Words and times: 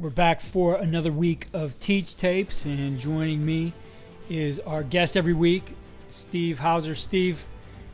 We're 0.00 0.08
back 0.08 0.40
for 0.40 0.76
another 0.76 1.12
week 1.12 1.48
of 1.52 1.78
Teach 1.78 2.16
Tapes, 2.16 2.64
and 2.64 2.98
joining 2.98 3.44
me 3.44 3.74
is 4.30 4.58
our 4.60 4.82
guest 4.82 5.14
every 5.14 5.34
week, 5.34 5.74
Steve 6.08 6.58
Hauser. 6.58 6.94
Steve, 6.94 7.44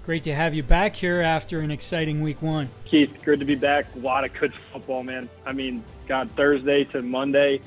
great 0.04 0.22
to 0.22 0.32
have 0.32 0.54
you 0.54 0.62
back 0.62 0.94
here 0.94 1.20
after 1.20 1.58
an 1.58 1.72
exciting 1.72 2.22
week 2.22 2.40
one. 2.40 2.68
Keith, 2.84 3.12
good 3.24 3.40
to 3.40 3.44
be 3.44 3.56
back. 3.56 3.86
A 3.96 3.98
lot 3.98 4.24
of 4.24 4.32
good 4.34 4.54
football, 4.72 5.02
man. 5.02 5.28
I 5.44 5.52
mean, 5.52 5.82
God, 6.06 6.30
Thursday 6.36 6.84
to 6.84 7.02
Monday. 7.02 7.60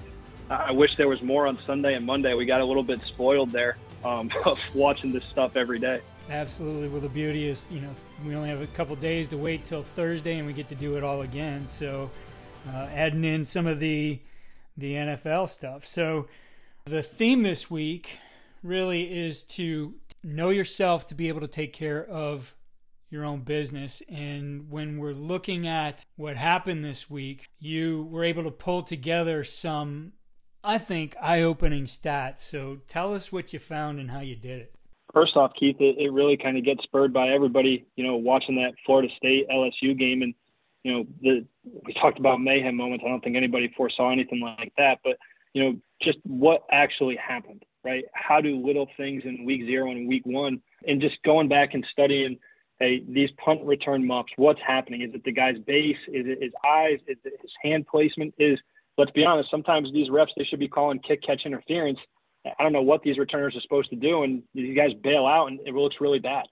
I 0.49 0.71
wish 0.71 0.95
there 0.95 1.09
was 1.09 1.21
more 1.21 1.45
on 1.45 1.59
Sunday 1.65 1.95
and 1.95 2.05
Monday. 2.05 2.33
We 2.33 2.45
got 2.45 2.61
a 2.61 2.65
little 2.65 2.81
bit 2.81 3.01
spoiled 3.09 3.49
there 3.49 3.75
um, 4.05 4.31
of 4.45 4.57
watching 4.73 5.11
this 5.11 5.25
stuff 5.25 5.57
every 5.57 5.79
day. 5.79 5.99
Absolutely. 6.29 6.87
Well, 6.87 7.01
the 7.01 7.09
beauty 7.09 7.45
is, 7.45 7.69
you 7.73 7.81
know, 7.81 7.93
we 8.25 8.33
only 8.37 8.47
have 8.47 8.61
a 8.61 8.67
couple 8.67 8.95
days 8.95 9.27
to 9.29 9.37
wait 9.37 9.65
till 9.65 9.83
Thursday, 9.83 10.37
and 10.37 10.47
we 10.47 10.53
get 10.53 10.69
to 10.69 10.75
do 10.75 10.95
it 10.95 11.03
all 11.03 11.23
again. 11.23 11.67
So, 11.67 12.09
uh, 12.69 12.87
adding 12.93 13.25
in 13.25 13.43
some 13.43 13.67
of 13.67 13.81
the 13.81 14.17
the 14.79 14.93
NFL 14.93 15.49
stuff. 15.49 15.85
So 15.85 16.27
the 16.85 17.03
theme 17.03 17.43
this 17.43 17.69
week 17.69 18.17
really 18.63 19.11
is 19.11 19.43
to 19.43 19.95
know 20.23 20.49
yourself 20.49 21.07
to 21.07 21.15
be 21.15 21.27
able 21.27 21.41
to 21.41 21.47
take 21.47 21.73
care 21.73 22.05
of 22.05 22.55
your 23.09 23.25
own 23.25 23.41
business. 23.41 24.01
And 24.09 24.69
when 24.69 24.97
we're 24.97 25.13
looking 25.13 25.67
at 25.67 26.05
what 26.15 26.35
happened 26.35 26.83
this 26.83 27.09
week, 27.09 27.47
you 27.59 28.07
were 28.11 28.23
able 28.23 28.43
to 28.43 28.51
pull 28.51 28.83
together 28.83 29.43
some, 29.43 30.13
I 30.63 30.77
think, 30.77 31.15
eye 31.21 31.41
opening 31.41 31.85
stats. 31.85 32.39
So 32.39 32.79
tell 32.87 33.13
us 33.13 33.31
what 33.31 33.53
you 33.53 33.59
found 33.59 33.99
and 33.99 34.11
how 34.11 34.19
you 34.19 34.35
did 34.35 34.61
it. 34.61 34.75
First 35.13 35.35
off, 35.35 35.53
Keith, 35.59 35.77
it, 35.79 35.97
it 35.97 36.11
really 36.11 36.37
kind 36.37 36.55
of 36.57 36.63
gets 36.63 36.83
spurred 36.83 37.11
by 37.11 37.29
everybody, 37.29 37.87
you 37.95 38.03
know, 38.03 38.15
watching 38.15 38.55
that 38.57 38.73
Florida 38.85 39.07
State 39.17 39.49
LSU 39.49 39.97
game 39.97 40.21
and 40.21 40.35
you 40.83 40.93
know, 40.93 41.05
the 41.21 41.45
we 41.85 41.93
talked 41.93 42.19
about 42.19 42.41
mayhem 42.41 42.75
moments. 42.75 43.03
I 43.05 43.09
don't 43.09 43.23
think 43.23 43.35
anybody 43.35 43.71
foresaw 43.75 44.11
anything 44.11 44.41
like 44.41 44.73
that, 44.77 44.99
but 45.03 45.17
you 45.53 45.63
know, 45.63 45.79
just 46.01 46.19
what 46.23 46.63
actually 46.71 47.15
happened, 47.15 47.63
right? 47.83 48.03
How 48.13 48.39
do 48.41 48.63
little 48.65 48.87
things 48.97 49.23
in 49.25 49.45
week 49.45 49.63
zero 49.65 49.91
and 49.91 50.07
week 50.07 50.25
one, 50.25 50.61
and 50.87 51.01
just 51.01 51.15
going 51.23 51.47
back 51.47 51.73
and 51.73 51.85
studying, 51.91 52.37
hey, 52.79 53.03
these 53.07 53.29
punt 53.43 53.61
return 53.63 54.05
muffs, 54.05 54.31
what's 54.37 54.59
happening? 54.65 55.01
Is 55.01 55.13
it 55.13 55.23
the 55.23 55.31
guy's 55.31 55.57
base? 55.65 55.97
Is 56.07 56.25
it 56.27 56.41
his 56.41 56.53
eyes? 56.65 56.99
Is 57.07 57.17
it 57.23 57.33
his 57.41 57.51
hand 57.63 57.87
placement? 57.87 58.33
Is 58.37 58.59
let's 58.97 59.11
be 59.11 59.25
honest, 59.25 59.49
sometimes 59.49 59.91
these 59.91 60.09
reps 60.09 60.31
they 60.37 60.43
should 60.43 60.59
be 60.59 60.67
calling 60.67 60.99
kick 60.99 61.23
catch 61.23 61.41
interference. 61.45 61.99
I 62.45 62.63
don't 62.63 62.73
know 62.73 62.81
what 62.81 63.01
these 63.01 63.17
returners 63.17 63.55
are 63.55 63.61
supposed 63.61 63.89
to 63.89 63.95
do, 63.95 64.23
and 64.23 64.43
these 64.53 64.75
guys 64.75 64.91
bail 65.03 65.25
out, 65.25 65.47
and 65.47 65.59
it 65.65 65.73
looks 65.73 65.97
really 65.99 66.19
bad. 66.19 66.45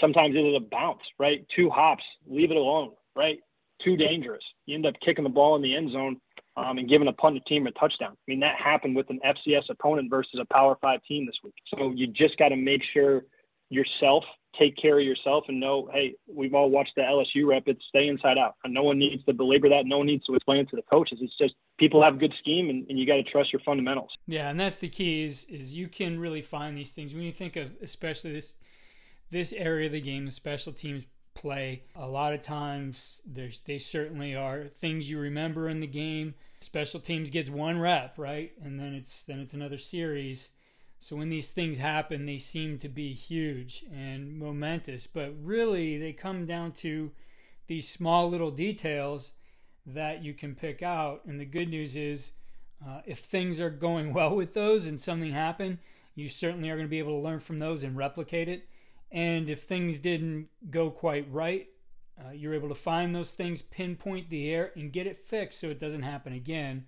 Sometimes 0.00 0.34
it 0.34 0.38
is 0.38 0.56
a 0.56 0.60
bounce, 0.60 1.02
right? 1.18 1.44
Two 1.54 1.68
hops, 1.68 2.04
leave 2.26 2.50
it 2.50 2.56
alone, 2.56 2.92
right? 3.14 3.38
Too 3.84 3.96
dangerous. 3.96 4.42
You 4.66 4.74
end 4.74 4.86
up 4.86 4.94
kicking 5.04 5.24
the 5.24 5.30
ball 5.30 5.56
in 5.56 5.62
the 5.62 5.74
end 5.74 5.92
zone 5.92 6.20
um, 6.56 6.78
and 6.78 6.88
giving 6.88 7.08
a 7.08 7.12
punt 7.12 7.40
team 7.46 7.66
a 7.66 7.72
touchdown. 7.72 8.12
I 8.12 8.24
mean, 8.26 8.40
that 8.40 8.56
happened 8.62 8.96
with 8.96 9.10
an 9.10 9.20
FCS 9.24 9.70
opponent 9.70 10.10
versus 10.10 10.40
a 10.40 10.52
Power 10.52 10.76
Five 10.80 11.00
team 11.06 11.26
this 11.26 11.36
week. 11.42 11.54
So 11.74 11.92
you 11.94 12.06
just 12.06 12.36
got 12.38 12.48
to 12.48 12.56
make 12.56 12.82
sure 12.92 13.22
yourself 13.70 14.24
take 14.58 14.76
care 14.76 14.98
of 14.98 15.04
yourself 15.04 15.44
and 15.48 15.58
know, 15.58 15.88
hey, 15.92 16.14
we've 16.26 16.54
all 16.54 16.68
watched 16.68 16.92
the 16.94 17.02
LSU 17.02 17.46
rep. 17.46 17.62
It's 17.66 17.80
stay 17.88 18.08
inside 18.08 18.36
out. 18.38 18.54
And 18.64 18.74
no 18.74 18.82
one 18.82 18.98
needs 18.98 19.24
to 19.24 19.32
belabor 19.32 19.68
that. 19.70 19.86
No 19.86 19.98
one 19.98 20.06
needs 20.06 20.24
to 20.26 20.34
explain 20.34 20.60
it 20.60 20.68
to 20.70 20.76
the 20.76 20.82
coaches. 20.82 21.18
It's 21.22 21.36
just 21.38 21.54
people 21.78 22.02
have 22.02 22.18
good 22.18 22.34
scheme 22.38 22.68
and, 22.68 22.86
and 22.88 22.98
you 22.98 23.06
got 23.06 23.16
to 23.16 23.22
trust 23.22 23.52
your 23.52 23.62
fundamentals. 23.64 24.10
Yeah, 24.26 24.50
and 24.50 24.60
that's 24.60 24.78
the 24.78 24.88
key 24.88 25.24
is 25.24 25.44
is 25.44 25.76
you 25.76 25.88
can 25.88 26.18
really 26.18 26.42
find 26.42 26.76
these 26.76 26.92
things 26.92 27.14
when 27.14 27.22
you 27.22 27.32
think 27.32 27.56
of 27.56 27.72
especially 27.80 28.32
this 28.32 28.58
this 29.30 29.52
area 29.54 29.86
of 29.86 29.92
the 29.92 30.00
game, 30.00 30.26
the 30.26 30.30
special 30.30 30.72
teams 30.72 31.06
play. 31.34 31.82
A 31.94 32.08
lot 32.08 32.32
of 32.32 32.42
times, 32.42 33.20
there's 33.26 33.60
they 33.60 33.78
certainly 33.78 34.34
are 34.34 34.64
things 34.64 35.10
you 35.10 35.18
remember 35.18 35.68
in 35.68 35.80
the 35.80 35.86
game. 35.86 36.34
Special 36.60 37.00
teams 37.00 37.30
gets 37.30 37.50
one 37.50 37.80
rep, 37.80 38.18
right, 38.18 38.52
and 38.62 38.78
then 38.78 38.94
it's 38.94 39.22
then 39.22 39.40
it's 39.40 39.54
another 39.54 39.78
series. 39.78 40.50
So 41.00 41.16
when 41.16 41.30
these 41.30 41.50
things 41.50 41.78
happen, 41.78 42.26
they 42.26 42.38
seem 42.38 42.78
to 42.78 42.88
be 42.88 43.12
huge 43.12 43.84
and 43.92 44.38
momentous, 44.38 45.08
but 45.08 45.34
really 45.42 45.98
they 45.98 46.12
come 46.12 46.46
down 46.46 46.70
to 46.74 47.10
these 47.66 47.88
small 47.88 48.30
little 48.30 48.52
details 48.52 49.32
that 49.84 50.22
you 50.22 50.32
can 50.32 50.54
pick 50.54 50.80
out. 50.80 51.22
And 51.24 51.40
the 51.40 51.44
good 51.44 51.68
news 51.68 51.96
is, 51.96 52.32
uh, 52.86 53.00
if 53.04 53.18
things 53.18 53.60
are 53.60 53.68
going 53.68 54.12
well 54.14 54.36
with 54.36 54.54
those 54.54 54.86
and 54.86 55.00
something 55.00 55.32
happened, 55.32 55.78
you 56.14 56.28
certainly 56.28 56.70
are 56.70 56.76
going 56.76 56.86
to 56.86 56.90
be 56.90 57.00
able 57.00 57.18
to 57.18 57.24
learn 57.24 57.40
from 57.40 57.58
those 57.58 57.82
and 57.82 57.96
replicate 57.96 58.48
it. 58.48 58.68
And 59.12 59.50
if 59.50 59.62
things 59.62 60.00
didn't 60.00 60.48
go 60.70 60.90
quite 60.90 61.30
right, 61.30 61.68
uh, 62.18 62.30
you're 62.30 62.54
able 62.54 62.70
to 62.70 62.74
find 62.74 63.14
those 63.14 63.32
things, 63.32 63.60
pinpoint 63.62 64.30
the 64.30 64.50
error, 64.50 64.72
and 64.74 64.92
get 64.92 65.06
it 65.06 65.18
fixed 65.18 65.60
so 65.60 65.68
it 65.68 65.78
doesn't 65.78 66.02
happen 66.02 66.32
again. 66.32 66.86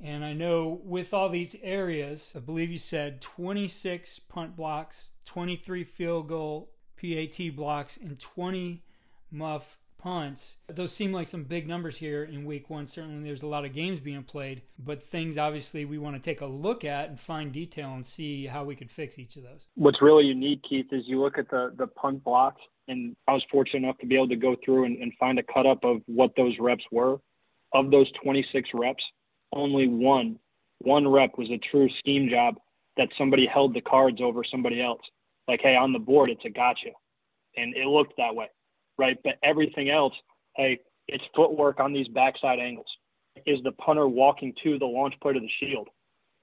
And 0.00 0.24
I 0.24 0.32
know 0.32 0.80
with 0.84 1.14
all 1.14 1.28
these 1.28 1.54
areas, 1.62 2.32
I 2.34 2.40
believe 2.40 2.70
you 2.70 2.78
said 2.78 3.20
26 3.20 4.18
punt 4.18 4.56
blocks, 4.56 5.10
23 5.24 5.84
field 5.84 6.28
goal 6.28 6.70
PAT 7.00 7.54
blocks, 7.54 7.96
and 7.96 8.18
20 8.18 8.82
muff 9.30 9.78
punts. 10.02 10.58
Those 10.68 10.92
seem 10.92 11.12
like 11.12 11.28
some 11.28 11.44
big 11.44 11.68
numbers 11.68 11.96
here 11.96 12.24
in 12.24 12.44
week 12.44 12.68
one. 12.68 12.86
Certainly, 12.86 13.22
there's 13.22 13.42
a 13.42 13.46
lot 13.46 13.64
of 13.64 13.72
games 13.72 14.00
being 14.00 14.24
played, 14.24 14.62
but 14.78 15.02
things 15.02 15.38
obviously 15.38 15.84
we 15.84 15.96
want 15.96 16.16
to 16.16 16.20
take 16.20 16.40
a 16.40 16.46
look 16.46 16.84
at 16.84 17.08
and 17.08 17.20
find 17.20 17.52
detail 17.52 17.94
and 17.94 18.04
see 18.04 18.46
how 18.46 18.64
we 18.64 18.74
could 18.74 18.90
fix 18.90 19.18
each 19.18 19.36
of 19.36 19.44
those. 19.44 19.68
What's 19.74 20.02
really 20.02 20.24
unique, 20.24 20.62
Keith, 20.68 20.86
is 20.90 21.04
you 21.06 21.22
look 21.22 21.38
at 21.38 21.48
the, 21.50 21.72
the 21.76 21.86
punt 21.86 22.24
blocks, 22.24 22.60
and 22.88 23.14
I 23.28 23.34
was 23.34 23.44
fortunate 23.50 23.84
enough 23.84 23.98
to 23.98 24.06
be 24.06 24.16
able 24.16 24.28
to 24.28 24.36
go 24.36 24.56
through 24.64 24.84
and, 24.84 24.98
and 25.00 25.12
find 25.20 25.38
a 25.38 25.42
cut 25.42 25.66
up 25.66 25.84
of 25.84 26.02
what 26.06 26.32
those 26.36 26.54
reps 26.58 26.84
were. 26.90 27.20
Of 27.72 27.90
those 27.90 28.10
26 28.22 28.68
reps, 28.74 29.02
only 29.52 29.86
one, 29.86 30.38
one 30.78 31.08
rep 31.08 31.38
was 31.38 31.48
a 31.50 31.60
true 31.70 31.88
scheme 32.00 32.28
job 32.28 32.56
that 32.96 33.08
somebody 33.16 33.46
held 33.46 33.72
the 33.72 33.80
cards 33.80 34.18
over 34.20 34.42
somebody 34.44 34.82
else. 34.82 35.00
Like, 35.48 35.60
hey, 35.62 35.76
on 35.76 35.92
the 35.92 35.98
board, 35.98 36.28
it's 36.28 36.44
a 36.44 36.50
gotcha. 36.50 36.90
And 37.56 37.74
it 37.76 37.86
looked 37.86 38.14
that 38.18 38.34
way 38.34 38.48
right? 39.02 39.18
But 39.24 39.34
everything 39.42 39.90
else, 39.90 40.14
hey, 40.56 40.78
it's 41.08 41.24
footwork 41.34 41.80
on 41.80 41.92
these 41.92 42.06
backside 42.06 42.60
angles. 42.60 42.86
Is 43.44 43.58
the 43.64 43.72
punter 43.72 44.06
walking 44.06 44.54
to 44.62 44.78
the 44.78 44.86
launch 44.86 45.14
plate 45.20 45.36
of 45.36 45.42
the 45.42 45.50
shield? 45.60 45.88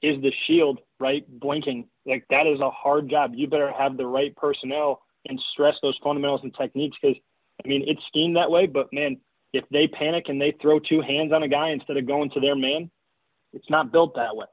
Is 0.02 0.22
the 0.22 0.34
shield 0.46 0.80
right 1.00 1.24
blinking? 1.40 1.88
Like 2.06 2.25
that 2.30 2.48
is 2.48 2.59
a 2.59 2.69
hard 2.69 3.09
job. 3.09 3.31
You 3.34 3.48
better 3.48 3.72
have 3.72 3.96
the 3.96 4.06
right 4.06 4.36
personnel 4.36 5.02
and 5.28 5.40
stress 5.53 5.75
those 5.81 5.98
fundamentals 6.03 6.42
and 6.44 6.53
techniques 6.53 6.98
because 7.02 7.18
I 7.64 7.68
mean 7.68 7.86
it's 7.88 8.02
schemed 8.08 8.36
that 8.36 8.52
way. 8.52 8.66
But 8.66 8.92
man, 8.92 9.18
if 9.53 9.64
they 9.72 9.88
panic 9.88 10.25
and 10.28 10.42
they 10.42 10.53
throw 10.62 10.80
two 10.80 11.02
hands 11.02 11.31
on 11.31 11.44
a 11.44 11.48
guy 11.48 11.69
instead 11.69 11.96
of 11.96 12.08
going 12.08 12.30
to 12.31 12.42
their 12.42 12.56
man, 12.56 12.92
it's 13.53 13.69
not 13.69 13.92
built 13.92 14.16
that 14.16 14.36
way, 14.36 14.48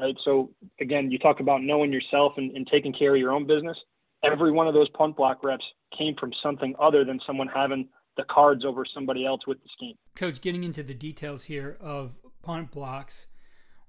right? 0.00 0.16
So 0.24 0.50
again, 0.80 1.12
you 1.12 1.18
talk 1.18 1.38
about 1.38 1.62
knowing 1.62 1.92
yourself 1.92 2.32
and, 2.36 2.56
and 2.56 2.66
taking 2.66 2.92
care 2.92 3.14
of 3.14 3.20
your 3.20 3.32
own 3.32 3.46
business. 3.46 3.78
Every 4.24 4.52
one 4.52 4.68
of 4.68 4.74
those 4.74 4.88
punt 4.90 5.16
block 5.16 5.42
reps 5.42 5.64
came 5.96 6.14
from 6.16 6.32
something 6.42 6.74
other 6.78 7.04
than 7.04 7.20
someone 7.26 7.48
having 7.48 7.88
the 8.16 8.24
cards 8.24 8.64
over 8.64 8.84
somebody 8.84 9.26
else 9.26 9.40
with 9.46 9.62
the 9.62 9.68
scheme. 9.76 9.96
Coach, 10.14 10.40
getting 10.40 10.64
into 10.64 10.82
the 10.82 10.94
details 10.94 11.44
here 11.44 11.76
of 11.80 12.12
punt 12.42 12.70
blocks, 12.70 13.26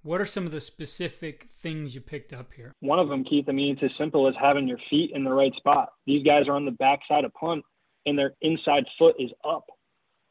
what 0.01 0.19
are 0.19 0.25
some 0.25 0.45
of 0.45 0.51
the 0.51 0.61
specific 0.61 1.49
things 1.53 1.95
you 1.95 2.01
picked 2.01 2.33
up 2.33 2.53
here? 2.53 2.73
One 2.79 2.99
of 2.99 3.09
them, 3.09 3.23
Keith, 3.23 3.45
I 3.47 3.51
mean, 3.51 3.73
it's 3.73 3.83
as 3.83 3.97
simple 3.97 4.27
as 4.27 4.35
having 4.39 4.67
your 4.67 4.79
feet 4.89 5.11
in 5.13 5.23
the 5.23 5.31
right 5.31 5.53
spot. 5.55 5.89
These 6.05 6.25
guys 6.25 6.47
are 6.47 6.55
on 6.55 6.65
the 6.65 6.71
backside 6.71 7.25
of 7.25 7.33
punt 7.33 7.63
and 8.05 8.17
their 8.17 8.33
inside 8.41 8.85
foot 8.97 9.15
is 9.19 9.31
up, 9.47 9.65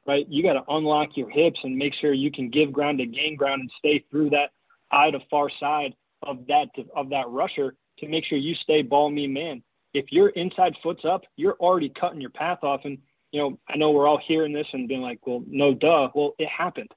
right? 0.07 0.27
You 0.29 0.43
got 0.43 0.55
to 0.55 0.65
unlock 0.69 1.11
your 1.17 1.31
hips 1.31 1.61
and 1.63 1.77
make 1.77 1.95
sure 2.01 2.13
you 2.13 2.31
can 2.31 2.51
give 2.51 2.73
ground 2.73 2.99
to 2.99 3.07
gain 3.07 3.37
ground 3.37 3.61
and 3.61 3.71
stay 3.79 4.05
through 4.11 4.31
that 4.31 4.51
eye 4.91 5.11
to 5.11 5.21
far 5.31 5.49
side 5.59 5.95
of 6.23 6.47
that 6.47 6.69
of 6.95 7.09
that 7.11 7.29
rusher 7.29 7.75
to 7.99 8.09
make 8.09 8.25
sure 8.25 8.39
you 8.39 8.55
stay 8.63 8.83
ball 8.83 9.11
me 9.11 9.27
man 9.27 9.63
if 9.95 10.07
your 10.11 10.31
inside 10.31 10.75
foot's 10.83 11.05
up, 11.05 11.23
you're 11.37 11.57
already 11.61 11.93
cutting 11.99 12.21
your 12.21 12.31
path 12.31 12.59
off. 12.63 12.81
And, 12.85 12.99
you 13.31 13.41
know, 13.41 13.59
I 13.69 13.77
know 13.77 13.91
we're 13.91 14.07
all 14.07 14.21
hearing 14.27 14.53
this 14.53 14.67
and 14.73 14.89
being 14.89 15.03
like, 15.03 15.27
well, 15.27 15.43
no 15.47 15.75
duh. 15.75 16.09
Well, 16.15 16.35
it 16.39 16.49
happened, 16.49 16.91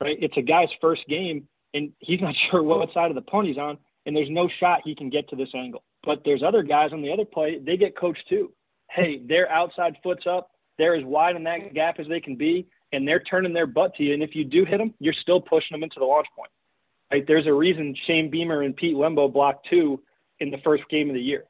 right? 0.00 0.16
It's 0.20 0.36
a 0.36 0.42
guy's 0.42 0.68
first 0.80 1.02
game 1.08 1.48
and 1.74 1.92
he's 1.98 2.20
not 2.20 2.34
sure 2.50 2.62
what 2.62 2.92
side 2.92 3.10
of 3.10 3.16
the 3.16 3.42
he's 3.42 3.58
on, 3.58 3.78
and 4.06 4.16
there's 4.16 4.30
no 4.30 4.48
shot 4.60 4.80
he 4.84 4.94
can 4.94 5.10
get 5.10 5.28
to 5.28 5.36
this 5.36 5.54
angle. 5.54 5.82
But 6.04 6.22
there's 6.24 6.42
other 6.42 6.62
guys 6.62 6.90
on 6.92 7.02
the 7.02 7.12
other 7.12 7.24
play, 7.24 7.58
they 7.64 7.76
get 7.76 7.96
coached 7.96 8.24
too. 8.28 8.52
Hey, 8.90 9.20
their 9.26 9.50
outside 9.50 9.96
foot's 10.02 10.26
up, 10.26 10.50
they're 10.78 10.96
as 10.96 11.04
wide 11.04 11.36
in 11.36 11.44
that 11.44 11.74
gap 11.74 11.98
as 11.98 12.08
they 12.08 12.20
can 12.20 12.36
be, 12.36 12.66
and 12.92 13.06
they're 13.06 13.20
turning 13.20 13.52
their 13.52 13.66
butt 13.66 13.94
to 13.96 14.02
you. 14.02 14.12
And 14.12 14.22
if 14.22 14.34
you 14.34 14.44
do 14.44 14.64
hit 14.64 14.78
them, 14.78 14.94
you're 14.98 15.14
still 15.14 15.40
pushing 15.40 15.74
them 15.74 15.82
into 15.82 15.98
the 15.98 16.04
launch 16.04 16.26
point. 16.36 16.50
Right? 17.10 17.24
There's 17.26 17.46
a 17.46 17.52
reason 17.52 17.94
Shane 18.06 18.30
Beamer 18.30 18.62
and 18.62 18.76
Pete 18.76 18.96
Lembo 18.96 19.32
blocked 19.32 19.66
two 19.70 20.00
in 20.40 20.50
the 20.50 20.58
first 20.64 20.82
game 20.90 21.08
of 21.08 21.14
the 21.14 21.20
year. 21.20 21.44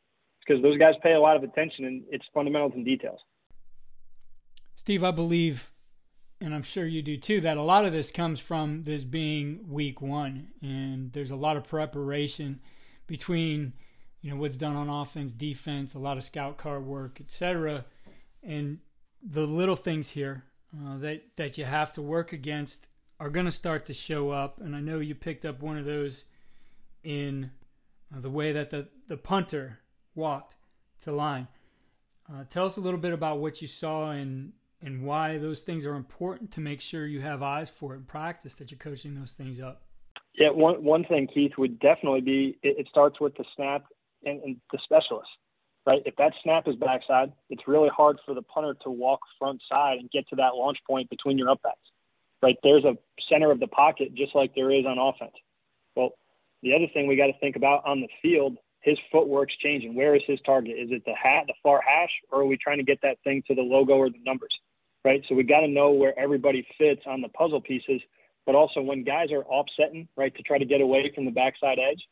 Because 0.47 0.63
those 0.63 0.79
guys 0.79 0.95
pay 1.03 1.13
a 1.13 1.21
lot 1.21 1.37
of 1.37 1.43
attention 1.43 1.85
and 1.85 2.03
it's 2.11 2.25
fundamentals 2.35 2.73
and 2.75 2.85
details. 2.85 3.21
Steve, 4.75 5.05
I 5.05 5.11
believe, 5.11 5.71
and 6.41 6.55
I'm 6.55 6.63
sure 6.63 6.87
you 6.87 7.03
do 7.03 7.17
too, 7.17 7.41
that 7.43 7.57
a 7.57 7.63
lot 7.63 7.85
of 7.85 7.93
this 7.93 8.11
comes 8.11 8.41
from 8.41 8.85
this 8.85 9.05
being 9.05 9.61
week 9.69 10.01
one. 10.01 10.49
And 10.61 11.13
there's 11.13 11.31
a 11.31 11.37
lot 11.37 11.57
of 11.57 11.65
preparation 11.65 12.61
between, 13.07 13.75
you 14.21 14.31
know, 14.31 14.37
what's 14.37 14.57
done 14.57 14.75
on 14.75 14.89
offense, 14.89 15.33
defense, 15.33 15.95
a 15.95 15.99
lot 15.99 16.17
of 16.17 16.25
scout 16.25 16.57
card 16.59 16.85
work, 16.85 17.21
etc. 17.21 17.85
And 18.43 18.79
the 19.23 19.47
little 19.47 19.77
things 19.77 20.11
here 20.11 20.45
uh, 20.77 20.99
that, 20.99 21.37
that 21.37 21.59
you 21.59 21.65
have 21.65 21.93
to 21.93 22.03
work 22.03 22.33
against 22.33 22.89
are 23.21 23.31
going 23.31 23.47
to 23.47 23.53
start 23.53 23.87
to 23.87 23.95
show 23.95 24.31
up. 24.31 24.61
And 24.61 24.75
I 24.75 24.81
know 24.81 24.99
you 24.99 25.15
picked 25.15 25.45
up 25.45 25.63
one 25.63 25.79
of 25.79 25.85
those 25.85 26.25
in 27.05 27.53
uh, 28.15 28.21
the 28.21 28.31
way 28.31 28.51
that 28.53 28.71
the, 28.71 28.89
the 29.07 29.17
punter 29.17 29.79
walked 30.15 30.57
to 31.03 31.13
line. 31.13 31.49
Uh, 32.33 32.45
tell 32.49 32.65
us 32.65 32.77
a 32.77 32.81
little 32.81 33.01
bit 33.01 33.13
about 33.13 33.39
what 33.39 33.61
you 33.61 33.69
saw 33.69 34.11
and 34.11 34.53
and 34.85 35.05
why 35.05 35.39
those 35.39 35.63
things 35.63 35.87
are 35.87 35.95
important 35.95 36.51
to 36.51 36.61
make 36.61 36.81
sure 36.81 37.07
you 37.07 37.21
have 37.21 37.41
eyes 37.41 37.71
for 37.71 37.95
it 37.95 37.99
in 37.99 38.05
practice 38.05 38.57
that 38.57 38.71
you're 38.71 38.79
coaching 38.79 39.15
those 39.15 39.33
things 39.33 39.61
up. 39.61 39.83
Yeah, 40.35 40.51
one 40.51 40.83
one 40.83 41.05
thing, 41.05 41.29
Keith, 41.33 41.53
would 41.59 41.79
definitely 41.79 42.21
be 42.21 42.59
it, 42.63 42.79
it 42.79 42.89
starts 42.89 43.21
with 43.21 43.37
the 43.37 43.45
snap 43.55 43.85
and, 44.25 44.43
and 44.43 44.57
the 44.73 44.79
specialist, 44.83 45.29
right? 45.87 46.03
If 46.07 46.17
that 46.17 46.33
snap 46.43 46.67
is 46.67 46.77
backside, 46.77 47.33
it's 47.51 47.69
really 47.69 47.91
hard 47.95 48.19
for 48.25 48.35
the 48.35 48.43
punter 48.43 48.75
to 48.83 48.91
walk 48.91 49.21
front 49.39 49.61
side 49.71 49.99
and 49.99 50.11
get 50.11 50.29
to 50.29 50.37
that 50.37 50.55
launch 50.55 50.79
point 50.89 51.11
between 51.11 51.39
your 51.39 51.49
upbacks, 51.49 51.87
right? 52.43 52.57
There's 52.63 52.85
a 52.85 52.97
center 53.31 53.51
of 53.51 53.61
the 53.61 53.67
pocket 53.67 54.15
just 54.15 54.35
like 54.35 54.55
there 54.55 54.71
is 54.71 54.87
on 54.87 54.99
offense. 54.99 55.37
Well, 55.95 56.11
the 56.63 56.75
other 56.75 56.87
thing 56.95 57.07
we 57.07 57.17
got 57.17 57.27
to 57.27 57.39
think 57.39 57.57
about 57.57 57.85
on 57.85 58.01
the 58.01 58.09
field, 58.23 58.57
his 58.83 58.99
footwork's 59.11 59.57
changing. 59.57 59.95
Where 59.95 60.15
is 60.15 60.23
his 60.27 60.41
target? 60.45 60.77
Is 60.79 60.91
it 60.91 61.05
the 61.05 61.15
hat, 61.15 61.45
the 61.47 61.55
far 61.63 61.81
hash, 61.81 62.11
or 62.31 62.43
are 62.43 62.47
we 62.47 62.57
trying 62.57 62.79
to 62.79 62.85
get 62.85 63.01
that 63.03 63.19
thing 63.25 63.43
to 63.49 63.55
the 63.55 63.63
logo 63.63 63.95
or 63.95 64.11
the 64.11 64.23
numbers? 64.25 64.53
right? 65.05 65.23
So 65.29 65.35
we 65.35 65.43
got 65.43 65.61
to 65.61 65.69
know 65.69 65.91
where 65.91 66.19
everybody 66.19 66.67
fits 66.79 67.03
on 67.07 67.21
the 67.21 67.29
puzzle 67.29 67.61
pieces, 67.61 68.01
but 68.47 68.55
also 68.55 68.81
when 68.81 69.05
guys 69.05 69.31
are 69.33 69.45
offsetting, 69.45 70.09
right, 70.17 70.35
to 70.35 70.43
try 70.43 70.59
to 70.59 70.65
get 70.65 70.81
away 70.81 71.11
from 71.15 71.25
the 71.25 71.31
backside 71.31 71.79
edge, 71.79 72.03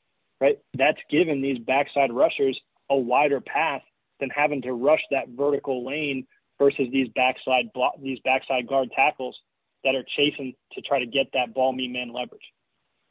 right? 0.41 0.59
That's 0.77 0.99
given 1.11 1.43
these 1.43 1.59
backside 1.59 2.13
rushers 2.13 2.59
a 2.89 2.97
wider 2.97 3.41
path 3.41 3.83
than 4.19 4.31
having 4.31 4.63
to 4.63 4.73
rush 4.73 5.01
that 5.11 5.29
vertical 5.29 5.87
lane 5.87 6.27
versus 6.59 6.89
these 6.93 7.09
backside 7.15 7.73
block, 7.73 7.95
these 8.03 8.19
backside 8.25 8.67
guard 8.67 8.91
tackles 8.95 9.37
that 9.85 9.95
are 9.95 10.05
chasing 10.17 10.55
to 10.73 10.81
try 10.83 10.99
to 10.99 11.07
get 11.07 11.29
that 11.33 11.55
ball 11.55 11.73
me 11.73 11.89
man 11.89 12.13
leverage. 12.13 12.43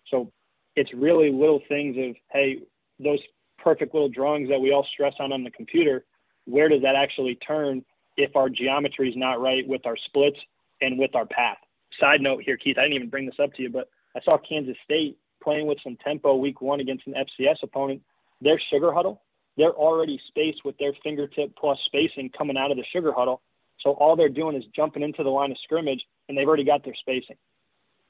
So 0.07 0.31
it's 0.75 0.93
really 0.93 1.31
little 1.31 1.61
things 1.67 1.95
of 1.97 2.15
hey, 2.31 2.59
those 2.99 3.19
perfect 3.63 3.93
little 3.93 4.09
drawings 4.09 4.49
that 4.49 4.59
we 4.59 4.71
all 4.71 4.85
stress 4.93 5.13
on 5.19 5.31
on 5.31 5.43
the 5.43 5.51
computer. 5.51 6.05
Where 6.45 6.69
does 6.69 6.81
that 6.81 6.95
actually 6.95 7.35
turn 7.35 7.83
if 8.19 8.35
our 8.35 8.49
geometry 8.49 9.09
is 9.09 9.15
not 9.15 9.41
right 9.41 9.67
with 9.67 9.85
our 9.85 9.95
splits 9.97 10.37
and 10.81 10.99
with 10.99 11.15
our 11.15 11.25
path. 11.25 11.57
Side 11.99 12.21
note 12.21 12.43
here, 12.45 12.57
Keith, 12.57 12.77
I 12.77 12.83
didn't 12.83 12.95
even 12.95 13.09
bring 13.09 13.25
this 13.25 13.39
up 13.41 13.53
to 13.53 13.61
you, 13.61 13.69
but 13.69 13.89
I 14.15 14.19
saw 14.21 14.37
Kansas 14.37 14.75
State 14.83 15.17
playing 15.41 15.67
with 15.67 15.77
some 15.83 15.97
tempo 16.03 16.35
week 16.35 16.61
one 16.61 16.79
against 16.81 17.07
an 17.07 17.13
FCS 17.13 17.63
opponent. 17.63 18.01
Their 18.41 18.61
sugar 18.71 18.93
huddle, 18.93 19.21
they're 19.57 19.71
already 19.71 20.19
spaced 20.27 20.65
with 20.65 20.77
their 20.77 20.93
fingertip 21.03 21.55
plus 21.57 21.77
spacing 21.85 22.29
coming 22.37 22.57
out 22.57 22.71
of 22.71 22.77
the 22.77 22.85
sugar 22.93 23.13
huddle. 23.15 23.41
So 23.81 23.91
all 23.91 24.15
they're 24.15 24.29
doing 24.29 24.55
is 24.55 24.63
jumping 24.75 25.03
into 25.03 25.23
the 25.23 25.29
line 25.29 25.51
of 25.51 25.57
scrimmage 25.63 26.01
and 26.27 26.37
they've 26.37 26.47
already 26.47 26.65
got 26.65 26.83
their 26.83 26.95
spacing. 26.99 27.37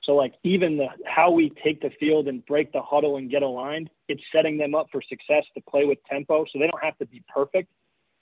So 0.04 0.14
like 0.16 0.34
even 0.44 0.78
the 0.78 0.88
how 1.06 1.32
we 1.32 1.52
take 1.64 1.82
the 1.82 1.92
field 2.00 2.28
and 2.28 2.46
break 2.46 2.72
the 2.72 2.82
huddle 2.82 3.18
and 3.18 3.30
get 3.30 3.44
aligned, 3.44 3.90
it's 4.08 4.24
setting 4.34 4.58
them 4.58 4.74
up 4.74 4.88
for 4.92 5.02
success 5.02 5.44
to 5.56 5.62
play 5.70 5.86
with 5.86 6.00
tempo. 6.10 6.46
So 6.52 6.60
they 6.60 6.68
don't 6.68 6.84
have 6.84 6.98
to 7.00 7.06
be 7.06 7.24
perfect 7.34 7.70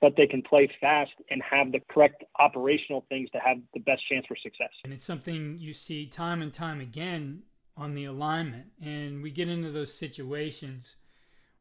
but 0.01 0.15
they 0.15 0.27
can 0.27 0.41
play 0.41 0.69
fast 0.79 1.11
and 1.29 1.41
have 1.41 1.71
the 1.71 1.79
correct 1.89 2.23
operational 2.39 3.05
things 3.09 3.29
to 3.31 3.39
have 3.39 3.57
the 3.73 3.79
best 3.79 4.01
chance 4.09 4.25
for 4.27 4.35
success. 4.35 4.69
And 4.83 4.93
it's 4.93 5.05
something 5.05 5.57
you 5.59 5.73
see 5.73 6.05
time 6.05 6.41
and 6.41 6.53
time 6.53 6.79
again 6.79 7.43
on 7.75 7.95
the 7.95 8.05
alignment. 8.05 8.67
And 8.81 9.23
we 9.23 9.31
get 9.31 9.49
into 9.49 9.71
those 9.71 9.93
situations 9.93 10.95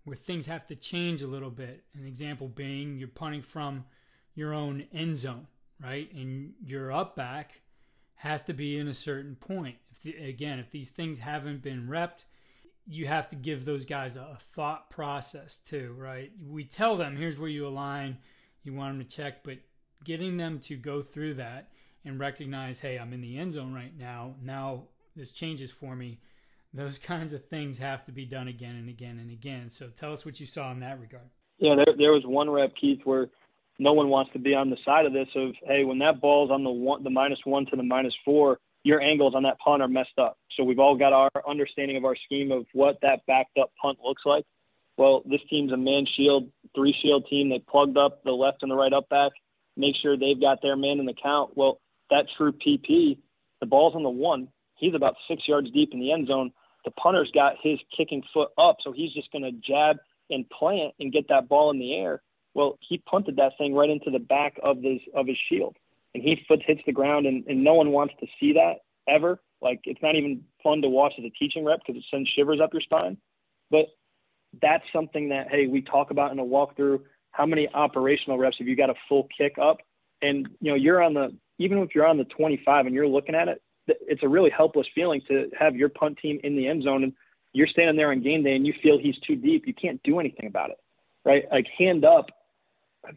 where 0.04 0.16
things 0.16 0.46
have 0.46 0.66
to 0.66 0.76
change 0.76 1.22
a 1.22 1.26
little 1.26 1.50
bit. 1.50 1.84
An 1.94 2.06
example 2.06 2.48
being 2.48 2.98
you're 2.98 3.08
punting 3.08 3.42
from 3.42 3.86
your 4.34 4.52
own 4.52 4.84
end 4.92 5.16
zone, 5.16 5.46
right? 5.82 6.12
And 6.12 6.54
you're 6.62 6.92
up 6.92 7.16
back 7.16 7.62
has 8.16 8.44
to 8.44 8.52
be 8.52 8.78
in 8.78 8.88
a 8.88 8.94
certain 8.94 9.36
point. 9.36 9.76
If 9.90 10.00
the, 10.00 10.16
again, 10.24 10.58
if 10.58 10.70
these 10.70 10.90
things 10.90 11.18
haven't 11.18 11.62
been 11.62 11.86
repped, 11.88 12.24
you 12.86 13.06
have 13.06 13.28
to 13.28 13.36
give 13.36 13.64
those 13.64 13.84
guys 13.84 14.16
a, 14.16 14.36
thought 14.38 14.90
process 14.90 15.58
too, 15.58 15.94
right? 15.98 16.30
We 16.48 16.64
tell 16.64 16.96
them, 16.96 17.16
here's 17.16 17.38
where 17.38 17.48
you 17.48 17.66
align, 17.66 18.18
you 18.62 18.72
want 18.72 18.96
them 18.96 19.06
to 19.06 19.16
check, 19.16 19.44
but 19.44 19.58
getting 20.04 20.36
them 20.36 20.58
to 20.60 20.76
go 20.76 21.02
through 21.02 21.34
that 21.34 21.70
and 22.04 22.18
recognize, 22.18 22.80
hey, 22.80 22.98
I'm 22.98 23.12
in 23.12 23.20
the 23.20 23.36
end 23.38 23.52
zone 23.52 23.74
right 23.74 23.96
now. 23.98 24.36
Now 24.42 24.84
this 25.14 25.32
changes 25.32 25.70
for 25.70 25.96
me. 25.96 26.20
Those 26.72 26.98
kinds 26.98 27.32
of 27.32 27.44
things 27.46 27.78
have 27.78 28.04
to 28.06 28.12
be 28.12 28.24
done 28.24 28.48
again 28.48 28.76
and 28.76 28.88
again 28.88 29.18
and 29.18 29.30
again. 29.30 29.68
So 29.68 29.88
tell 29.88 30.12
us 30.12 30.24
what 30.24 30.40
you 30.40 30.46
saw 30.46 30.70
in 30.72 30.80
that 30.80 31.00
regard. 31.00 31.28
Yeah, 31.58 31.74
there, 31.74 31.94
there 31.96 32.12
was 32.12 32.24
one 32.24 32.48
rep, 32.48 32.74
Keith, 32.76 33.00
where 33.04 33.28
no 33.78 33.92
one 33.92 34.08
wants 34.08 34.32
to 34.32 34.38
be 34.38 34.54
on 34.54 34.70
the 34.70 34.76
side 34.84 35.06
of 35.06 35.12
this 35.12 35.28
of, 35.34 35.54
hey, 35.66 35.84
when 35.84 35.98
that 35.98 36.20
ball's 36.20 36.50
on 36.50 36.64
the 36.64 36.70
one, 36.70 37.02
the 37.02 37.10
minus 37.10 37.38
one 37.44 37.66
to 37.66 37.76
the 37.76 37.82
minus 37.82 38.14
four, 38.24 38.58
your 38.84 39.00
angles 39.00 39.34
on 39.34 39.42
that 39.42 39.58
punt 39.58 39.82
are 39.82 39.88
messed 39.88 40.18
up. 40.18 40.38
So 40.56 40.64
we've 40.64 40.78
all 40.78 40.96
got 40.96 41.12
our 41.12 41.30
understanding 41.48 41.96
of 41.96 42.04
our 42.04 42.16
scheme 42.24 42.52
of 42.52 42.66
what 42.72 42.98
that 43.02 43.26
backed 43.26 43.58
up 43.58 43.72
punt 43.80 43.98
looks 44.02 44.22
like. 44.24 44.44
Well, 44.96 45.22
this 45.26 45.40
team's 45.50 45.72
a 45.72 45.76
man 45.76 46.06
shield, 46.16 46.48
three 46.74 46.94
shield 47.02 47.26
team. 47.28 47.50
They 47.50 47.58
plugged 47.58 47.98
up 47.98 48.22
the 48.24 48.32
left 48.32 48.62
and 48.62 48.70
the 48.70 48.76
right 48.76 48.92
up 48.92 49.08
back, 49.08 49.32
make 49.76 49.94
sure 50.00 50.16
they've 50.16 50.40
got 50.40 50.62
their 50.62 50.76
man 50.76 51.00
in 51.00 51.06
the 51.06 51.14
count. 51.20 51.56
Well, 51.56 51.80
that 52.10 52.26
true 52.36 52.52
PP, 52.52 53.18
the 53.60 53.66
ball's 53.66 53.94
on 53.94 54.02
the 54.02 54.08
one. 54.08 54.48
He's 54.76 54.94
about 54.94 55.16
six 55.28 55.42
yards 55.46 55.70
deep 55.72 55.90
in 55.92 56.00
the 56.00 56.12
end 56.12 56.28
zone. 56.28 56.52
The 56.84 56.90
punter's 56.92 57.30
got 57.34 57.54
his 57.62 57.78
kicking 57.96 58.22
foot 58.32 58.50
up, 58.56 58.76
so 58.84 58.92
he's 58.92 59.12
just 59.12 59.32
going 59.32 59.42
to 59.42 59.50
jab 59.50 59.96
and 60.30 60.48
plant 60.48 60.94
and 61.00 61.12
get 61.12 61.28
that 61.28 61.48
ball 61.48 61.70
in 61.70 61.78
the 61.78 61.94
air. 61.94 62.22
Well, 62.56 62.78
he 62.80 62.96
punted 62.98 63.36
that 63.36 63.52
thing 63.58 63.74
right 63.74 63.90
into 63.90 64.10
the 64.10 64.18
back 64.18 64.58
of 64.62 64.78
his 64.82 65.00
of 65.14 65.26
his 65.26 65.36
shield 65.48 65.76
and 66.16 66.22
he 66.22 66.42
foot 66.48 66.62
hits 66.66 66.80
the 66.86 66.92
ground, 66.92 67.26
and, 67.26 67.44
and 67.46 67.62
no 67.62 67.74
one 67.74 67.92
wants 67.92 68.14
to 68.20 68.26
see 68.40 68.54
that 68.54 68.76
ever. 69.06 69.38
Like 69.60 69.80
it's 69.84 70.00
not 70.02 70.16
even 70.16 70.42
fun 70.62 70.80
to 70.80 70.88
watch 70.88 71.12
as 71.18 71.24
a 71.26 71.30
teaching 71.38 71.62
rep 71.62 71.80
because 71.86 72.00
it 72.00 72.06
sends 72.10 72.30
shivers 72.30 72.58
up 72.58 72.72
your 72.72 72.80
spine. 72.80 73.18
But 73.70 73.86
that's 74.62 74.84
something 74.94 75.28
that 75.28 75.48
hey, 75.50 75.66
we 75.66 75.82
talk 75.82 76.10
about 76.10 76.32
in 76.32 76.38
a 76.38 76.44
walkthrough. 76.44 77.00
How 77.32 77.44
many 77.44 77.68
operational 77.74 78.38
reps 78.38 78.56
have 78.58 78.66
you 78.66 78.76
got 78.76 78.88
a 78.88 78.94
full 79.10 79.28
kick 79.36 79.56
up? 79.60 79.78
And 80.22 80.48
you 80.60 80.70
know 80.70 80.76
you're 80.76 81.02
on 81.02 81.12
the 81.12 81.36
even 81.58 81.78
if 81.78 81.94
you're 81.94 82.06
on 82.06 82.16
the 82.16 82.24
25 82.24 82.86
and 82.86 82.94
you're 82.94 83.06
looking 83.06 83.34
at 83.34 83.48
it, 83.48 83.62
it's 83.86 84.22
a 84.22 84.28
really 84.28 84.50
helpless 84.50 84.86
feeling 84.94 85.20
to 85.28 85.50
have 85.58 85.76
your 85.76 85.90
punt 85.90 86.18
team 86.22 86.40
in 86.42 86.56
the 86.56 86.66
end 86.66 86.84
zone 86.84 87.04
and 87.04 87.12
you're 87.52 87.66
standing 87.66 87.96
there 87.96 88.10
on 88.10 88.22
game 88.22 88.42
day 88.42 88.56
and 88.56 88.66
you 88.66 88.72
feel 88.82 88.98
he's 88.98 89.18
too 89.26 89.36
deep. 89.36 89.66
You 89.66 89.74
can't 89.74 90.02
do 90.02 90.18
anything 90.18 90.46
about 90.46 90.70
it, 90.70 90.76
right? 91.24 91.44
Like 91.50 91.66
hand 91.78 92.04
up, 92.04 92.30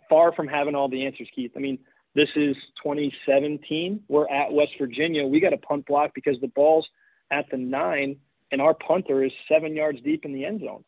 far 0.09 0.33
from 0.33 0.47
having 0.47 0.75
all 0.75 0.89
the 0.89 1.05
answers, 1.05 1.27
Keith. 1.35 1.51
I 1.55 1.59
mean, 1.59 1.79
this 2.15 2.29
is 2.35 2.55
2017. 2.83 4.01
We're 4.07 4.29
at 4.29 4.51
West 4.51 4.71
Virginia. 4.79 5.25
We 5.25 5.39
got 5.39 5.53
a 5.53 5.57
punt 5.57 5.85
block 5.85 6.11
because 6.15 6.39
the 6.41 6.47
ball's 6.47 6.87
at 7.31 7.45
the 7.51 7.57
nine, 7.57 8.17
and 8.51 8.61
our 8.61 8.73
punter 8.73 9.23
is 9.23 9.31
seven 9.47 9.75
yards 9.75 9.99
deep 10.03 10.25
in 10.25 10.33
the 10.33 10.45
end 10.45 10.61
zone. 10.61 10.83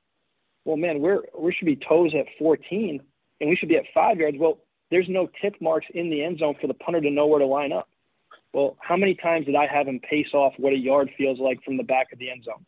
Well, 0.65 0.77
man, 0.77 0.99
we're 0.99 1.21
we 1.37 1.53
should 1.53 1.65
be 1.65 1.75
toes 1.75 2.13
at 2.17 2.25
14, 2.39 3.01
and 3.39 3.49
we 3.49 3.55
should 3.55 3.69
be 3.69 3.77
at 3.77 3.85
five 3.93 4.17
yards. 4.17 4.37
Well, 4.39 4.59
there's 4.89 5.07
no 5.09 5.29
tick 5.41 5.61
marks 5.61 5.87
in 5.93 6.09
the 6.09 6.23
end 6.23 6.39
zone 6.39 6.55
for 6.59 6.67
the 6.67 6.73
punter 6.73 7.01
to 7.01 7.09
know 7.09 7.27
where 7.27 7.39
to 7.39 7.45
line 7.45 7.71
up. 7.71 7.87
Well, 8.53 8.77
how 8.81 8.97
many 8.97 9.15
times 9.15 9.45
did 9.45 9.55
I 9.55 9.65
have 9.67 9.87
him 9.87 9.99
pace 9.99 10.33
off 10.33 10.53
what 10.57 10.73
a 10.73 10.77
yard 10.77 11.09
feels 11.17 11.39
like 11.39 11.63
from 11.63 11.77
the 11.77 11.83
back 11.83 12.11
of 12.11 12.19
the 12.19 12.29
end 12.29 12.43
zone? 12.43 12.65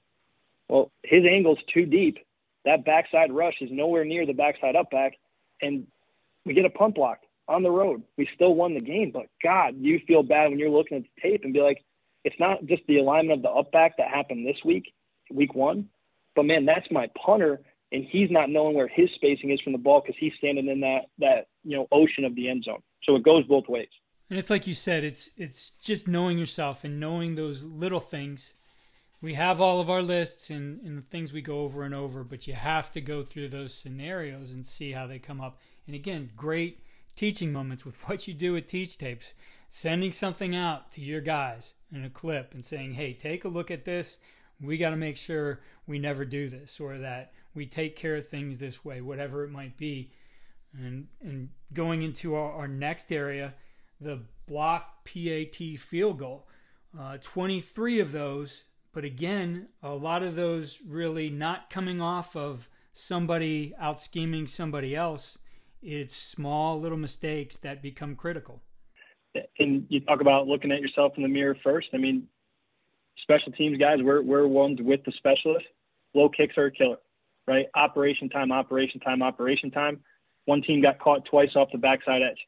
Well, 0.70 0.92
his 1.04 1.24
angle's 1.30 1.60
too 1.74 1.86
deep. 1.86 2.20
That 2.66 2.86
backside 2.86 3.32
rush 3.34 3.56
is 3.60 3.70
nowhere 3.72 4.06
near 4.06 4.26
the 4.26 4.34
backside 4.34 4.76
up 4.76 4.90
back, 4.90 5.14
and 5.62 5.86
we 6.46 6.54
get 6.54 6.66
a 6.66 6.70
punt 6.70 6.96
block 6.96 7.20
on 7.48 7.64
the 7.64 7.72
road. 7.72 8.04
We 8.18 8.28
still 8.34 8.56
won 8.56 8.74
the 8.74 8.82
game, 8.82 9.12
but 9.12 9.28
God, 9.44 9.76
you 9.78 10.00
feel 10.08 10.24
bad 10.24 10.50
when 10.50 10.60
you're 10.60 10.70
looking 10.70 10.98
at 10.98 11.04
the 11.04 11.22
tape 11.22 11.42
and 11.44 11.54
be 11.54 11.62
like, 11.62 11.84
it's 12.24 12.40
not 12.40 12.66
just 12.66 12.84
the 12.88 13.00
alignment 13.00 13.40
of 13.40 13.44
the 13.44 13.50
up 13.50 13.72
back 13.72 13.98
that 13.98 14.08
happened 14.08 14.48
this 14.48 14.64
week, 14.64 14.94
week 15.32 15.54
one, 15.54 15.90
but 16.36 16.46
man, 16.46 16.66
that's 16.66 16.90
my 16.90 17.10
punter, 17.24 17.60
and 17.92 18.06
he's 18.10 18.32
not 18.32 18.50
knowing 18.50 18.76
where 18.76 18.88
his 18.88 19.10
spacing 19.16 19.52
is 19.52 19.60
from 19.62 19.74
the 19.74 19.78
ball 19.78 20.02
because 20.02 20.16
he's 20.20 20.34
standing 20.38 20.68
in 20.68 20.80
that 20.80 21.02
that 21.20 21.48
you 21.64 21.78
know 21.78 21.88
ocean 21.92 22.24
of 22.24 22.34
the 22.36 22.50
end 22.50 22.64
zone. 22.64 22.82
So 23.04 23.16
it 23.16 23.24
goes 23.24 23.46
both 23.46 23.68
ways. 23.68 23.90
And 24.30 24.40
it's 24.40 24.50
like 24.50 24.66
you 24.66 24.74
said, 24.74 25.04
it's 25.04 25.30
it's 25.38 25.72
just 25.72 26.08
knowing 26.08 26.38
yourself 26.38 26.84
and 26.84 27.00
knowing 27.00 27.36
those 27.36 27.64
little 27.64 28.00
things 28.00 28.54
we 29.24 29.36
have 29.36 29.62
all 29.62 29.80
of 29.80 29.90
our 29.90 30.02
lists 30.02 30.50
and, 30.50 30.82
and 30.82 30.98
the 30.98 31.02
things 31.02 31.32
we 31.32 31.42
go 31.42 31.62
over 31.62 31.84
and 31.84 31.96
over, 31.96 32.26
but 32.26 32.46
you 32.46 32.54
have 32.54 32.92
to 32.92 33.00
go 33.00 33.24
through 33.24 33.48
those 33.48 33.74
scenarios 33.74 34.52
and 34.52 34.66
see 34.66 34.92
how 34.92 35.08
they 35.08 35.18
come 35.18 35.40
up. 35.40 35.58
And 35.88 35.96
again, 35.96 36.32
great 36.36 36.80
teaching 37.16 37.52
moments 37.52 37.86
with 37.86 37.98
what 38.08 38.28
you 38.28 38.34
do 38.34 38.54
with 38.54 38.68
teach 38.68 38.98
tapes, 38.98 39.36
sending 39.70 40.12
something 40.12 40.56
out 40.56 40.92
to 40.94 41.02
your 41.02 41.22
guys 41.22 41.74
in 41.92 42.04
a 42.04 42.10
clip 42.10 42.54
and 42.54 42.66
saying, 42.66 42.94
hey, 42.94 43.14
take 43.14 43.46
a 43.46 43.50
look 43.50 43.72
at 43.72 43.86
this. 43.86 44.20
We 44.62 44.78
got 44.78 44.92
to 44.92 44.96
make 44.96 45.18
sure 45.18 45.62
we 45.88 46.00
never 46.00 46.26
do 46.26 46.50
this 46.50 46.80
or 46.80 46.98
that 47.00 47.34
we 47.54 47.66
take 47.66 47.96
care 47.96 48.16
of 48.16 48.28
things 48.28 48.58
this 48.58 48.86
way, 48.86 49.02
whatever 49.02 49.44
it 49.44 49.52
might 49.52 49.78
be. 49.78 50.12
And, 50.78 51.08
and 51.22 51.50
going 51.74 52.02
into 52.02 52.36
our, 52.36 52.52
our 52.54 52.68
next 52.68 53.12
area, 53.12 53.54
the 54.00 54.22
block 54.48 55.06
PAT 55.06 55.56
field 55.78 56.20
goal. 56.20 56.48
Uh, 56.98 57.18
23 57.22 58.00
of 58.00 58.12
those 58.12 58.66
but 58.94 59.04
again, 59.04 59.70
a 59.82 59.94
lot 59.94 60.22
of 60.22 60.36
those 60.36 60.80
really 60.88 61.30
not 61.30 61.72
coming 61.72 62.00
off 62.00 62.36
of 62.36 62.70
somebody 62.94 63.74
out 63.80 64.00
scheming 64.00 64.48
somebody 64.48 64.96
else. 64.96 65.40
It's 65.84 66.16
small 66.16 66.80
little 66.80 66.98
mistakes 66.98 67.58
that 67.58 67.82
become 67.82 68.16
critical. 68.16 68.62
And 69.60 69.86
you 69.90 70.00
talk 70.00 70.22
about 70.22 70.48
looking 70.48 70.72
at 70.72 70.80
yourself 70.80 71.14
in 71.18 71.24
the 71.24 71.30
mirror 71.30 71.58
first. 71.62 71.88
I 71.94 71.98
mean, 71.98 72.28
special 73.22 73.52
teams 73.52 73.78
guys, 73.78 73.98
we're, 74.02 74.22
we're 74.22 74.48
ones 74.48 74.80
with 74.82 75.04
the 75.06 75.12
specialist. 75.18 75.66
Low 76.14 76.30
kicks 76.30 76.58
are 76.58 76.68
a 76.68 76.72
killer, 76.72 76.98
right? 77.48 77.66
Operation 77.76 78.30
time, 78.30 78.52
operation 78.52 79.02
time, 79.02 79.22
operation 79.22 79.72
time. 79.72 80.00
One 80.46 80.62
team 80.62 80.82
got 80.82 81.00
caught 81.00 81.26
twice 81.26 81.50
off 81.56 81.70
the 81.72 81.78
backside 81.78 82.22
edge, 82.22 82.40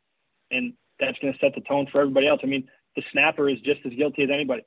and 0.51 0.73
that's 0.99 1.17
going 1.19 1.33
to 1.33 1.39
set 1.39 1.55
the 1.55 1.61
tone 1.61 1.87
for 1.91 2.01
everybody 2.01 2.27
else. 2.27 2.39
I 2.43 2.47
mean, 2.47 2.69
the 2.95 3.03
snapper 3.11 3.49
is 3.49 3.59
just 3.61 3.79
as 3.85 3.93
guilty 3.93 4.23
as 4.23 4.29
anybody. 4.33 4.63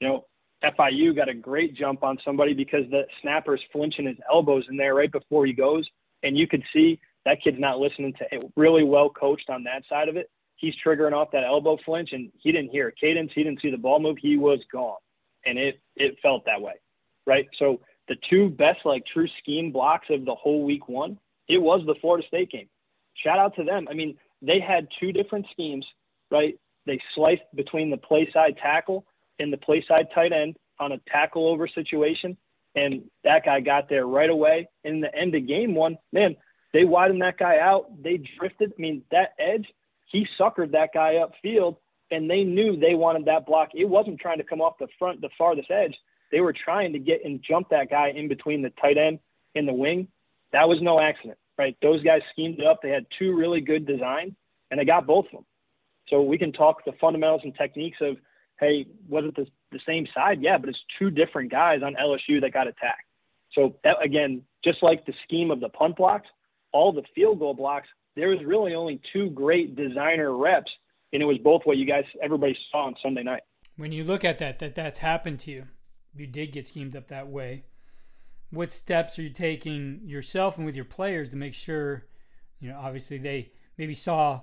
You 0.00 0.08
know, 0.08 0.24
FIU 0.62 1.16
got 1.16 1.28
a 1.28 1.34
great 1.34 1.74
jump 1.74 2.02
on 2.02 2.18
somebody 2.24 2.52
because 2.52 2.84
the 2.90 3.02
snapper's 3.22 3.62
flinching 3.72 4.06
his 4.06 4.16
elbows 4.30 4.64
in 4.68 4.76
there 4.76 4.94
right 4.94 5.10
before 5.10 5.46
he 5.46 5.52
goes. 5.52 5.88
And 6.22 6.36
you 6.36 6.46
could 6.46 6.62
see 6.72 7.00
that 7.24 7.42
kid's 7.42 7.60
not 7.60 7.78
listening 7.78 8.14
to 8.14 8.24
it. 8.34 8.44
Really 8.56 8.84
well 8.84 9.10
coached 9.10 9.50
on 9.50 9.64
that 9.64 9.82
side 9.88 10.08
of 10.08 10.16
it. 10.16 10.30
He's 10.56 10.74
triggering 10.84 11.12
off 11.12 11.30
that 11.32 11.44
elbow 11.44 11.78
flinch 11.84 12.10
and 12.12 12.30
he 12.38 12.52
didn't 12.52 12.70
hear 12.70 12.88
a 12.88 12.92
cadence. 12.92 13.32
He 13.34 13.42
didn't 13.42 13.62
see 13.62 13.70
the 13.70 13.78
ball 13.78 13.98
move. 13.98 14.16
He 14.20 14.36
was 14.36 14.60
gone. 14.70 14.98
And 15.44 15.58
it, 15.58 15.80
it 15.96 16.16
felt 16.22 16.44
that 16.46 16.60
way. 16.60 16.74
Right. 17.26 17.46
So 17.58 17.80
the 18.08 18.16
two 18.28 18.50
best, 18.50 18.80
like 18.84 19.04
true 19.12 19.28
scheme 19.42 19.72
blocks 19.72 20.08
of 20.10 20.24
the 20.24 20.34
whole 20.34 20.64
week 20.64 20.88
one, 20.88 21.18
it 21.48 21.58
was 21.58 21.82
the 21.86 21.94
Florida 22.00 22.26
State 22.26 22.50
game. 22.50 22.68
Shout 23.14 23.38
out 23.38 23.56
to 23.56 23.64
them. 23.64 23.86
I 23.90 23.94
mean, 23.94 24.16
they 24.42 24.60
had 24.60 24.88
two 24.98 25.12
different 25.12 25.46
schemes, 25.52 25.86
right? 26.30 26.58
They 26.86 26.98
sliced 27.14 27.42
between 27.54 27.90
the 27.90 27.96
play 27.96 28.28
side 28.32 28.56
tackle 28.62 29.06
and 29.38 29.52
the 29.52 29.58
play 29.58 29.84
side 29.86 30.08
tight 30.14 30.32
end 30.32 30.56
on 30.78 30.92
a 30.92 31.00
tackle 31.10 31.48
over 31.48 31.68
situation. 31.68 32.36
And 32.74 33.02
that 33.24 33.44
guy 33.44 33.60
got 33.60 33.88
there 33.88 34.06
right 34.06 34.30
away. 34.30 34.68
In 34.84 35.00
the 35.00 35.14
end 35.14 35.34
of 35.34 35.46
game 35.46 35.74
one, 35.74 35.98
man, 36.12 36.36
they 36.72 36.84
widened 36.84 37.22
that 37.22 37.38
guy 37.38 37.58
out. 37.58 37.90
They 38.02 38.22
drifted. 38.38 38.72
I 38.76 38.80
mean, 38.80 39.02
that 39.10 39.34
edge, 39.38 39.66
he 40.10 40.26
suckered 40.38 40.72
that 40.72 40.90
guy 40.94 41.14
upfield, 41.14 41.76
and 42.10 42.30
they 42.30 42.44
knew 42.44 42.76
they 42.76 42.94
wanted 42.94 43.24
that 43.26 43.46
block. 43.46 43.70
It 43.74 43.88
wasn't 43.88 44.20
trying 44.20 44.38
to 44.38 44.44
come 44.44 44.60
off 44.60 44.78
the 44.78 44.88
front, 44.98 45.20
the 45.20 45.30
farthest 45.36 45.70
edge. 45.70 45.96
They 46.30 46.40
were 46.40 46.52
trying 46.52 46.92
to 46.92 46.98
get 46.98 47.24
and 47.24 47.42
jump 47.42 47.70
that 47.70 47.90
guy 47.90 48.12
in 48.14 48.28
between 48.28 48.62
the 48.62 48.70
tight 48.70 48.98
end 48.98 49.18
and 49.54 49.66
the 49.66 49.72
wing. 49.72 50.08
That 50.52 50.68
was 50.68 50.78
no 50.80 51.00
accident, 51.00 51.38
right? 51.58 51.76
Those 51.82 52.02
guys 52.02 52.22
schemed 52.32 52.60
it 52.60 52.66
up. 52.66 52.80
They 52.82 52.90
had 52.90 53.06
two 53.18 53.34
really 53.34 53.60
good 53.60 53.86
designs, 53.86 54.32
and 54.70 54.78
they 54.78 54.84
got 54.84 55.06
both 55.06 55.26
of 55.26 55.32
them. 55.32 55.46
So 56.08 56.22
we 56.22 56.38
can 56.38 56.52
talk 56.52 56.84
the 56.84 56.92
fundamentals 57.00 57.42
and 57.44 57.54
techniques 57.54 57.98
of– 58.00 58.16
hey, 58.60 58.86
was 59.08 59.24
it 59.24 59.34
the, 59.34 59.46
the 59.72 59.80
same 59.86 60.06
side? 60.14 60.42
Yeah, 60.42 60.58
but 60.58 60.68
it's 60.68 60.78
two 60.98 61.10
different 61.10 61.50
guys 61.50 61.80
on 61.82 61.96
LSU 61.96 62.40
that 62.42 62.52
got 62.52 62.68
attacked. 62.68 63.06
So 63.52 63.76
that, 63.82 63.96
again, 64.04 64.42
just 64.62 64.82
like 64.82 65.06
the 65.06 65.14
scheme 65.24 65.50
of 65.50 65.60
the 65.60 65.70
punt 65.70 65.96
blocks, 65.96 66.28
all 66.72 66.92
the 66.92 67.02
field 67.14 67.38
goal 67.38 67.54
blocks, 67.54 67.88
there 68.16 68.28
was 68.28 68.38
really 68.44 68.74
only 68.74 69.00
two 69.12 69.30
great 69.30 69.76
designer 69.76 70.36
reps, 70.36 70.70
and 71.12 71.22
it 71.22 71.26
was 71.26 71.38
both 71.38 71.62
what 71.64 71.76
you 71.76 71.86
guys, 71.86 72.04
everybody 72.22 72.56
saw 72.70 72.86
on 72.86 72.94
Sunday 73.02 73.22
night. 73.22 73.42
When 73.76 73.92
you 73.92 74.04
look 74.04 74.24
at 74.24 74.38
that, 74.38 74.58
that 74.58 74.74
that's 74.74 74.98
happened 74.98 75.38
to 75.40 75.50
you, 75.50 75.66
you 76.14 76.26
did 76.26 76.52
get 76.52 76.66
schemed 76.66 76.96
up 76.96 77.08
that 77.08 77.28
way. 77.28 77.64
What 78.50 78.72
steps 78.72 79.18
are 79.18 79.22
you 79.22 79.28
taking 79.28 80.00
yourself 80.04 80.56
and 80.56 80.66
with 80.66 80.74
your 80.74 80.84
players 80.84 81.28
to 81.30 81.36
make 81.36 81.54
sure, 81.54 82.06
you 82.58 82.68
know, 82.68 82.78
obviously 82.78 83.16
they 83.16 83.52
maybe 83.78 83.94
saw 83.94 84.40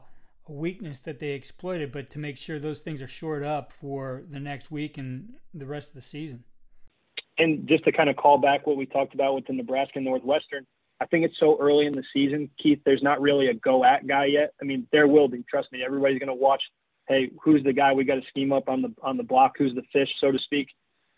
a 0.48 0.52
weakness 0.52 1.00
that 1.02 1.20
they 1.20 1.32
exploited, 1.32 1.92
but 1.92 2.10
to 2.12 2.20
make 2.20 2.38
sure 2.38 2.58
those 2.58 2.82
things 2.82 3.02
are 3.02 3.08
shored 3.08 3.44
up 3.44 3.74
for 3.74 4.24
the 4.30 4.40
next 4.40 4.72
week 4.72 4.98
and 4.98 5.34
the 5.54 5.66
rest 5.66 5.90
of 5.90 5.96
the 5.96 6.02
season. 6.02 6.46
And 7.38 7.68
just 7.68 7.84
to 7.84 7.92
kind 7.92 8.10
of 8.10 8.16
call 8.16 8.38
back 8.38 8.66
what 8.66 8.78
we 8.78 8.86
talked 8.86 9.14
about 9.14 9.36
with 9.36 9.46
the 9.46 9.54
Nebraska 9.54 10.00
Northwestern, 10.00 10.66
I 11.00 11.06
think 11.06 11.26
it's 11.26 11.40
so 11.40 11.58
early 11.60 11.86
in 11.86 11.94
the 11.94 12.04
season, 12.14 12.50
Keith. 12.62 12.80
There's 12.86 13.04
not 13.04 13.22
really 13.22 13.48
a 13.48 13.54
go 13.54 13.86
at 13.86 14.08
guy 14.08 14.26
yet. 14.26 14.54
I 14.62 14.66
mean, 14.66 14.88
there 14.92 15.08
will 15.08 15.28
be. 15.28 15.44
Trust 15.50 15.72
me. 15.72 15.84
Everybody's 15.86 16.20
going 16.20 16.28
to 16.28 16.34
watch. 16.34 16.62
Hey, 17.08 17.30
who's 17.42 17.64
the 17.64 17.74
guy 17.74 17.94
we 17.94 18.04
got 18.04 18.16
to 18.16 18.28
scheme 18.30 18.52
up 18.52 18.68
on 18.68 18.82
the 18.82 18.94
on 19.02 19.18
the 19.18 19.24
block? 19.24 19.54
Who's 19.58 19.76
the 19.76 19.84
fish, 19.94 20.10
so 20.20 20.32
to 20.32 20.40
speak? 20.40 20.68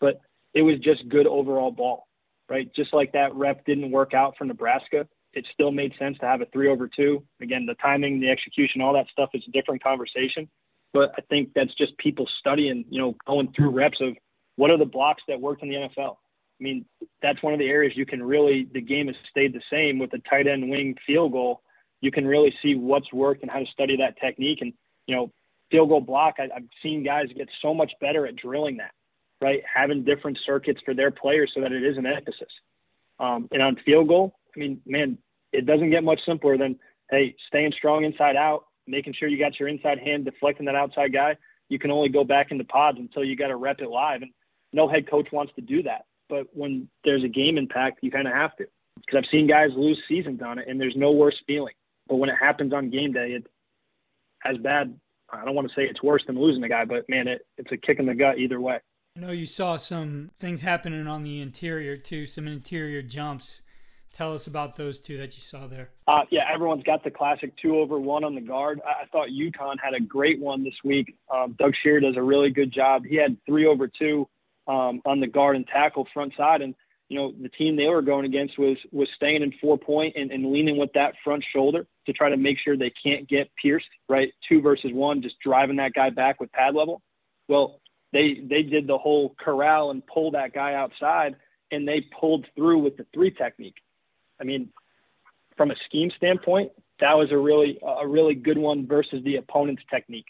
But 0.00 0.20
it 0.54 0.62
was 0.62 0.78
just 0.80 1.08
good 1.08 1.26
overall 1.26 1.70
ball, 1.70 2.06
right? 2.48 2.68
Just 2.74 2.92
like 2.92 3.12
that 3.12 3.34
rep 3.34 3.64
didn't 3.64 3.90
work 3.90 4.14
out 4.14 4.34
for 4.36 4.44
Nebraska 4.44 5.06
it 5.32 5.46
still 5.52 5.70
made 5.70 5.92
sense 5.98 6.18
to 6.18 6.26
have 6.26 6.40
a 6.40 6.46
three 6.46 6.68
over 6.68 6.88
two. 6.88 7.24
Again, 7.40 7.66
the 7.66 7.74
timing, 7.74 8.20
the 8.20 8.30
execution, 8.30 8.80
all 8.80 8.94
that 8.94 9.06
stuff 9.10 9.30
is 9.34 9.42
a 9.46 9.50
different 9.52 9.82
conversation. 9.82 10.48
But 10.92 11.12
I 11.16 11.22
think 11.30 11.50
that's 11.54 11.74
just 11.74 11.96
people 11.98 12.28
studying, 12.40 12.84
you 12.90 13.00
know, 13.00 13.16
going 13.26 13.52
through 13.52 13.70
reps 13.70 14.00
of 14.00 14.16
what 14.56 14.70
are 14.70 14.78
the 14.78 14.84
blocks 14.84 15.22
that 15.28 15.40
worked 15.40 15.62
in 15.62 15.68
the 15.68 15.76
NFL. 15.76 16.16
I 16.60 16.62
mean, 16.62 16.84
that's 17.22 17.42
one 17.42 17.52
of 17.52 17.58
the 17.58 17.68
areas 17.68 17.94
you 17.96 18.04
can 18.04 18.22
really, 18.22 18.68
the 18.72 18.80
game 18.82 19.06
has 19.06 19.16
stayed 19.30 19.54
the 19.54 19.62
same 19.70 19.98
with 19.98 20.10
the 20.10 20.20
tight 20.28 20.46
end 20.46 20.70
wing 20.70 20.94
field 21.06 21.32
goal. 21.32 21.62
You 22.00 22.10
can 22.10 22.26
really 22.26 22.54
see 22.62 22.74
what's 22.74 23.12
worked 23.12 23.42
and 23.42 23.50
how 23.50 23.60
to 23.60 23.66
study 23.72 23.96
that 23.96 24.20
technique. 24.20 24.58
And, 24.60 24.72
you 25.06 25.16
know, 25.16 25.32
field 25.70 25.88
goal 25.88 26.00
block, 26.00 26.34
I, 26.38 26.44
I've 26.54 26.68
seen 26.82 27.04
guys 27.04 27.26
get 27.34 27.48
so 27.62 27.72
much 27.72 27.92
better 28.00 28.26
at 28.26 28.36
drilling 28.36 28.76
that, 28.78 28.92
right? 29.40 29.62
Having 29.72 30.04
different 30.04 30.38
circuits 30.44 30.80
for 30.84 30.94
their 30.94 31.10
players 31.10 31.50
so 31.54 31.60
that 31.62 31.72
it 31.72 31.82
is 31.82 31.96
an 31.96 32.06
emphasis. 32.06 32.52
Um, 33.18 33.48
and 33.52 33.62
on 33.62 33.76
field 33.84 34.08
goal, 34.08 34.34
I 34.54 34.58
mean, 34.58 34.80
man, 34.86 35.18
it 35.52 35.66
doesn't 35.66 35.90
get 35.90 36.04
much 36.04 36.20
simpler 36.26 36.58
than 36.58 36.78
hey, 37.10 37.34
staying 37.48 37.72
strong 37.76 38.04
inside 38.04 38.36
out, 38.36 38.66
making 38.86 39.14
sure 39.18 39.28
you 39.28 39.38
got 39.38 39.58
your 39.58 39.68
inside 39.68 39.98
hand 39.98 40.24
deflecting 40.24 40.66
that 40.66 40.74
outside 40.74 41.12
guy. 41.12 41.36
You 41.68 41.78
can 41.78 41.90
only 41.90 42.08
go 42.08 42.24
back 42.24 42.50
into 42.50 42.64
pods 42.64 42.98
until 42.98 43.24
you 43.24 43.36
got 43.36 43.48
to 43.48 43.56
rep 43.56 43.80
it 43.80 43.88
live, 43.88 44.22
and 44.22 44.30
no 44.72 44.88
head 44.88 45.08
coach 45.08 45.28
wants 45.32 45.52
to 45.56 45.60
do 45.60 45.82
that. 45.84 46.06
But 46.30 46.46
when 46.52 46.88
there's 47.04 47.24
a 47.24 47.28
game 47.28 47.58
impact, 47.58 47.98
you 48.02 48.10
kind 48.10 48.28
of 48.28 48.32
have 48.32 48.56
to. 48.56 48.66
Because 48.96 49.18
I've 49.18 49.30
seen 49.30 49.48
guys 49.48 49.70
lose 49.76 50.00
seasons 50.08 50.40
on 50.40 50.58
it, 50.58 50.68
and 50.68 50.80
there's 50.80 50.96
no 50.96 51.10
worse 51.10 51.36
feeling. 51.46 51.74
But 52.08 52.16
when 52.16 52.30
it 52.30 52.36
happens 52.40 52.72
on 52.72 52.90
game 52.90 53.12
day, 53.12 53.32
it's 53.32 53.46
as 54.44 54.56
bad. 54.58 54.98
I 55.32 55.44
don't 55.44 55.54
want 55.54 55.68
to 55.68 55.74
say 55.74 55.82
it's 55.82 56.02
worse 56.02 56.22
than 56.26 56.38
losing 56.38 56.62
a 56.64 56.68
guy, 56.68 56.84
but 56.84 57.08
man, 57.08 57.28
it, 57.28 57.46
it's 57.58 57.70
a 57.72 57.76
kick 57.76 57.98
in 57.98 58.06
the 58.06 58.14
gut 58.14 58.38
either 58.38 58.60
way. 58.60 58.78
I 59.16 59.20
know 59.20 59.32
you 59.32 59.46
saw 59.46 59.76
some 59.76 60.30
things 60.38 60.62
happening 60.62 61.06
on 61.06 61.24
the 61.24 61.40
interior 61.40 61.96
too, 61.96 62.26
some 62.26 62.46
interior 62.46 63.02
jumps. 63.02 63.62
Tell 64.12 64.34
us 64.34 64.48
about 64.48 64.74
those 64.74 65.00
two 65.00 65.16
that 65.18 65.34
you 65.36 65.40
saw 65.40 65.68
there. 65.68 65.90
Uh, 66.08 66.22
yeah, 66.30 66.42
everyone's 66.52 66.82
got 66.82 67.04
the 67.04 67.12
classic 67.12 67.52
two 67.62 67.76
over 67.76 67.98
one 67.98 68.24
on 68.24 68.34
the 68.34 68.40
guard. 68.40 68.80
I, 68.84 69.04
I 69.04 69.06
thought 69.06 69.28
UConn 69.28 69.76
had 69.82 69.94
a 69.94 70.00
great 70.00 70.40
one 70.40 70.64
this 70.64 70.74
week. 70.84 71.16
Um, 71.32 71.54
Doug 71.58 71.74
Shear 71.80 72.00
does 72.00 72.16
a 72.16 72.22
really 72.22 72.50
good 72.50 72.72
job. 72.72 73.04
He 73.04 73.16
had 73.16 73.36
three 73.46 73.66
over 73.66 73.86
two 73.86 74.28
um, 74.70 75.02
on 75.04 75.18
the 75.18 75.26
guard 75.26 75.56
and 75.56 75.66
tackle 75.66 76.06
front 76.14 76.32
side, 76.36 76.62
and 76.62 76.74
you 77.08 77.18
know 77.18 77.32
the 77.42 77.48
team 77.48 77.74
they 77.74 77.86
were 77.86 78.02
going 78.02 78.24
against 78.24 78.56
was 78.58 78.76
was 78.92 79.08
staying 79.16 79.42
in 79.42 79.52
four 79.60 79.76
point 79.76 80.14
and, 80.16 80.30
and 80.30 80.52
leaning 80.52 80.76
with 80.76 80.92
that 80.94 81.14
front 81.24 81.44
shoulder 81.52 81.86
to 82.06 82.12
try 82.12 82.30
to 82.30 82.36
make 82.36 82.58
sure 82.62 82.76
they 82.76 82.92
can't 83.02 83.28
get 83.28 83.50
pierced. 83.60 83.88
Right, 84.08 84.32
two 84.48 84.60
versus 84.60 84.92
one, 84.92 85.22
just 85.22 85.40
driving 85.40 85.76
that 85.76 85.92
guy 85.92 86.10
back 86.10 86.40
with 86.40 86.52
pad 86.52 86.74
level. 86.74 87.02
Well, 87.48 87.80
they 88.12 88.40
they 88.48 88.62
did 88.62 88.86
the 88.86 88.98
whole 88.98 89.34
corral 89.40 89.90
and 89.90 90.06
pull 90.06 90.30
that 90.32 90.54
guy 90.54 90.74
outside, 90.74 91.34
and 91.72 91.86
they 91.86 92.06
pulled 92.20 92.46
through 92.54 92.78
with 92.78 92.96
the 92.96 93.06
three 93.12 93.32
technique. 93.32 93.78
I 94.40 94.44
mean, 94.44 94.68
from 95.56 95.72
a 95.72 95.76
scheme 95.86 96.12
standpoint, 96.16 96.70
that 97.00 97.14
was 97.14 97.32
a 97.32 97.36
really 97.36 97.80
a 97.82 98.06
really 98.06 98.34
good 98.34 98.58
one 98.58 98.86
versus 98.86 99.24
the 99.24 99.36
opponent's 99.36 99.82
technique. 99.90 100.26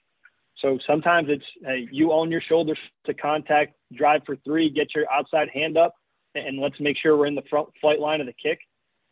So 0.61 0.79
sometimes 0.87 1.29
it's 1.31 1.45
hey, 1.65 1.89
you 1.91 2.13
own 2.13 2.31
your 2.31 2.43
shoulders 2.43 2.79
to 3.07 3.15
contact, 3.15 3.75
drive 3.95 4.23
for 4.27 4.37
three, 4.45 4.71
get 4.71 4.95
your 4.95 5.11
outside 5.11 5.49
hand 5.53 5.77
up, 5.77 5.95
and 6.35 6.59
let's 6.59 6.79
make 6.81 6.97
sure 7.01 7.17
we're 7.17 7.27
in 7.27 7.35
the 7.35 7.43
front 7.49 7.69
flight 7.81 7.99
line 7.99 8.21
of 8.21 8.27
the 8.27 8.35
kick. 8.35 8.61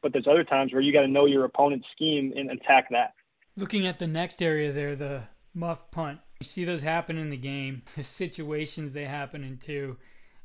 But 0.03 0.13
there's 0.13 0.27
other 0.29 0.45
times 0.45 0.73
where 0.73 0.83
you 0.83 0.93
got 0.93 1.03
to 1.03 1.09
know 1.09 1.27
your 1.27 1.45
opponent's 1.45 1.87
scheme 1.93 2.33
and 2.37 2.51
attack 2.51 2.89
that. 2.91 3.15
Looking 3.57 3.87
at 3.87 3.99
the 3.99 4.07
next 4.07 4.41
area 4.41 4.71
there, 4.73 4.95
the 4.95 5.23
muff 5.55 5.91
punt. 5.91 6.21
You 6.41 6.45
see 6.45 6.65
those 6.65 6.83
happen 6.83 7.19
in 7.19 7.31
the 7.31 7.37
game, 7.37 7.83
the 7.97 8.05
situations 8.05 8.93
they 8.93 9.07
happen 9.07 9.43
in 9.43 9.59
too. 9.59 9.97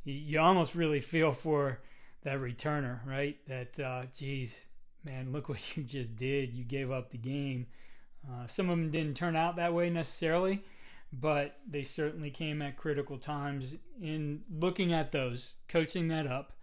You 0.06 0.40
almost 0.40 0.76
really 0.76 1.00
feel 1.00 1.32
for 1.32 1.80
that 2.24 2.40
returner, 2.40 3.06
right? 3.06 3.38
That, 3.48 3.80
uh, 3.80 4.04
geez, 4.14 4.66
man, 5.04 5.32
look 5.32 5.50
what 5.50 5.78
you 5.78 5.84
just 5.84 6.16
did. 6.16 6.54
You 6.54 6.64
gave 6.64 6.92
up 6.92 7.12
the 7.12 7.18
game. 7.18 7.68
Uh, 8.28 8.48
some 8.48 8.70
of 8.70 8.78
them 8.78 8.90
didn't 8.90 9.16
turn 9.16 9.36
out 9.36 9.58
that 9.58 9.74
way 9.74 9.90
necessarily, 9.90 10.64
but 11.14 11.60
they 11.70 11.84
certainly 11.84 12.32
came 12.32 12.62
at 12.62 12.76
critical 12.76 13.20
times 13.20 13.78
in 14.02 14.42
looking 14.50 14.92
at 14.92 15.12
those, 15.12 15.56
coaching 15.68 16.08
that 16.08 16.26
up 16.26 16.54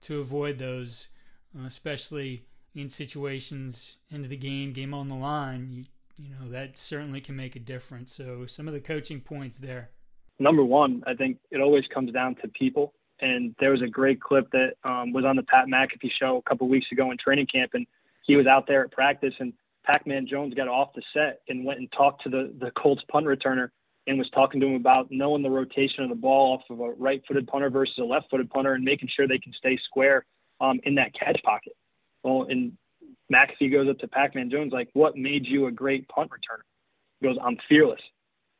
to 0.00 0.20
avoid 0.20 0.58
those, 0.58 1.08
uh, 1.56 1.66
especially 1.66 2.46
in 2.74 2.88
situations 2.88 3.98
into 4.10 4.28
the 4.28 4.36
game, 4.36 4.72
game 4.72 4.94
on 4.94 5.08
the 5.08 5.14
line. 5.14 5.68
You, 5.70 5.84
you 6.16 6.30
know, 6.30 6.50
that 6.50 6.78
certainly 6.78 7.20
can 7.20 7.36
make 7.36 7.54
a 7.54 7.60
difference. 7.60 8.14
So, 8.14 8.46
some 8.46 8.66
of 8.66 8.72
the 8.72 8.80
coaching 8.80 9.20
points 9.20 9.58
there. 9.58 9.90
Number 10.38 10.64
one, 10.64 11.02
I 11.06 11.14
think 11.14 11.38
it 11.50 11.60
always 11.60 11.84
comes 11.92 12.12
down 12.12 12.36
to 12.36 12.48
people. 12.48 12.94
And 13.20 13.54
there 13.58 13.72
was 13.72 13.82
a 13.82 13.88
great 13.88 14.20
clip 14.20 14.50
that 14.52 14.74
um, 14.84 15.12
was 15.12 15.24
on 15.24 15.36
the 15.36 15.42
Pat 15.42 15.66
McAfee 15.66 16.10
show 16.18 16.36
a 16.38 16.48
couple 16.48 16.68
weeks 16.68 16.86
ago 16.92 17.10
in 17.10 17.18
training 17.18 17.48
camp, 17.52 17.72
and 17.74 17.84
he 18.24 18.36
was 18.36 18.46
out 18.46 18.68
there 18.68 18.84
at 18.84 18.92
practice, 18.92 19.34
and 19.40 19.52
Pac-Man 19.84 20.26
Jones 20.28 20.54
got 20.54 20.68
off 20.68 20.92
the 20.94 21.02
set 21.12 21.40
and 21.48 21.64
went 21.64 21.80
and 21.80 21.90
talked 21.90 22.22
to 22.22 22.28
the 22.28 22.54
the 22.60 22.70
Colts 22.72 23.02
punt 23.10 23.26
returner 23.26 23.70
and 24.08 24.18
was 24.18 24.28
talking 24.30 24.58
to 24.60 24.66
him 24.66 24.74
about 24.74 25.08
knowing 25.10 25.42
the 25.42 25.50
rotation 25.50 26.02
of 26.02 26.08
the 26.08 26.16
ball 26.16 26.54
off 26.54 26.62
of 26.70 26.80
a 26.80 26.92
right-footed 26.92 27.46
punter 27.46 27.68
versus 27.68 27.94
a 27.98 28.02
left-footed 28.02 28.48
punter 28.48 28.72
and 28.72 28.82
making 28.82 29.08
sure 29.14 29.28
they 29.28 29.38
can 29.38 29.52
stay 29.52 29.78
square 29.84 30.24
um, 30.62 30.80
in 30.84 30.94
that 30.94 31.12
catch 31.14 31.40
pocket. 31.44 31.74
Well, 32.24 32.46
and 32.48 32.72
McAfee 33.30 33.70
goes 33.70 33.88
up 33.88 33.98
to 33.98 34.08
Pac-Man 34.08 34.50
Jones 34.50 34.72
like, 34.72 34.88
"What 34.94 35.16
made 35.16 35.46
you 35.46 35.66
a 35.66 35.70
great 35.70 36.08
punt 36.08 36.30
returner?" 36.30 36.62
He 37.20 37.26
goes, 37.26 37.36
"I'm 37.40 37.58
fearless, 37.68 38.00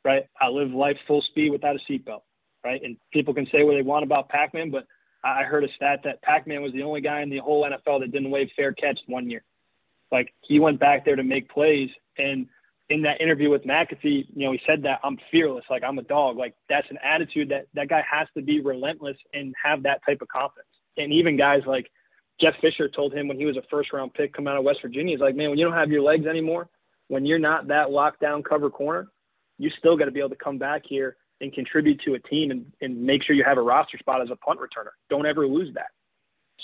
right? 0.04 0.26
I 0.38 0.48
live 0.48 0.70
life 0.70 0.98
full 1.06 1.22
speed 1.22 1.50
without 1.50 1.76
a 1.76 1.80
seatbelt, 1.90 2.22
right?" 2.62 2.80
And 2.82 2.98
people 3.10 3.32
can 3.32 3.46
say 3.46 3.62
what 3.62 3.72
they 3.72 3.82
want 3.82 4.04
about 4.04 4.28
Pac-Man, 4.28 4.70
but 4.70 4.86
I 5.24 5.44
heard 5.44 5.64
a 5.64 5.72
stat 5.74 6.02
that 6.04 6.20
Pac-Man 6.22 6.62
was 6.62 6.72
the 6.74 6.82
only 6.82 7.00
guy 7.00 7.22
in 7.22 7.30
the 7.30 7.38
whole 7.38 7.64
NFL 7.64 8.00
that 8.00 8.12
didn't 8.12 8.30
waive 8.30 8.50
fair 8.54 8.72
catch 8.72 9.00
one 9.06 9.30
year. 9.30 9.42
Like 10.12 10.32
he 10.42 10.60
went 10.60 10.78
back 10.78 11.06
there 11.06 11.16
to 11.16 11.24
make 11.24 11.48
plays, 11.48 11.88
and 12.18 12.48
in 12.90 13.02
that 13.02 13.20
interview 13.20 13.50
with 13.50 13.64
McAfee, 13.64 14.26
you 14.34 14.46
know, 14.46 14.52
he 14.52 14.60
said 14.66 14.82
that 14.82 15.00
I'm 15.04 15.18
fearless, 15.30 15.64
like 15.68 15.82
I'm 15.84 15.98
a 15.98 16.02
dog. 16.02 16.36
Like 16.36 16.54
that's 16.68 16.86
an 16.90 16.98
attitude 17.04 17.50
that 17.50 17.66
that 17.74 17.88
guy 17.88 18.02
has 18.10 18.28
to 18.34 18.42
be 18.42 18.60
relentless 18.60 19.16
and 19.34 19.54
have 19.62 19.82
that 19.82 20.00
type 20.06 20.22
of 20.22 20.28
confidence. 20.28 20.68
And 20.96 21.12
even 21.12 21.36
guys 21.36 21.60
like 21.66 21.90
Jeff 22.40 22.54
Fisher 22.60 22.88
told 22.88 23.12
him 23.12 23.28
when 23.28 23.36
he 23.36 23.44
was 23.44 23.56
a 23.56 23.62
first 23.70 23.92
round 23.92 24.14
pick 24.14 24.32
come 24.32 24.48
out 24.48 24.56
of 24.56 24.64
West 24.64 24.80
Virginia, 24.82 25.14
he's 25.14 25.20
like, 25.20 25.36
man, 25.36 25.50
when 25.50 25.58
you 25.58 25.64
don't 25.64 25.74
have 25.76 25.90
your 25.90 26.02
legs 26.02 26.26
anymore, 26.26 26.68
when 27.08 27.26
you're 27.26 27.38
not 27.38 27.68
that 27.68 27.88
lockdown 27.88 28.42
cover 28.42 28.70
corner, 28.70 29.08
you 29.58 29.70
still 29.78 29.96
got 29.96 30.06
to 30.06 30.10
be 30.10 30.20
able 30.20 30.30
to 30.30 30.36
come 30.36 30.56
back 30.56 30.82
here 30.88 31.16
and 31.40 31.52
contribute 31.52 32.00
to 32.04 32.14
a 32.14 32.18
team 32.20 32.50
and, 32.50 32.64
and 32.80 33.00
make 33.00 33.22
sure 33.22 33.36
you 33.36 33.44
have 33.44 33.58
a 33.58 33.62
roster 33.62 33.98
spot 33.98 34.22
as 34.22 34.28
a 34.30 34.36
punt 34.36 34.58
returner. 34.58 34.90
Don't 35.10 35.26
ever 35.26 35.46
lose 35.46 35.72
that. 35.74 35.88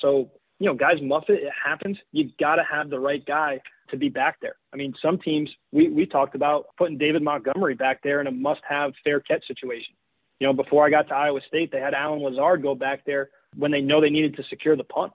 So 0.01 0.31
you 0.59 0.67
know, 0.67 0.75
guys 0.75 0.97
muff 1.03 1.25
it. 1.29 1.43
It 1.43 1.53
happens. 1.63 1.99
You've 2.13 2.37
got 2.39 2.57
to 2.57 2.63
have 2.65 2.91
the 2.91 2.99
right 2.99 3.25
guy 3.25 3.61
to 3.91 3.97
be 3.97 4.09
back 4.09 4.39
there. 4.41 4.57
I 4.73 4.77
mean, 4.77 4.95
some 5.03 5.19
teams 5.19 5.51
we 5.73 5.89
we 5.89 6.07
talked 6.07 6.35
about 6.35 6.67
putting 6.77 6.99
David 6.99 7.23
Montgomery 7.23 7.75
back 7.75 8.01
there 8.03 8.21
in 8.21 8.27
a 8.27 8.31
must-have 8.31 8.93
fair 9.03 9.21
catch 9.21 9.47
situation. 9.47 9.95
You 10.41 10.47
know, 10.47 10.53
before 10.53 10.87
I 10.87 10.91
got 10.91 11.09
to 11.09 11.15
Iowa 11.15 11.41
State, 11.47 11.71
they 11.73 11.81
had 11.81 11.95
Allen 11.95 12.21
Lazard 12.21 12.63
go 12.63 12.75
back 12.75 13.05
there 13.07 13.31
when 13.57 13.71
they 13.71 13.81
know 13.81 14.01
they 14.01 14.11
needed 14.11 14.37
to 14.37 14.43
secure 14.51 14.77
the 14.77 14.85
punt. 14.85 15.13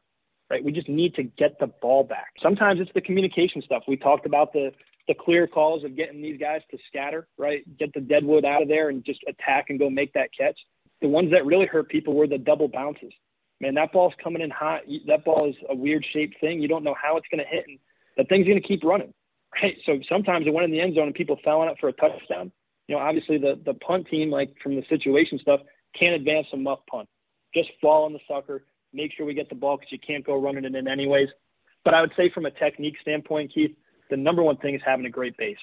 Right? 0.50 0.64
We 0.64 0.72
just 0.72 0.90
need 0.90 1.14
to 1.16 1.24
get 1.24 1.60
the 1.60 1.68
ball 1.68 2.04
back. 2.04 2.30
Sometimes 2.42 2.80
it's 2.80 2.92
the 2.96 3.02
communication 3.02 3.62
stuff. 3.62 3.84
We 3.88 3.98
talked 3.98 4.26
about 4.26 4.54
the 4.54 4.72
the 5.08 5.14
clear 5.16 5.48
calls 5.48 5.84
of 5.84 5.96
getting 5.96 6.22
these 6.22 6.40
guys 6.40 6.62
to 6.72 6.78
scatter, 6.88 7.28
right? 7.38 7.64
Get 7.78 7.94
the 7.94 8.00
deadwood 8.00 8.46
out 8.46 8.62
of 8.62 8.68
there 8.68 8.90
and 8.90 9.04
just 9.04 9.20
attack 9.28 9.66
and 9.70 9.80
go 9.80 9.90
make 9.90 10.14
that 10.14 10.30
catch. 10.38 10.58
The 11.02 11.08
ones 11.08 11.32
that 11.32 11.46
really 11.46 11.66
hurt 11.66 11.90
people 11.90 12.14
were 12.14 12.28
the 12.28 12.38
double 12.38 12.68
bounces 12.68 13.14
man, 13.60 13.74
that 13.76 13.92
ball's 13.92 14.14
coming 14.24 14.42
in 14.42 14.50
hot. 14.50 14.82
That 15.08 15.26
ball 15.26 15.50
is 15.50 15.56
a 15.70 15.76
weird 15.76 16.06
shaped 16.14 16.40
thing. 16.40 16.62
You 16.62 16.68
don't 16.68 16.84
know 16.84 16.96
how 17.02 17.18
it's 17.18 17.28
going 17.32 17.44
to 17.44 17.50
hit, 17.50 17.66
and 17.68 17.80
that 18.20 18.28
thing's 18.28 18.46
going 18.46 18.62
to 18.62 18.68
keep 18.68 18.84
running, 18.84 19.14
right? 19.64 19.78
So 19.86 20.00
sometimes 20.10 20.46
it 20.46 20.54
went 20.54 20.66
in 20.66 20.72
the 20.72 20.82
end 20.82 20.96
zone 20.96 21.08
and 21.08 21.16
people 21.16 21.40
fell 21.44 21.62
on 21.62 21.70
it 21.70 21.78
for 21.80 21.88
a 21.88 21.94
touchdown. 21.94 22.52
You 22.88 22.96
know, 22.96 23.02
obviously 23.02 23.38
the 23.38 23.60
the 23.66 23.74
punt 23.76 24.08
team, 24.10 24.30
like 24.30 24.54
from 24.62 24.76
the 24.76 24.84
situation 24.90 25.40
stuff, 25.40 25.62
can't 25.98 26.16
advance 26.16 26.48
a 26.52 26.58
muff 26.58 26.80
punt. 26.92 27.08
Just 27.54 27.70
fall 27.82 28.04
on 28.04 28.14
the 28.14 28.20
sucker. 28.28 28.66
Make 28.92 29.14
sure 29.16 29.26
we 29.26 29.34
get 29.34 29.48
the 29.48 29.56
ball 29.56 29.78
because 29.78 29.92
you 29.92 30.00
can't 30.00 30.26
go 30.26 30.40
running 30.40 30.66
it 30.66 30.76
in 30.76 30.88
anyways. 30.88 31.30
But 31.86 31.94
I 31.94 32.02
would 32.02 32.12
say 32.18 32.30
from 32.34 32.46
a 32.46 32.52
technique 32.52 32.96
standpoint, 33.02 33.54
Keith, 33.54 33.76
the 34.10 34.18
number 34.18 34.44
one 34.44 34.58
thing 34.58 34.76
is 34.76 34.82
having 34.86 35.06
a 35.06 35.10
great 35.10 35.38
base, 35.38 35.58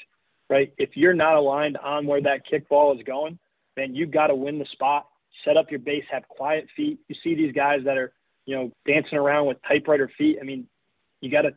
right? 0.48 0.72
If 0.78 0.90
you're 0.96 1.14
not 1.14 1.34
aligned 1.34 1.76
on 1.76 2.06
where 2.06 2.22
that 2.22 2.46
kick 2.48 2.68
ball 2.68 2.96
is 2.96 3.02
going, 3.04 3.38
then 3.76 3.94
you've 3.94 4.12
got 4.12 4.28
to 4.28 4.34
win 4.34 4.58
the 4.58 4.66
spot 4.72 5.06
set 5.44 5.56
up 5.56 5.70
your 5.70 5.80
base, 5.80 6.04
have 6.10 6.26
quiet 6.28 6.66
feet. 6.76 6.98
You 7.08 7.16
see 7.22 7.34
these 7.34 7.52
guys 7.52 7.80
that 7.84 7.98
are, 7.98 8.12
you 8.46 8.56
know, 8.56 8.72
dancing 8.86 9.18
around 9.18 9.46
with 9.46 9.58
typewriter 9.68 10.10
feet. 10.16 10.38
I 10.40 10.44
mean, 10.44 10.66
you 11.20 11.30
got 11.30 11.42
to 11.42 11.54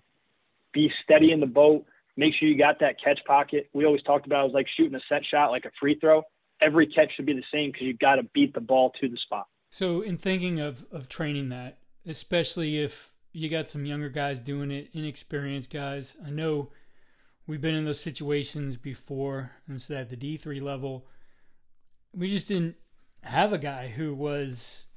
be 0.74 0.92
steady 1.04 1.32
in 1.32 1.40
the 1.40 1.48
boat. 1.48 1.86
Make 2.18 2.34
sure 2.38 2.48
you 2.48 2.58
got 2.58 2.80
that 2.80 2.96
catch 3.04 3.20
pocket. 3.26 3.70
We 3.74 3.86
always 3.86 4.04
talked 4.04 4.26
about 4.26 4.42
it 4.42 4.46
was 4.46 4.54
like 4.54 4.68
shooting 4.76 4.96
a 4.96 5.02
set 5.08 5.24
shot, 5.30 5.52
like 5.52 5.66
a 5.66 5.72
free 5.80 5.98
throw. 6.00 6.24
Every 6.62 6.88
catch 6.88 7.12
should 7.16 7.26
be 7.26 7.34
the 7.34 7.44
same 7.54 7.72
because 7.72 7.88
you've 7.88 8.00
got 8.00 8.16
to 8.16 8.24
beat 8.34 8.54
the 8.54 8.62
ball 8.62 8.92
to 9.00 9.08
the 9.08 9.18
spot. 9.18 9.48
So, 9.70 10.02
in 10.02 10.18
thinking 10.18 10.60
of 10.60 10.86
of 10.92 11.08
training 11.08 11.50
that, 11.50 11.78
especially 12.06 12.80
if 12.80 13.12
you 13.32 13.50
got 13.50 13.70
some 13.70 13.86
younger 13.86 14.10
guys 14.10 14.40
doing 14.40 14.72
it, 14.72 14.90
inexperienced 14.94 15.70
guys, 15.70 16.18
I 16.26 16.32
know 16.32 16.70
we've 17.48 17.62
been 17.62 17.76
in 17.76 17.86
those 17.86 18.02
situations 18.02 18.76
before, 18.78 19.52
and 19.68 19.82
so 19.82 19.96
at 19.96 20.10
the 20.10 20.18
D 20.18 20.36
three 20.36 20.60
level, 20.60 21.08
we 22.14 22.28
just 22.28 22.48
didn't 22.48 22.76
have 23.24 23.54
a 23.54 23.58
guy 23.58 23.90
who 23.90 24.14
was 24.14 24.88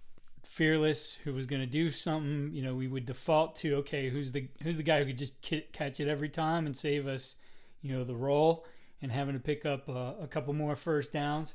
fearless, 0.53 1.15
who 1.25 1.33
was 1.33 1.47
going 1.47 1.63
to 1.63 1.67
do 1.67 1.91
something, 1.91 2.51
you 2.53 2.63
know, 2.63 2.75
we 2.75 2.87
would 2.87 3.07
default 3.07 3.57
to 3.57 3.77
okay, 3.77 4.11
who's 4.11 4.33
the 4.33 4.47
who's 4.63 4.77
the 4.77 4.83
guy 4.83 4.99
who 4.99 5.07
could 5.07 5.17
just 5.17 5.41
catch 5.73 5.99
it 5.99 6.09
every 6.09 6.29
time 6.29 6.67
and 6.67 6.77
save 6.77 7.07
us, 7.07 7.37
you 7.81 7.91
know, 7.91 8.05
the 8.05 8.15
roll 8.15 8.67
and 9.01 9.11
having 9.11 9.33
to 9.33 9.41
pick 9.41 9.65
up 9.65 9.89
a, 9.89 10.15
a 10.21 10.27
couple 10.27 10.53
more 10.53 10.77
first 10.77 11.11
downs. 11.11 11.55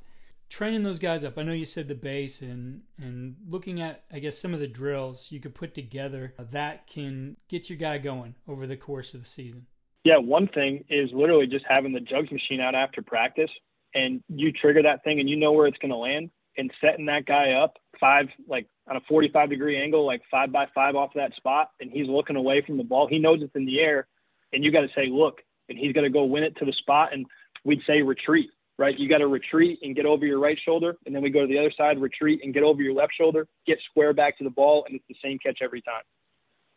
Training 0.50 0.82
those 0.82 0.98
guys 0.98 1.24
up. 1.24 1.38
I 1.38 1.44
know 1.44 1.52
you 1.52 1.64
said 1.66 1.88
the 1.88 1.94
base 1.94 2.42
and 2.42 2.82
and 2.98 3.36
looking 3.48 3.82
at 3.82 4.04
I 4.12 4.18
guess 4.18 4.36
some 4.36 4.56
of 4.56 4.60
the 4.60 4.68
drills 4.68 5.32
you 5.32 5.40
could 5.40 5.54
put 5.54 5.76
together 5.76 6.34
uh, 6.40 6.46
that 6.50 6.88
can 6.88 7.38
get 7.50 7.70
your 7.70 7.78
guy 7.78 8.00
going 8.00 8.34
over 8.48 8.66
the 8.66 8.78
course 8.78 9.14
of 9.14 9.22
the 9.22 9.28
season. 9.28 9.68
Yeah, 10.06 10.18
one 10.18 10.48
thing 10.48 10.86
is 10.90 11.12
literally 11.14 11.46
just 11.46 11.66
having 11.70 11.94
the 11.94 12.00
jugs 12.00 12.32
machine 12.32 12.62
out 12.62 12.74
after 12.74 13.04
practice 13.04 13.52
and 13.94 14.24
you 14.28 14.52
trigger 14.52 14.82
that 14.82 15.04
thing 15.04 15.20
and 15.20 15.30
you 15.30 15.36
know 15.36 15.52
where 15.52 15.68
it's 15.68 15.78
going 15.78 15.92
to 15.92 15.98
land 15.98 16.32
and 16.58 16.72
setting 16.82 17.06
that 17.06 17.26
guy 17.26 17.52
up 17.52 17.78
five, 18.00 18.28
like 18.48 18.68
on 18.90 18.96
a 18.96 19.02
45 19.02 19.50
degree 19.50 19.82
angle, 19.82 20.06
like 20.06 20.22
five 20.32 20.52
by 20.52 20.66
five 20.74 20.96
off 20.96 21.12
that 21.16 21.34
spot, 21.36 21.72
and 21.80 21.92
he's 21.92 22.08
looking 22.08 22.36
away 22.36 22.64
from 22.66 22.78
the 22.78 22.84
ball. 22.84 23.08
He 23.08 23.20
knows 23.20 23.40
it's 23.42 23.56
in 23.56 23.66
the 23.66 23.80
air, 23.80 24.08
and 24.54 24.64
you 24.64 24.72
got 24.72 24.82
to 24.82 24.90
say, 24.96 25.08
look, 25.10 25.42
and 25.70 25.78
he's 25.78 25.94
got 25.94 26.02
to 26.02 26.10
go 26.10 26.24
win 26.24 26.44
it 26.44 26.56
to 26.58 26.66
the 26.66 26.74
spot. 26.74 27.14
And 27.14 27.26
we'd 27.66 27.82
say 27.86 28.02
retreat, 28.02 28.50
right? 28.78 28.98
You 28.98 29.10
got 29.10 29.18
to 29.18 29.28
retreat 29.28 29.80
and 29.82 29.96
get 29.96 30.06
over 30.06 30.26
your 30.26 30.40
right 30.40 30.58
shoulder, 30.64 30.96
and 31.06 31.14
then 31.14 31.22
we 31.22 31.30
go 31.30 31.42
to 31.42 31.48
the 31.48 31.58
other 31.58 31.74
side, 31.78 32.00
retreat 32.00 32.42
and 32.44 32.54
get 32.54 32.64
over 32.64 32.82
your 32.82 32.94
left 32.94 33.14
shoulder, 33.18 33.48
get 33.66 33.78
square 33.90 34.14
back 34.14 34.38
to 34.38 34.44
the 34.44 34.50
ball, 34.50 34.86
and 34.88 34.96
it's 34.96 35.06
the 35.10 35.16
same 35.24 35.38
catch 35.40 35.60
every 35.62 35.82
time. 35.82 36.04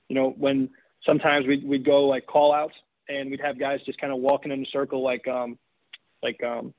You 0.08 0.16
know, 0.16 0.34
when 0.36 0.70
sometimes 1.06 1.46
we'd, 1.46 1.64
we'd 1.64 1.84
go 1.84 2.06
like 2.06 2.26
call 2.26 2.52
outs 2.52 2.74
and 3.08 3.30
we'd 3.30 3.40
have 3.40 3.58
guys 3.58 3.80
just 3.86 4.00
kind 4.00 4.12
of 4.12 4.18
walking 4.18 4.50
in 4.50 4.60
a 4.60 4.66
circle 4.72 5.02
like, 5.02 5.26
um, 5.28 5.56
like, 6.22 6.42
um, 6.42 6.74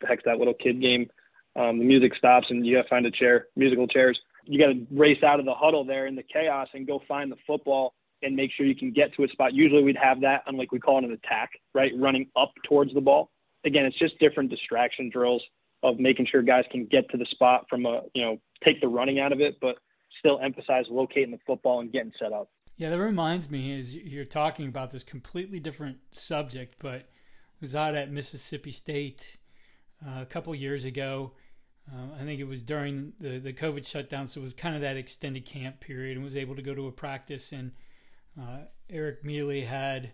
the 0.00 0.06
heck's 0.06 0.24
that 0.26 0.36
little 0.36 0.52
kid 0.52 0.82
game? 0.82 1.08
um, 1.56 1.78
the 1.78 1.84
music 1.84 2.14
stops 2.14 2.46
and 2.50 2.66
you 2.66 2.76
got 2.76 2.82
to 2.82 2.88
find 2.88 3.06
a 3.06 3.10
chair, 3.10 3.46
musical 3.56 3.86
chairs. 3.86 4.18
You 4.46 4.58
got 4.58 4.72
to 4.72 4.86
race 4.90 5.22
out 5.22 5.40
of 5.40 5.46
the 5.46 5.54
huddle 5.54 5.84
there 5.84 6.06
in 6.06 6.14
the 6.14 6.22
chaos 6.22 6.68
and 6.74 6.86
go 6.86 7.02
find 7.06 7.30
the 7.30 7.36
football 7.46 7.94
and 8.22 8.34
make 8.34 8.50
sure 8.56 8.64
you 8.64 8.74
can 8.74 8.92
get 8.92 9.14
to 9.14 9.24
a 9.24 9.28
spot. 9.28 9.52
Usually 9.52 9.82
we'd 9.82 9.96
have 9.96 10.20
that 10.22 10.42
on 10.46 10.56
like 10.56 10.72
we 10.72 10.78
call 10.78 10.98
it 10.98 11.04
an 11.04 11.12
attack, 11.12 11.50
right? 11.74 11.92
Running 11.98 12.28
up 12.36 12.52
towards 12.68 12.94
the 12.94 13.00
ball. 13.00 13.30
Again, 13.64 13.84
it's 13.84 13.98
just 13.98 14.18
different 14.18 14.50
distraction 14.50 15.10
drills 15.10 15.42
of 15.82 15.98
making 15.98 16.26
sure 16.30 16.42
guys 16.42 16.64
can 16.70 16.86
get 16.86 17.08
to 17.10 17.16
the 17.16 17.26
spot 17.30 17.66
from 17.68 17.84
a, 17.86 18.02
you 18.14 18.22
know, 18.22 18.38
take 18.64 18.80
the 18.80 18.88
running 18.88 19.20
out 19.20 19.32
of 19.32 19.40
it, 19.40 19.56
but 19.60 19.76
still 20.18 20.38
emphasize 20.40 20.84
locating 20.88 21.30
the 21.30 21.38
football 21.46 21.80
and 21.80 21.92
getting 21.92 22.12
set 22.18 22.32
up. 22.32 22.48
Yeah, 22.76 22.90
that 22.90 23.00
reminds 23.00 23.50
me 23.50 23.78
is 23.78 23.94
you're 23.94 24.24
talking 24.24 24.68
about 24.68 24.90
this 24.90 25.02
completely 25.02 25.60
different 25.60 25.98
subject, 26.10 26.76
but 26.78 27.08
was 27.60 27.74
out 27.74 27.94
at 27.94 28.10
Mississippi 28.10 28.72
State 28.72 29.38
uh, 30.06 30.20
a 30.20 30.26
couple 30.26 30.54
years 30.54 30.84
ago 30.84 31.32
uh, 31.92 32.20
I 32.20 32.24
think 32.24 32.40
it 32.40 32.48
was 32.48 32.62
during 32.62 33.12
the, 33.20 33.38
the 33.38 33.52
COVID 33.52 33.86
shutdown, 33.86 34.26
so 34.26 34.40
it 34.40 34.42
was 34.42 34.54
kind 34.54 34.74
of 34.74 34.80
that 34.80 34.96
extended 34.96 35.44
camp 35.44 35.80
period, 35.80 36.16
and 36.16 36.24
was 36.24 36.36
able 36.36 36.56
to 36.56 36.62
go 36.62 36.74
to 36.74 36.88
a 36.88 36.92
practice. 36.92 37.52
And 37.52 37.72
uh, 38.40 38.62
Eric 38.90 39.24
Mealy 39.24 39.62
had, 39.62 40.10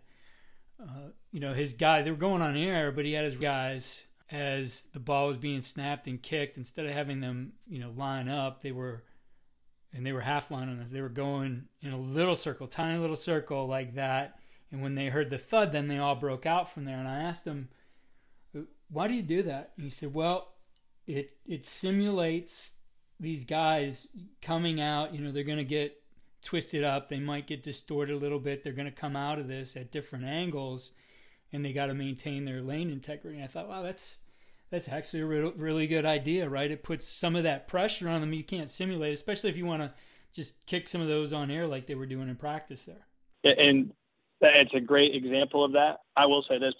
uh, 0.81 1.11
you 1.31 1.41
know, 1.41 1.55
his 1.55 1.73
guy. 1.73 2.03
They 2.03 2.11
were 2.11 2.17
going 2.17 2.43
on 2.43 2.57
air, 2.57 2.93
but 2.93 3.07
he 3.07 3.13
had 3.13 3.25
his 3.25 3.37
guys 3.37 4.05
as 4.31 4.85
the 4.93 5.01
ball 5.01 5.29
was 5.29 5.39
being 5.39 5.63
snapped 5.63 6.07
and 6.07 6.23
kicked. 6.23 6.59
Instead 6.59 6.85
of 6.85 6.93
having 6.93 7.21
them, 7.21 7.53
you 7.67 7.79
know, 7.79 7.91
line 7.97 8.29
up, 8.29 8.61
they 8.61 8.73
were, 8.73 9.05
and 9.95 10.05
they 10.05 10.13
were 10.13 10.21
half 10.21 10.51
lining 10.51 10.79
us. 10.79 10.91
They 10.91 11.01
were 11.01 11.09
going 11.09 11.65
in 11.81 11.93
a 11.93 11.99
little 11.99 12.37
circle, 12.37 12.67
tiny 12.67 12.99
little 12.99 13.17
circle 13.17 13.67
like 13.67 13.95
that. 13.95 14.39
And 14.71 14.83
when 14.83 14.95
they 14.95 15.07
heard 15.07 15.31
the 15.31 15.39
thud, 15.39 15.73
then 15.73 15.89
they 15.89 15.99
all 15.99 16.17
broke 16.17 16.45
out 16.45 16.71
from 16.71 16.85
there. 16.85 16.99
And 16.99 17.09
I 17.09 17.21
asked 17.23 17.47
him, 17.47 17.71
"Why 18.91 19.09
do 19.09 19.15
you 19.15 19.23
do 19.23 19.43
that?" 19.45 19.73
And 19.77 19.85
he 19.85 19.91
said, 19.91 20.13
"Well." 20.13 20.52
It 21.07 21.33
it 21.47 21.67
simulates 21.67 22.73
these 23.21 23.45
guys 23.45 24.09
coming 24.41 24.81
out. 24.81 25.15
You 25.15 25.21
know, 25.21 25.33
they're 25.33 25.45
going 25.45 25.59
to 25.59 25.65
get 25.65 26.03
twisted 26.43 26.85
up. 26.85 27.09
They 27.09 27.21
might 27.21 27.47
get 27.47 27.63
distorted 27.63 28.15
a 28.15 28.19
little 28.19 28.41
bit. 28.41 28.63
They're 28.63 28.73
going 28.73 28.87
to 28.87 28.93
come 28.93 29.17
out 29.17 29.39
of 29.39 29.49
this 29.49 29.77
at 29.77 29.93
different 29.93 30.25
angles, 30.25 30.93
and 31.53 31.65
they 31.65 31.73
got 31.73 31.87
to 31.87 31.95
maintain 31.95 32.45
their 32.45 32.63
lane 32.63 32.91
integrity. 32.91 33.37
And 33.37 33.45
I 33.45 33.49
thought, 33.49 33.69
wow, 33.69 33.83
that's 33.83 34.19
That's 34.71 34.89
actually 34.89 35.21
a 35.21 35.27
re- 35.27 35.53
really 35.57 35.87
good 35.87 36.07
idea, 36.07 36.49
right? 36.49 36.71
It 36.71 36.83
puts 36.83 37.07
some 37.07 37.37
of 37.37 37.43
that 37.43 37.69
pressure 37.69 38.09
on 38.09 38.23
them 38.23 38.33
you 38.33 38.43
can't 38.43 38.71
simulate, 38.71 39.13
especially 39.13 39.51
if 39.51 39.57
you 39.57 39.67
want 39.67 39.83
to 39.83 39.93
just 40.33 40.65
kick 40.67 40.89
some 40.89 41.03
of 41.03 41.09
those 41.09 41.35
on 41.35 41.51
air 41.51 41.67
like 41.67 41.87
they 41.87 41.95
were 41.95 42.07
doing 42.07 42.31
in 42.31 42.37
practice 42.37 42.87
there. 42.87 43.07
And 43.45 43.93
it's 44.41 44.73
a 44.75 44.81
great 44.81 45.15
example 45.15 45.63
of 45.63 45.73
that. 45.73 45.99
I 46.17 46.25
will 46.25 46.43
say 46.49 46.59
this: 46.59 46.75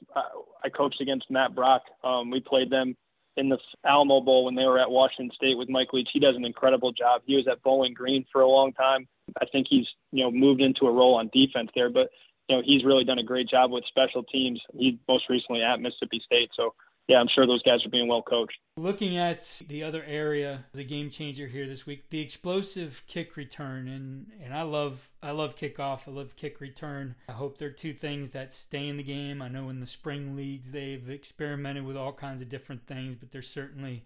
I 0.65 0.71
coached 0.71 1.03
against 1.03 1.31
Matt 1.31 1.55
Brock. 1.55 1.83
Um, 2.03 2.31
we 2.31 2.41
played 2.41 2.71
them 2.71 2.97
in 3.37 3.49
the 3.49 3.59
Alamo 3.85 4.21
Bowl 4.21 4.45
when 4.45 4.55
they 4.55 4.65
were 4.65 4.79
at 4.79 4.91
Washington 4.91 5.35
State 5.35 5.57
with 5.57 5.69
Mike 5.69 5.93
Leach. 5.93 6.11
He 6.13 6.21
does 6.21 6.37
an 6.37 6.45
incredible 6.45 6.93
job. 6.93 7.23
He 7.25 7.37
was 7.37 7.47
at 7.51 7.63
Bowling 7.63 7.95
Green 7.95 8.25
for 8.31 8.43
a 8.43 8.49
long 8.49 8.73
time. 8.73 9.09
I 9.41 9.47
think 9.47 9.67
he's 9.71 9.87
you 10.11 10.25
know 10.25 10.31
moved 10.31 10.61
into 10.61 10.87
a 10.87 10.93
role 10.93 11.15
on 11.15 11.31
defense 11.33 11.71
there, 11.75 11.91
but 11.91 12.11
you 12.49 12.57
know 12.57 12.63
he's 12.65 12.85
really 12.85 13.05
done 13.05 13.19
a 13.19 13.25
great 13.25 13.49
job 13.49 13.71
with 13.71 13.85
special 13.87 14.23
teams. 14.23 14.61
He's 14.77 14.95
most 15.09 15.29
recently 15.29 15.63
at 15.63 15.81
Mississippi 15.81 16.21
State, 16.25 16.51
so 16.55 16.75
yeah, 17.13 17.19
I'm 17.19 17.29
sure 17.29 17.47
those 17.47 17.63
guys 17.63 17.85
are 17.85 17.91
being 17.91 18.09
well 18.09 18.23
coached. 18.23 18.57
Looking 18.79 19.19
at 19.19 19.61
the 19.69 19.83
other 19.83 20.03
area 20.05 20.65
as 20.73 20.79
a 20.79 20.85
game 20.85 21.11
changer 21.11 21.47
here 21.47 21.67
this 21.67 21.85
week, 21.85 22.09
the 22.09 22.21
explosive 22.21 23.03
kick 23.07 23.37
return, 23.37 23.87
and 23.87 24.33
and 24.43 24.55
I 24.55 24.63
love 24.63 25.11
I 25.23 25.33
love 25.33 25.55
kickoff, 25.55 26.09
I 26.09 26.11
love 26.11 26.37
kick 26.37 26.59
return. 26.59 27.15
I 27.29 27.33
hope 27.33 27.59
they're 27.59 27.71
two 27.71 27.93
things 27.93 28.31
that 28.31 28.51
stay 28.51 28.89
in 28.89 28.97
the 28.97 29.03
game. 29.03 29.43
I 29.43 29.49
know 29.49 29.69
in 29.69 29.81
the 29.81 29.87
spring 29.87 30.35
leagues 30.35 30.73
they've 30.73 31.11
experimented 31.11 31.85
with 31.85 31.99
all 31.99 32.15
kinds 32.15 32.41
of 32.41 32.49
different 32.49 32.87
things, 32.87 33.17
but 33.21 33.31
there's 33.31 33.49
certainly 33.49 34.05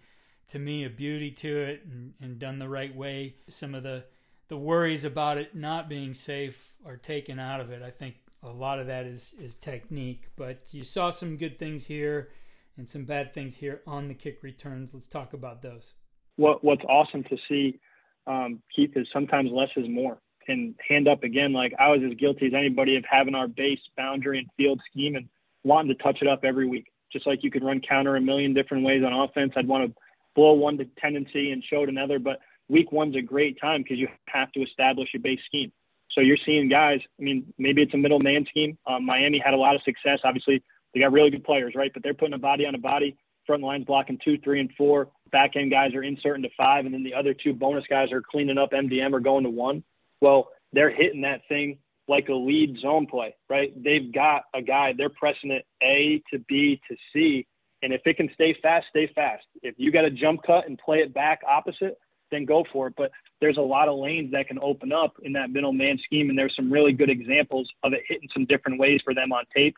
to 0.49 0.59
me 0.59 0.85
a 0.85 0.91
beauty 0.91 1.31
to 1.31 1.57
it 1.57 1.85
and, 1.85 2.15
and 2.21 2.41
done 2.41 2.59
the 2.59 2.69
right 2.69 2.95
way. 2.95 3.37
Some 3.49 3.73
of 3.77 3.85
the 3.85 4.05
the 4.49 4.57
worries 4.57 5.05
about 5.05 5.39
it 5.39 5.55
not 5.55 5.89
being 5.89 6.13
safe 6.13 6.75
are 6.85 6.97
taken 6.97 7.39
out 7.39 7.61
of 7.61 7.71
it. 7.71 7.83
I 7.83 7.91
think 7.91 8.17
a 8.43 8.51
lot 8.51 8.81
of 8.81 8.89
that 8.89 9.07
is 9.07 9.37
is 9.41 9.55
technique, 9.55 10.31
but 10.35 10.75
you 10.75 10.83
saw 10.83 11.11
some 11.11 11.37
good 11.37 11.57
things 11.57 11.87
here 11.87 12.31
and 12.77 12.89
some 12.89 13.05
bad 13.05 13.33
things 13.33 13.57
here 13.57 13.83
on 13.87 14.09
the 14.09 14.15
kick 14.15 14.43
returns. 14.43 14.93
Let's 14.93 15.09
talk 15.09 15.33
about 15.33 15.63
those. 15.63 15.95
What 16.37 16.63
What's 16.63 16.85
awesome 16.85 17.25
to 17.25 17.37
see, 17.49 17.79
um, 18.27 18.63
Keith, 18.75 18.93
is 18.97 19.07
sometimes 19.13 19.51
less 19.53 19.71
is 19.77 19.89
more. 19.89 20.19
And 20.49 20.77
hand 20.89 21.09
up 21.09 21.25
again, 21.25 21.53
like 21.53 21.73
I 21.79 21.89
was 21.89 22.01
as 22.07 22.17
guilty 22.19 22.47
as 22.47 22.53
anybody 22.55 22.97
of 22.97 23.05
having 23.11 23.35
our 23.35 23.49
base 23.49 23.81
boundary 23.97 24.39
and 24.39 24.49
field 24.57 24.81
scheme 24.91 25.17
and 25.17 25.29
wanting 25.65 25.95
to 25.97 26.03
touch 26.03 26.19
it 26.23 26.29
up 26.29 26.45
every 26.45 26.69
week. 26.69 26.87
Just 27.13 27.27
like 27.27 27.43
you 27.43 27.51
could 27.51 27.65
run 27.65 27.81
counter 27.81 28.15
a 28.15 28.21
million 28.21 28.55
different 28.55 28.85
ways 28.85 29.03
on 29.05 29.13
offense, 29.13 29.53
I'd 29.57 29.67
want 29.67 29.89
to 29.89 29.97
blow 30.37 30.53
one 30.53 30.79
to 30.79 30.85
tendency 31.01 31.51
and 31.51 31.65
show 31.65 31.83
it 31.83 31.89
another. 31.89 32.19
But 32.21 32.39
week 32.69 32.93
one's 32.93 33.17
a 33.17 33.23
great 33.23 33.61
time 33.61 33.83
because 33.83 33.99
you 33.99 34.09
have 34.29 34.53
to 34.53 34.63
establish 34.63 35.09
your 35.13 35.23
base 35.23 35.41
scheme. 35.47 35.73
So 36.13 36.21
you're 36.21 36.39
seeing 36.47 36.69
guys. 36.69 37.01
I 37.19 37.23
mean, 37.23 37.53
maybe 37.59 37.83
it's 37.83 37.95
a 37.95 37.99
middle 37.99 38.21
man 38.21 38.47
scheme. 38.49 38.79
Um, 38.87 39.05
Miami 39.05 39.41
had 39.45 39.55
a 39.55 39.57
lot 39.57 39.75
of 39.75 39.83
success. 39.83 40.21
Obviously, 40.25 40.63
they 40.97 41.03
got 41.03 41.13
really 41.13 41.29
good 41.29 41.45
players, 41.45 41.75
right? 41.77 41.91
But 41.93 42.03
they're 42.03 42.15
putting 42.15 42.33
a 42.33 42.39
body 42.39 42.65
on 42.65 42.75
a 42.75 42.79
body. 42.79 43.19
Front 43.47 43.63
line's 43.63 43.85
blocking 43.85 44.19
two, 44.25 44.39
three, 44.39 44.61
and 44.61 44.71
four. 44.79 45.11
Back 45.31 45.55
end 45.55 45.71
guys 45.71 45.95
are 45.95 46.03
inserting 46.03 46.43
to 46.45 46.49
five, 46.57 46.87
and 46.87 46.95
then 46.95 47.05
the 47.05 47.13
other 47.13 47.35
two 47.35 47.53
bonus 47.53 47.85
guys 47.91 48.11
are 48.13 48.23
cleaning 48.23 48.57
up 48.57 48.71
MDM 48.73 49.13
or 49.13 49.21
going 49.21 49.45
to 49.45 49.51
one. 49.51 49.85
Well, 50.23 50.49
they're 50.73 50.91
hitting 50.91 51.21
that 51.21 51.43
thing 51.51 51.81
like 52.09 52.31
a 52.31 52.35
lead 52.35 52.79
zone 52.81 53.07
play, 53.07 53.35
right? 53.51 53.73
They've 53.77 54.11
got 54.11 54.45
a 54.55 54.63
guy, 54.63 54.95
they're 54.97 55.11
pressing 55.11 55.51
it 55.51 55.67
A 55.83 56.23
to 56.33 56.39
B 56.49 56.81
to 56.89 56.97
C. 57.13 57.47
And 57.83 57.93
if 57.93 58.01
it 58.07 58.17
can 58.17 58.31
stay 58.33 58.57
fast, 58.63 58.87
stay 58.89 59.11
fast. 59.15 59.45
If 59.63 59.75
you 59.77 59.93
got 59.93 60.07
a 60.07 60.11
jump 60.11 60.41
cut 60.47 60.67
and 60.67 60.79
play 60.79 60.99
it 60.99 61.13
back 61.13 61.41
opposite, 61.47 61.99
then 62.31 62.47
go 62.47 62.65
for 62.73 62.87
it. 62.87 62.95
But 62.97 63.11
there's 63.43 63.59
a 63.59 63.61
lot 63.63 63.89
of 63.89 63.99
lanes 63.99 64.33
that 64.33 64.49
can 64.49 64.59
open 64.61 64.93
up 64.93 65.13
in 65.23 65.35
that 65.35 65.51
middle 65.51 65.75
man 65.75 65.99
scheme. 66.03 66.31
And 66.31 66.39
there's 66.39 66.57
some 66.57 66.73
really 66.73 66.93
good 66.93 67.11
examples 67.11 67.69
of 67.83 67.93
it 67.93 68.01
hitting 68.09 68.31
some 68.33 68.47
different 68.47 68.81
ways 68.81 69.01
for 69.05 69.15
them 69.15 69.31
on 69.31 69.45
tape. 69.55 69.77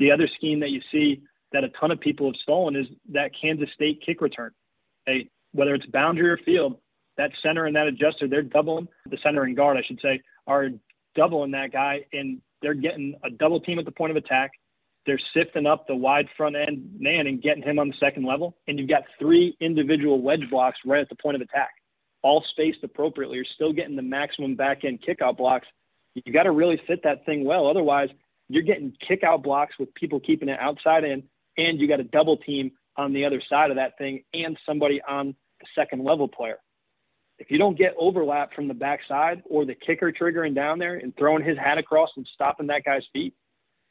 The 0.00 0.10
other 0.10 0.28
scheme 0.34 0.60
that 0.60 0.70
you 0.70 0.80
see 0.90 1.22
that 1.52 1.62
a 1.62 1.68
ton 1.68 1.90
of 1.90 2.00
people 2.00 2.26
have 2.26 2.36
stolen 2.42 2.74
is 2.74 2.86
that 3.12 3.30
Kansas 3.40 3.68
State 3.74 4.02
kick 4.04 4.20
return. 4.20 4.50
Hey, 5.06 5.28
whether 5.52 5.74
it's 5.74 5.86
boundary 5.86 6.30
or 6.30 6.38
field, 6.38 6.78
that 7.16 7.30
center 7.42 7.66
and 7.66 7.76
that 7.76 7.86
adjuster, 7.86 8.26
they're 8.26 8.42
doubling 8.42 8.88
the 9.10 9.18
center 9.22 9.42
and 9.42 9.54
guard, 9.54 9.76
I 9.76 9.82
should 9.86 10.00
say, 10.00 10.22
are 10.46 10.70
doubling 11.14 11.50
that 11.50 11.70
guy, 11.72 12.00
and 12.12 12.40
they're 12.62 12.74
getting 12.74 13.14
a 13.24 13.30
double 13.30 13.60
team 13.60 13.78
at 13.78 13.84
the 13.84 13.90
point 13.90 14.10
of 14.10 14.16
attack. 14.16 14.52
They're 15.06 15.20
sifting 15.34 15.66
up 15.66 15.86
the 15.86 15.96
wide 15.96 16.28
front 16.36 16.56
end 16.56 16.96
man 16.98 17.26
and 17.26 17.42
getting 17.42 17.62
him 17.62 17.78
on 17.78 17.88
the 17.88 17.94
second 18.00 18.24
level, 18.24 18.56
and 18.68 18.78
you've 18.78 18.88
got 18.88 19.02
three 19.18 19.54
individual 19.60 20.22
wedge 20.22 20.48
blocks 20.50 20.78
right 20.86 21.00
at 21.00 21.08
the 21.10 21.16
point 21.16 21.36
of 21.36 21.42
attack, 21.42 21.70
all 22.22 22.44
spaced 22.52 22.84
appropriately. 22.84 23.36
You're 23.36 23.46
still 23.54 23.72
getting 23.72 23.96
the 23.96 24.02
maximum 24.02 24.54
back 24.54 24.84
end 24.84 25.00
kickout 25.04 25.36
blocks. 25.36 25.66
You've 26.14 26.34
got 26.34 26.44
to 26.44 26.52
really 26.52 26.80
fit 26.86 27.02
that 27.04 27.26
thing 27.26 27.44
well, 27.44 27.66
otherwise 27.66 28.08
you're 28.50 28.64
getting 28.64 28.92
kick 29.06 29.22
out 29.22 29.42
blocks 29.42 29.74
with 29.78 29.94
people 29.94 30.18
keeping 30.18 30.48
it 30.48 30.58
outside 30.58 31.04
in, 31.04 31.22
and 31.56 31.78
you 31.78 31.86
got 31.86 32.00
a 32.00 32.04
double 32.04 32.36
team 32.36 32.72
on 32.96 33.12
the 33.12 33.24
other 33.24 33.40
side 33.48 33.70
of 33.70 33.76
that 33.76 33.96
thing 33.96 34.24
and 34.34 34.58
somebody 34.66 35.00
on 35.08 35.34
the 35.60 35.66
second 35.74 36.04
level 36.04 36.26
player. 36.26 36.58
If 37.38 37.50
you 37.50 37.58
don't 37.58 37.78
get 37.78 37.94
overlap 37.98 38.52
from 38.52 38.68
the 38.68 38.74
backside 38.74 39.42
or 39.48 39.64
the 39.64 39.74
kicker 39.74 40.12
triggering 40.12 40.54
down 40.54 40.78
there 40.78 40.96
and 40.96 41.16
throwing 41.16 41.44
his 41.44 41.56
hat 41.56 41.78
across 41.78 42.10
and 42.16 42.28
stopping 42.34 42.66
that 42.66 42.84
guy's 42.84 43.04
feet, 43.12 43.34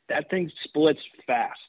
that 0.10 0.30
thing 0.30 0.52
splits 0.66 1.00
fast. 1.26 1.60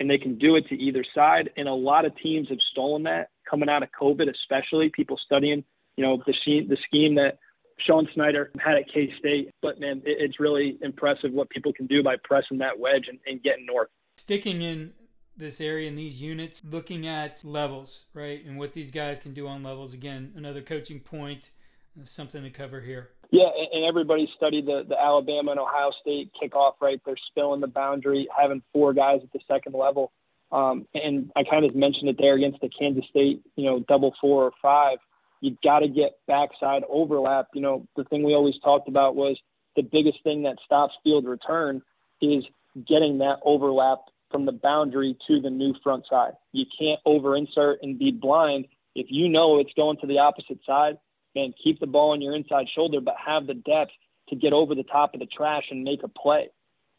And 0.00 0.10
they 0.10 0.18
can 0.18 0.36
do 0.36 0.56
it 0.56 0.66
to 0.68 0.74
either 0.74 1.04
side. 1.14 1.50
And 1.56 1.68
a 1.68 1.74
lot 1.74 2.06
of 2.06 2.16
teams 2.16 2.48
have 2.48 2.58
stolen 2.72 3.04
that 3.04 3.28
coming 3.48 3.68
out 3.68 3.84
of 3.84 3.90
COVID, 4.00 4.28
especially 4.28 4.88
people 4.88 5.18
studying, 5.24 5.64
you 5.96 6.04
know, 6.04 6.20
the 6.26 6.34
the 6.44 6.78
scheme 6.88 7.14
that 7.16 7.38
Sean 7.86 8.08
Snyder 8.14 8.50
had 8.58 8.76
at 8.76 8.92
K 8.92 9.12
State. 9.18 9.50
But 9.60 9.80
man, 9.80 10.02
it's 10.04 10.40
really 10.40 10.78
impressive 10.82 11.32
what 11.32 11.50
people 11.50 11.72
can 11.72 11.86
do 11.86 12.02
by 12.02 12.16
pressing 12.22 12.58
that 12.58 12.78
wedge 12.78 13.06
and, 13.08 13.18
and 13.26 13.42
getting 13.42 13.66
north. 13.66 13.88
Sticking 14.16 14.62
in 14.62 14.92
this 15.36 15.60
area 15.60 15.88
in 15.88 15.96
these 15.96 16.20
units, 16.20 16.62
looking 16.68 17.06
at 17.06 17.44
levels, 17.44 18.04
right, 18.14 18.44
and 18.44 18.58
what 18.58 18.74
these 18.74 18.90
guys 18.90 19.18
can 19.18 19.32
do 19.32 19.46
on 19.46 19.62
levels. 19.62 19.94
Again, 19.94 20.32
another 20.36 20.60
coaching 20.60 21.00
point, 21.00 21.50
uh, 21.98 22.04
something 22.04 22.42
to 22.42 22.50
cover 22.50 22.80
here. 22.80 23.10
Yeah, 23.30 23.48
and 23.72 23.86
everybody 23.86 24.28
studied 24.36 24.66
the, 24.66 24.84
the 24.86 25.00
Alabama 25.00 25.52
and 25.52 25.60
Ohio 25.60 25.90
State 26.02 26.30
kickoff, 26.40 26.74
right? 26.82 27.00
They're 27.06 27.16
spilling 27.30 27.62
the 27.62 27.66
boundary, 27.66 28.28
having 28.38 28.62
four 28.74 28.92
guys 28.92 29.20
at 29.22 29.32
the 29.32 29.40
second 29.48 29.74
level. 29.74 30.12
Um, 30.52 30.86
and 30.92 31.32
I 31.34 31.42
kind 31.44 31.64
of 31.64 31.74
mentioned 31.74 32.10
it 32.10 32.16
there 32.18 32.34
against 32.34 32.60
the 32.60 32.68
Kansas 32.68 33.06
State, 33.08 33.40
you 33.56 33.64
know, 33.64 33.80
double 33.88 34.14
four 34.20 34.44
or 34.44 34.52
five 34.60 34.98
you've 35.42 35.60
got 35.60 35.80
to 35.80 35.88
get 35.88 36.18
backside 36.26 36.84
overlap. 36.88 37.48
You 37.52 37.60
know, 37.60 37.86
the 37.96 38.04
thing 38.04 38.22
we 38.22 38.32
always 38.32 38.54
talked 38.64 38.88
about 38.88 39.16
was 39.16 39.36
the 39.76 39.82
biggest 39.82 40.22
thing 40.22 40.44
that 40.44 40.56
stops 40.64 40.94
field 41.04 41.26
return 41.26 41.82
is 42.22 42.44
getting 42.88 43.18
that 43.18 43.40
overlap 43.44 43.98
from 44.30 44.46
the 44.46 44.52
boundary 44.52 45.18
to 45.26 45.40
the 45.40 45.50
new 45.50 45.74
front 45.82 46.04
side. 46.08 46.32
You 46.52 46.64
can't 46.78 47.00
over 47.04 47.36
insert 47.36 47.80
and 47.82 47.98
be 47.98 48.12
blind. 48.12 48.66
If 48.94 49.06
you 49.10 49.28
know 49.28 49.58
it's 49.58 49.72
going 49.74 49.98
to 50.00 50.06
the 50.06 50.20
opposite 50.20 50.60
side, 50.64 50.96
man, 51.34 51.52
keep 51.62 51.80
the 51.80 51.86
ball 51.86 52.12
on 52.12 52.22
your 52.22 52.36
inside 52.36 52.66
shoulder, 52.74 53.00
but 53.00 53.14
have 53.24 53.46
the 53.46 53.54
depth 53.54 53.90
to 54.28 54.36
get 54.36 54.52
over 54.52 54.74
the 54.74 54.84
top 54.84 55.12
of 55.12 55.20
the 55.20 55.26
trash 55.26 55.64
and 55.70 55.82
make 55.82 56.02
a 56.04 56.08
play. 56.08 56.48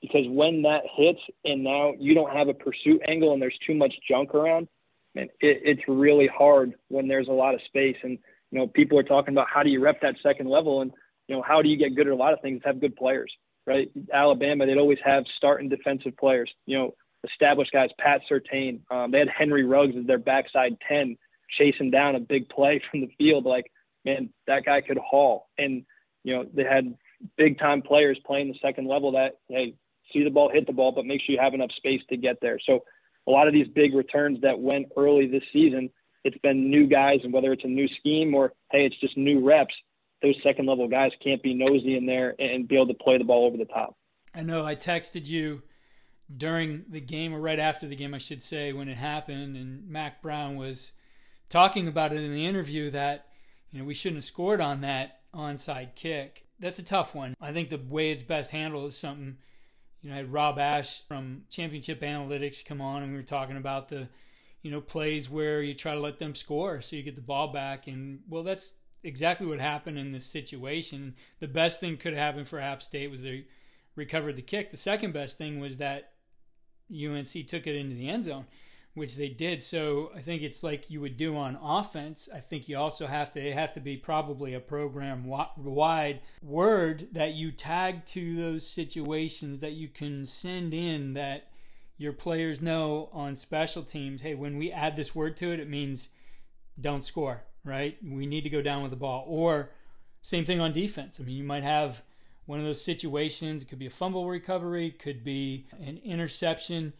Because 0.01 0.25
when 0.27 0.63
that 0.63 0.83
hits 0.97 1.21
and 1.45 1.63
now 1.63 1.93
you 1.97 2.13
don't 2.13 2.35
have 2.35 2.49
a 2.49 2.53
pursuit 2.53 3.01
angle 3.07 3.31
and 3.31 3.41
there's 3.41 3.57
too 3.65 3.73
much 3.73 3.93
junk 4.07 4.35
around, 4.35 4.67
man, 5.15 5.29
it, 5.39 5.61
it's 5.63 5.81
really 5.87 6.27
hard 6.27 6.73
when 6.89 7.07
there's 7.07 7.29
a 7.29 7.31
lot 7.31 7.53
of 7.53 7.61
space. 7.67 7.95
And 8.03 8.19
you 8.53 8.59
know, 8.59 8.67
people 8.67 8.99
are 8.99 9.03
talking 9.03 9.33
about 9.33 9.47
how 9.51 9.63
do 9.63 9.71
you 9.71 9.81
rep 9.81 9.99
that 10.01 10.15
second 10.21 10.47
level 10.47 10.81
and, 10.81 10.91
you 11.27 11.35
know, 11.35 11.41
how 11.41 11.63
do 11.63 11.69
you 11.69 11.75
get 11.75 11.95
good 11.95 12.05
at 12.05 12.13
a 12.13 12.15
lot 12.15 12.33
of 12.33 12.41
things, 12.41 12.61
have 12.63 12.79
good 12.79 12.95
players, 12.95 13.33
right? 13.65 13.89
Alabama, 14.13 14.67
they'd 14.67 14.77
always 14.77 14.99
have 15.03 15.23
starting 15.37 15.69
defensive 15.69 16.15
players, 16.17 16.51
you 16.67 16.77
know, 16.77 16.93
established 17.27 17.71
guys, 17.71 17.89
Pat 17.97 18.21
Surtain. 18.29 18.81
Um, 18.91 19.09
they 19.09 19.17
had 19.17 19.27
Henry 19.27 19.65
Ruggs 19.65 19.95
as 19.99 20.05
their 20.05 20.19
backside 20.19 20.77
10, 20.87 21.17
chasing 21.57 21.89
down 21.89 22.15
a 22.15 22.19
big 22.19 22.47
play 22.47 22.79
from 22.91 23.01
the 23.01 23.09
field. 23.17 23.45
Like, 23.45 23.71
man, 24.05 24.29
that 24.45 24.65
guy 24.65 24.81
could 24.81 24.99
haul. 24.99 25.49
And, 25.57 25.83
you 26.23 26.35
know, 26.35 26.45
they 26.53 26.63
had 26.63 26.95
big 27.35 27.57
time 27.57 27.81
players 27.81 28.19
playing 28.23 28.49
the 28.49 28.59
second 28.61 28.87
level 28.87 29.13
that, 29.13 29.37
hey, 29.49 29.73
see 30.11 30.23
the 30.23 30.29
ball, 30.29 30.51
hit 30.53 30.67
the 30.67 30.73
ball, 30.73 30.91
but 30.91 31.07
make 31.07 31.21
sure 31.21 31.33
you 31.33 31.41
have 31.41 31.55
enough 31.55 31.71
space 31.75 32.01
to 32.09 32.17
get 32.17 32.37
there. 32.39 32.59
So 32.63 32.83
a 33.27 33.31
lot 33.31 33.47
of 33.47 33.53
these 33.53 33.67
big 33.69 33.95
returns 33.95 34.41
that 34.41 34.59
went 34.59 34.91
early 34.95 35.25
this 35.25 35.41
season– 35.51 35.89
it's 36.23 36.37
been 36.39 36.69
new 36.69 36.87
guys, 36.87 37.19
and 37.23 37.33
whether 37.33 37.51
it's 37.51 37.63
a 37.63 37.67
new 37.67 37.87
scheme 37.99 38.33
or 38.33 38.53
hey, 38.71 38.85
it's 38.85 38.99
just 38.99 39.17
new 39.17 39.45
reps, 39.45 39.73
those 40.21 40.35
second 40.41 40.65
level 40.65 40.87
guys 40.87 41.11
can't 41.23 41.43
be 41.43 41.53
nosy 41.53 41.97
in 41.97 42.05
there 42.05 42.33
and 42.39 42.67
be 42.67 42.75
able 42.75 42.87
to 42.87 42.93
play 42.93 43.17
the 43.17 43.23
ball 43.23 43.45
over 43.45 43.57
the 43.57 43.65
top. 43.65 43.95
I 44.33 44.41
know 44.41 44.65
I 44.65 44.75
texted 44.75 45.27
you 45.27 45.61
during 46.35 46.85
the 46.89 47.01
game 47.01 47.33
or 47.33 47.39
right 47.39 47.59
after 47.59 47.87
the 47.87 47.95
game, 47.95 48.13
I 48.13 48.17
should 48.17 48.41
say, 48.41 48.73
when 48.73 48.87
it 48.87 48.97
happened, 48.97 49.55
and 49.55 49.87
Mack 49.87 50.21
Brown 50.21 50.55
was 50.55 50.93
talking 51.49 51.87
about 51.87 52.13
it 52.13 52.23
in 52.23 52.33
the 52.33 52.45
interview 52.45 52.89
that 52.91 53.27
you 53.69 53.79
know 53.79 53.85
we 53.85 53.93
shouldn't 53.93 54.17
have 54.17 54.23
scored 54.23 54.61
on 54.61 54.81
that 54.81 55.19
onside 55.35 55.95
kick. 55.95 56.45
That's 56.59 56.79
a 56.79 56.83
tough 56.83 57.13
one. 57.13 57.35
I 57.41 57.51
think 57.51 57.69
the 57.69 57.77
way 57.77 58.11
it's 58.11 58.23
best 58.23 58.51
handled 58.51 58.87
is 58.87 58.97
something. 58.97 59.37
You 60.01 60.09
know, 60.09 60.15
I 60.15 60.19
had 60.19 60.33
Rob 60.33 60.59
Ash 60.59 61.01
from 61.03 61.43
Championship 61.49 62.01
Analytics 62.01 62.65
come 62.65 62.81
on, 62.81 63.03
and 63.03 63.11
we 63.11 63.17
were 63.17 63.23
talking 63.23 63.57
about 63.57 63.89
the 63.89 64.07
you 64.63 64.71
know, 64.71 64.81
plays 64.81 65.29
where 65.29 65.61
you 65.61 65.75
try 65.75 65.93
to 65.93 65.99
let 65.99 66.17
them 66.17 66.33
score 66.33 66.81
so 66.81 66.95
you 66.95 67.03
get 67.03 67.13
the 67.13 67.21
ball 67.21 67.49
back. 67.49 67.85
And 67.85 68.21
well, 68.27 68.41
that's 68.41 68.73
exactly 69.03 69.45
what 69.45 69.59
happened 69.59 69.99
in 69.99 70.11
this 70.11 70.25
situation. 70.25 71.15
The 71.39 71.47
best 71.47 71.79
thing 71.79 71.97
could 71.97 72.15
happen 72.15 72.45
for 72.45 72.59
App 72.59 72.81
State 72.81 73.11
was 73.11 73.21
they 73.21 73.45
recovered 73.95 74.37
the 74.37 74.41
kick. 74.41 74.71
The 74.71 74.77
second 74.77 75.13
best 75.13 75.37
thing 75.37 75.59
was 75.59 75.77
that 75.77 76.13
UNC 76.89 77.45
took 77.45 77.67
it 77.67 77.75
into 77.75 77.95
the 77.95 78.09
end 78.09 78.23
zone. 78.23 78.45
which 78.95 79.15
they 79.15 79.29
did. 79.29 79.61
So 79.61 80.11
I 80.15 80.19
think 80.19 80.41
it's 80.43 80.63
like 80.63 80.89
you 80.89 81.01
would 81.01 81.17
do 81.17 81.35
on 81.35 81.57
offense. 81.61 82.29
I 82.33 82.39
think 82.39 82.69
you 82.69 82.77
also 82.77 83.07
have 83.07 83.31
to, 83.31 83.41
it 83.41 83.53
has 83.53 83.71
to 83.71 83.79
be 83.79 83.97
probably 83.97 84.53
a 84.53 84.59
program 84.59 85.25
wide 85.25 86.21
word 86.43 87.07
that 87.13 87.33
you 87.33 87.51
tag 87.51 88.05
to 88.07 88.35
those 88.35 88.67
situations 88.67 89.59
that 89.61 89.73
you 89.73 89.87
can 89.87 90.25
send 90.25 90.73
in 90.73 91.13
that 91.13 91.47
your 92.03 92.13
players 92.13 92.61
know 92.61 93.09
on 93.11 93.35
special 93.35 93.83
teams. 93.83 94.21
Hey, 94.21 94.35
when 94.35 94.57
we 94.57 94.71
add 94.71 94.95
this 94.95 95.15
word 95.15 95.35
to 95.37 95.51
it, 95.51 95.59
it 95.59 95.69
means 95.69 96.09
don't 96.79 97.03
score, 97.03 97.43
right? 97.63 97.97
We 98.03 98.25
need 98.25 98.43
to 98.43 98.49
go 98.49 98.61
down 98.61 98.81
with 98.81 98.91
the 98.91 98.97
ball. 98.97 99.25
Or 99.27 99.71
same 100.21 100.45
thing 100.45 100.59
on 100.59 100.73
defense. 100.73 101.19
I 101.19 101.23
mean, 101.23 101.37
you 101.37 101.43
might 101.43 101.63
have 101.63 102.03
one 102.45 102.59
of 102.59 102.65
those 102.65 102.83
situations. 102.83 103.63
It 103.63 103.69
could 103.69 103.79
be 103.79 103.87
a 103.87 103.91
fumble 103.91 104.27
recovery, 104.27 104.91
could 104.91 105.23
be 105.23 105.65
an 105.79 105.99
interception 106.03 106.93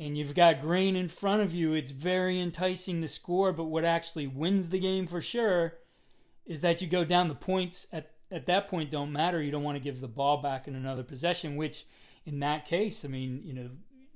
and 0.00 0.16
you've 0.16 0.34
got 0.34 0.62
Green 0.62 0.96
in 0.96 1.08
front 1.08 1.42
of 1.42 1.54
you, 1.54 1.74
it's 1.74 1.90
very 1.90 2.40
enticing 2.40 3.02
to 3.02 3.08
score. 3.08 3.52
But 3.52 3.64
what 3.64 3.84
actually 3.84 4.26
wins 4.26 4.70
the 4.70 4.78
game 4.78 5.06
for 5.06 5.20
sure 5.20 5.74
is 6.46 6.62
that 6.62 6.80
you 6.80 6.88
go 6.88 7.04
down 7.04 7.28
the 7.28 7.34
points 7.34 7.86
at, 7.92 8.12
at 8.30 8.46
that 8.46 8.68
point 8.68 8.90
don't 8.90 9.12
matter. 9.12 9.42
You 9.42 9.50
don't 9.50 9.62
want 9.62 9.76
to 9.76 9.84
give 9.84 10.00
the 10.00 10.08
ball 10.08 10.38
back 10.38 10.66
in 10.66 10.74
another 10.74 11.02
possession, 11.02 11.54
which 11.54 11.84
in 12.24 12.40
that 12.40 12.64
case, 12.64 13.04
I 13.04 13.08
mean, 13.08 13.42
you 13.44 13.52
know, 13.52 13.70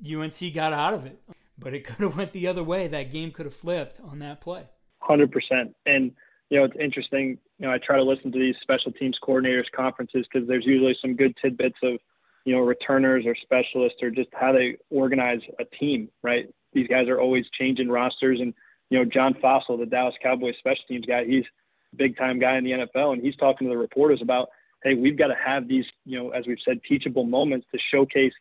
UNC 0.04 0.54
got 0.54 0.72
out 0.72 0.94
of 0.94 1.06
it, 1.06 1.20
but 1.58 1.74
it 1.74 1.84
could 1.86 2.00
have 2.00 2.16
went 2.16 2.32
the 2.32 2.46
other 2.46 2.62
way. 2.62 2.88
That 2.88 3.12
game 3.12 3.30
could 3.30 3.46
have 3.46 3.54
flipped 3.54 4.00
on 4.00 4.18
that 4.20 4.40
play. 4.40 4.64
Hundred 4.98 5.32
percent. 5.32 5.74
And 5.86 6.12
you 6.50 6.58
know, 6.58 6.64
it's 6.64 6.76
interesting. 6.78 7.38
You 7.58 7.66
know, 7.66 7.72
I 7.72 7.78
try 7.78 7.96
to 7.96 8.02
listen 8.02 8.32
to 8.32 8.38
these 8.38 8.56
special 8.62 8.92
teams 8.92 9.18
coordinators 9.22 9.64
conferences 9.74 10.26
because 10.30 10.48
there's 10.48 10.66
usually 10.66 10.96
some 11.00 11.14
good 11.14 11.34
tidbits 11.42 11.76
of 11.82 11.98
you 12.44 12.54
know, 12.54 12.60
returners 12.60 13.24
or 13.26 13.34
specialists 13.34 14.02
or 14.02 14.10
just 14.10 14.28
how 14.32 14.52
they 14.52 14.76
organize 14.90 15.40
a 15.58 15.64
team, 15.76 16.08
right? 16.22 16.46
These 16.72 16.88
guys 16.88 17.08
are 17.08 17.20
always 17.20 17.44
changing 17.58 17.88
rosters. 17.88 18.38
And, 18.40 18.52
you 18.90 18.98
know, 18.98 19.04
John 19.04 19.34
Fassel, 19.34 19.78
the 19.78 19.86
Dallas 19.86 20.14
Cowboys 20.22 20.54
special 20.58 20.84
teams 20.86 21.06
guy, 21.06 21.24
he's 21.24 21.44
a 21.92 21.96
big 21.96 22.16
time 22.16 22.38
guy 22.38 22.58
in 22.58 22.64
the 22.64 22.72
NFL. 22.72 23.14
And 23.14 23.22
he's 23.22 23.36
talking 23.36 23.66
to 23.66 23.72
the 23.72 23.78
reporters 23.78 24.20
about, 24.22 24.48
hey, 24.82 24.94
we've 24.94 25.16
got 25.16 25.28
to 25.28 25.34
have 25.34 25.68
these, 25.68 25.86
you 26.04 26.18
know, 26.18 26.30
as 26.30 26.46
we've 26.46 26.58
said, 26.64 26.80
teachable 26.86 27.24
moments 27.24 27.66
to 27.72 27.78
showcase 27.90 28.32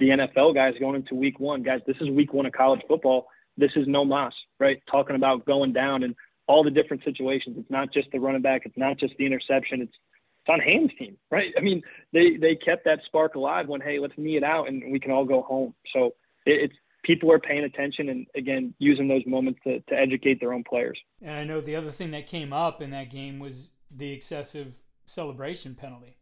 the 0.00 0.08
NFL 0.08 0.54
guys 0.54 0.74
going 0.80 0.96
into 0.96 1.14
week 1.14 1.38
one. 1.38 1.62
Guys, 1.62 1.80
this 1.86 1.96
is 2.00 2.08
week 2.10 2.32
one 2.32 2.46
of 2.46 2.52
college 2.52 2.80
football. 2.88 3.28
This 3.56 3.70
is 3.76 3.86
no 3.86 4.04
mas, 4.04 4.32
right? 4.58 4.82
Talking 4.90 5.14
about 5.14 5.46
going 5.46 5.72
down 5.72 6.02
and 6.02 6.16
all 6.48 6.64
the 6.64 6.70
different 6.70 7.04
situations. 7.04 7.56
It's 7.58 7.70
not 7.70 7.92
just 7.92 8.10
the 8.10 8.18
running 8.18 8.42
back. 8.42 8.62
It's 8.64 8.76
not 8.76 8.98
just 8.98 9.14
the 9.18 9.26
interception. 9.26 9.82
It's 9.82 9.94
it's 10.40 10.48
on 10.48 10.60
Ham's 10.60 10.90
team, 10.98 11.16
right? 11.30 11.52
I 11.56 11.60
mean, 11.60 11.82
they 12.12 12.36
they 12.40 12.56
kept 12.56 12.84
that 12.86 13.00
spark 13.04 13.34
alive 13.34 13.68
when 13.68 13.80
hey, 13.80 13.98
let's 13.98 14.14
knee 14.16 14.36
it 14.36 14.42
out 14.42 14.68
and 14.68 14.90
we 14.90 14.98
can 14.98 15.10
all 15.12 15.24
go 15.24 15.42
home. 15.42 15.74
So 15.92 16.14
it, 16.46 16.62
it's 16.70 16.74
people 17.04 17.30
are 17.30 17.38
paying 17.38 17.64
attention 17.64 18.08
and 18.08 18.26
again 18.34 18.74
using 18.78 19.06
those 19.06 19.22
moments 19.26 19.60
to 19.64 19.80
to 19.80 19.94
educate 19.94 20.40
their 20.40 20.52
own 20.52 20.64
players. 20.64 20.98
And 21.20 21.36
I 21.36 21.44
know 21.44 21.60
the 21.60 21.76
other 21.76 21.90
thing 21.90 22.10
that 22.12 22.26
came 22.26 22.52
up 22.52 22.80
in 22.80 22.90
that 22.90 23.10
game 23.10 23.38
was 23.38 23.70
the 23.90 24.12
excessive 24.12 24.80
celebration 25.04 25.74
penalty. 25.74 26.16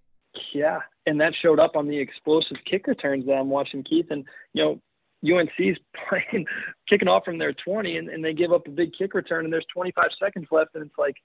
Yeah, 0.55 0.81
and 1.07 1.21
that 1.21 1.35
showed 1.41 1.59
up 1.59 1.77
on 1.77 1.89
the 1.89 1.99
explosive 1.99 2.59
kick 2.69 2.87
returns 2.87 3.27
that 3.27 3.33
I'm 3.35 3.49
watching, 3.49 3.83
Keith. 3.83 4.07
And 4.11 4.25
you 4.53 4.63
know, 4.63 5.39
UNC's 5.39 5.79
playing 6.09 6.47
kicking 6.89 7.09
off 7.09 7.25
from 7.25 7.39
their 7.39 7.53
20, 7.53 7.97
and, 7.97 8.09
and 8.09 8.25
they 8.25 8.33
give 8.33 8.53
up 8.53 8.67
a 8.67 8.71
big 8.71 8.93
kick 8.97 9.15
return, 9.15 9.45
and 9.45 9.53
there's 9.53 9.67
25 9.75 10.05
seconds 10.23 10.47
left, 10.51 10.75
and 10.75 10.85
it's 10.85 10.99
like, 10.99 11.17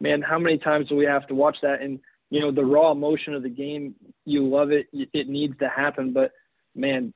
man, 0.00 0.22
how 0.22 0.38
many 0.38 0.58
times 0.58 0.88
do 0.88 0.96
we 0.96 1.04
have 1.04 1.26
to 1.28 1.34
watch 1.34 1.56
that? 1.62 1.80
And 1.80 1.98
you 2.32 2.40
know 2.40 2.50
the 2.50 2.64
raw 2.64 2.90
emotion 2.90 3.34
of 3.34 3.42
the 3.42 3.50
game 3.50 3.94
you 4.24 4.48
love 4.48 4.72
it 4.72 4.86
it 4.92 5.28
needs 5.28 5.56
to 5.58 5.68
happen 5.68 6.14
but 6.14 6.32
man 6.74 7.12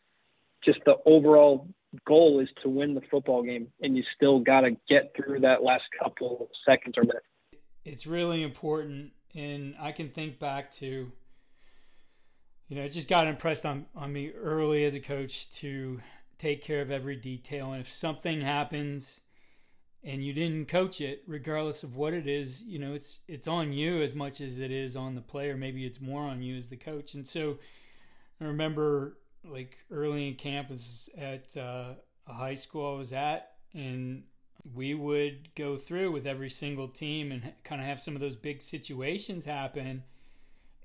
just 0.62 0.79
the 0.85 0.94
overall 1.07 1.66
goal 2.07 2.38
is 2.40 2.49
to 2.62 2.68
win 2.68 2.94
the 2.94 3.01
football 3.11 3.42
game 3.42 3.66
and 3.81 3.96
you 3.96 4.05
still 4.14 4.38
got 4.38 4.61
to 4.61 4.72
get 4.88 5.11
through 5.16 5.40
that 5.40 5.62
last 5.62 5.85
couple 5.99 6.51
seconds 6.66 6.94
or 6.99 7.03
minutes 7.03 7.27
it's 7.83 8.07
really 8.07 8.42
important 8.42 9.11
and 9.35 9.75
i 9.81 9.90
can 9.90 10.11
think 10.11 10.38
back 10.38 10.70
to 10.70 11.11
you 12.69 12.77
know 12.77 12.83
it 12.83 12.91
just 12.91 13.09
got 13.09 13.27
impressed 13.27 13.65
on, 13.65 13.87
on 13.95 14.13
me 14.13 14.31
early 14.31 14.85
as 14.85 14.95
a 14.95 15.01
coach 15.01 15.51
to 15.51 16.01
take 16.39 16.63
care 16.63 16.83
of 16.83 16.91
every 16.91 17.17
detail. 17.17 17.73
And 17.73 17.81
if 17.81 17.91
something 17.91 18.41
happens 18.41 19.21
and 20.05 20.23
you 20.23 20.33
didn't 20.33 20.69
coach 20.69 21.01
it 21.01 21.23
regardless 21.27 21.83
of 21.83 21.97
what 21.97 22.13
it 22.13 22.29
is 22.29 22.63
you 22.63 22.79
know 22.79 22.93
it's 22.93 23.21
it's 23.27 23.49
on 23.49 23.73
you 23.73 24.03
as 24.03 24.15
much 24.15 24.41
as 24.41 24.59
it 24.59 24.71
is 24.71 24.97
on 24.97 25.15
the 25.15 25.21
player. 25.21 25.57
Maybe 25.57 25.85
it's 25.85 26.01
more 26.01 26.23
on 26.23 26.43
you 26.43 26.57
as 26.57 26.69
the 26.69 26.77
coach. 26.77 27.15
And 27.15 27.27
so 27.27 27.59
i 28.41 28.45
remember 28.45 29.17
like 29.45 29.79
early 29.91 30.29
in 30.29 30.35
campus 30.35 31.09
at 31.17 31.57
uh, 31.57 31.95
a 32.27 32.33
high 32.33 32.57
school 32.57 32.95
i 32.95 32.99
was 32.99 33.13
at 33.13 33.53
and 33.73 34.25
we 34.75 34.95
would 34.95 35.55
go 35.55 35.77
through 35.77 36.11
with 36.11 36.27
every 36.27 36.51
single 36.51 36.89
team 36.89 37.31
and 37.31 37.53
kind 37.65 37.81
of 37.81 37.87
have 37.87 38.01
some 38.01 38.15
of 38.15 38.21
those 38.21 38.37
big 38.37 38.63
situations 38.63 39.45
happen. 39.45 40.03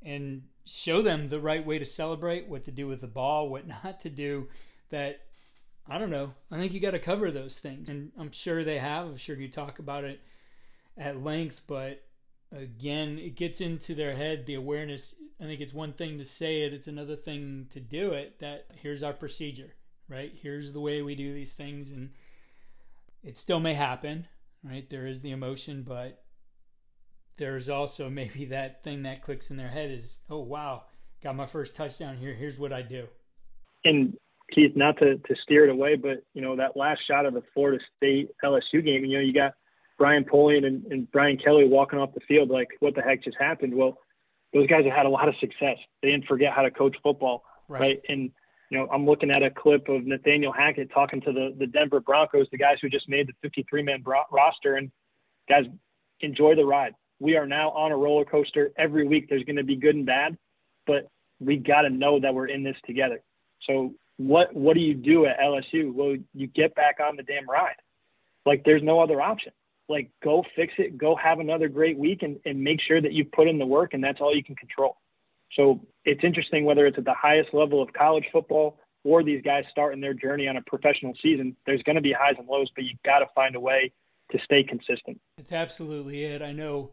And 0.03 0.43
show 0.65 1.01
them 1.01 1.29
the 1.29 1.39
right 1.39 1.65
way 1.65 1.79
to 1.79 1.85
celebrate 1.85 2.47
what 2.47 2.63
to 2.63 2.71
do 2.71 2.87
with 2.87 3.01
the 3.01 3.07
ball 3.07 3.49
what 3.49 3.67
not 3.83 3.99
to 3.99 4.09
do 4.09 4.47
that 4.89 5.21
I 5.87 5.97
don't 5.97 6.09
know. 6.09 6.33
I 6.51 6.57
think 6.57 6.73
you 6.73 6.79
got 6.79 6.91
to 6.91 6.99
cover 6.99 7.31
those 7.31 7.59
things, 7.59 7.89
and 7.89 8.11
I'm 8.17 8.31
sure 8.31 8.63
they 8.63 8.77
have. 8.77 9.07
I'm 9.07 9.17
sure 9.17 9.35
you 9.35 9.49
talk 9.49 9.79
about 9.79 10.03
it 10.03 10.21
at 10.97 11.23
length, 11.23 11.63
but 11.67 12.03
again, 12.55 13.17
it 13.17 13.35
gets 13.35 13.61
into 13.61 13.95
their 13.95 14.15
head. 14.15 14.45
The 14.45 14.53
awareness. 14.53 15.15
I 15.39 15.45
think 15.45 15.59
it's 15.59 15.73
one 15.73 15.93
thing 15.93 16.17
to 16.17 16.25
say 16.25 16.61
it; 16.61 16.73
it's 16.73 16.87
another 16.87 17.15
thing 17.15 17.67
to 17.71 17.79
do 17.79 18.11
it. 18.11 18.39
That 18.39 18.67
here's 18.75 19.03
our 19.03 19.13
procedure, 19.13 19.73
right? 20.07 20.31
Here's 20.33 20.71
the 20.71 20.79
way 20.79 21.01
we 21.01 21.15
do 21.15 21.33
these 21.33 21.53
things, 21.53 21.89
and 21.89 22.11
it 23.23 23.35
still 23.35 23.59
may 23.59 23.73
happen, 23.73 24.27
right? 24.63 24.89
There 24.89 25.07
is 25.07 25.21
the 25.21 25.31
emotion, 25.31 25.83
but 25.83 26.23
there's 27.41 27.69
also 27.69 28.09
maybe 28.21 28.45
that 28.45 28.83
thing 28.83 29.03
that 29.03 29.21
clicks 29.21 29.51
in 29.51 29.57
their 29.57 29.69
head 29.69 29.91
is, 29.91 30.19
oh 30.29 30.39
wow, 30.39 30.83
got 31.21 31.35
my 31.35 31.47
first 31.47 31.75
touchdown 31.75 32.15
here. 32.15 32.33
Here's 32.33 32.57
what 32.57 32.71
I 32.71 32.83
do. 32.83 33.07
And 33.83 34.15
Keith, 34.53 34.75
not 34.75 34.97
to, 34.99 35.17
to 35.17 35.35
steer 35.43 35.65
it 35.65 35.71
away, 35.71 35.95
but 35.95 36.23
you 36.33 36.41
know 36.41 36.55
that 36.55 36.77
last 36.77 37.01
shot 37.09 37.25
of 37.25 37.33
the 37.33 37.43
Florida 37.53 37.83
State 37.97 38.29
LSU 38.43 38.85
game, 38.85 39.03
you 39.03 39.17
know, 39.17 39.23
you 39.23 39.33
got 39.33 39.53
Brian 39.97 40.23
Polian 40.23 40.65
and, 40.65 40.85
and 40.85 41.11
Brian 41.11 41.37
Kelly 41.37 41.67
walking 41.67 41.99
off 41.99 42.13
the 42.13 42.21
field 42.27 42.49
like, 42.49 42.69
what 42.79 42.95
the 42.95 43.01
heck 43.01 43.23
just 43.23 43.37
happened? 43.39 43.73
Well, 43.73 43.97
those 44.53 44.67
guys 44.67 44.83
have 44.85 44.93
had 44.93 45.05
a 45.05 45.09
lot 45.09 45.27
of 45.27 45.35
success. 45.39 45.77
They 46.01 46.11
didn't 46.11 46.25
forget 46.25 46.53
how 46.53 46.61
to 46.61 46.71
coach 46.71 46.95
football, 47.01 47.43
right? 47.67 47.79
right? 47.81 48.01
And 48.07 48.31
you 48.69 48.77
know, 48.77 48.87
I'm 48.91 49.05
looking 49.05 49.31
at 49.31 49.43
a 49.43 49.49
clip 49.49 49.89
of 49.89 50.05
Nathaniel 50.05 50.53
Hackett 50.53 50.91
talking 50.93 51.21
to 51.21 51.31
the 51.31 51.55
the 51.57 51.67
Denver 51.67 52.01
Broncos, 52.01 52.47
the 52.51 52.57
guys 52.57 52.77
who 52.81 52.89
just 52.89 53.09
made 53.09 53.27
the 53.27 53.33
53 53.41 53.81
man 53.81 54.01
bro- 54.01 54.23
roster, 54.31 54.75
and 54.75 54.91
guys, 55.49 55.65
enjoy 56.19 56.55
the 56.55 56.65
ride. 56.65 56.93
We 57.21 57.37
are 57.37 57.45
now 57.45 57.69
on 57.69 57.91
a 57.91 57.95
roller 57.95 58.25
coaster. 58.25 58.71
Every 58.77 59.07
week 59.07 59.29
there's 59.29 59.43
going 59.43 59.57
to 59.57 59.63
be 59.63 59.75
good 59.75 59.93
and 59.93 60.07
bad, 60.07 60.39
but 60.87 61.07
we 61.39 61.57
got 61.57 61.83
to 61.83 61.89
know 61.91 62.19
that 62.19 62.33
we're 62.33 62.47
in 62.47 62.63
this 62.63 62.75
together. 62.83 63.21
So 63.67 63.93
what 64.17 64.55
what 64.55 64.73
do 64.73 64.79
you 64.79 64.95
do 64.95 65.27
at 65.27 65.39
LSU? 65.39 65.93
Well, 65.93 66.15
you 66.33 66.47
get 66.47 66.73
back 66.73 66.97
on 66.99 67.15
the 67.15 67.23
damn 67.23 67.47
ride. 67.47 67.75
Like 68.43 68.63
there's 68.65 68.81
no 68.81 68.99
other 68.99 69.21
option. 69.21 69.53
Like 69.87 70.09
go 70.23 70.43
fix 70.55 70.73
it, 70.79 70.97
go 70.97 71.15
have 71.15 71.39
another 71.39 71.69
great 71.69 71.95
week 71.95 72.23
and, 72.23 72.39
and 72.43 72.63
make 72.63 72.79
sure 72.81 72.99
that 72.99 73.13
you 73.13 73.25
put 73.25 73.47
in 73.47 73.59
the 73.59 73.67
work 73.67 73.93
and 73.93 74.03
that's 74.03 74.19
all 74.19 74.35
you 74.35 74.43
can 74.43 74.55
control. 74.55 74.97
So 75.53 75.79
it's 76.05 76.23
interesting 76.23 76.65
whether 76.65 76.87
it's 76.87 76.97
at 76.97 77.05
the 77.05 77.13
highest 77.13 77.53
level 77.53 77.83
of 77.83 77.93
college 77.93 78.25
football 78.31 78.79
or 79.03 79.23
these 79.23 79.43
guys 79.43 79.65
starting 79.69 80.01
their 80.01 80.15
journey 80.15 80.47
on 80.47 80.57
a 80.57 80.61
professional 80.63 81.13
season, 81.21 81.55
there's 81.67 81.83
going 81.83 81.97
to 81.97 82.01
be 82.01 82.13
highs 82.13 82.35
and 82.39 82.47
lows, 82.47 82.69
but 82.73 82.83
you've 82.83 83.01
got 83.03 83.19
to 83.19 83.27
find 83.35 83.55
a 83.55 83.59
way 83.59 83.91
to 84.31 84.39
stay 84.43 84.63
consistent. 84.63 85.19
It's 85.37 85.51
absolutely 85.51 86.23
it. 86.23 86.41
I 86.41 86.51
know 86.51 86.91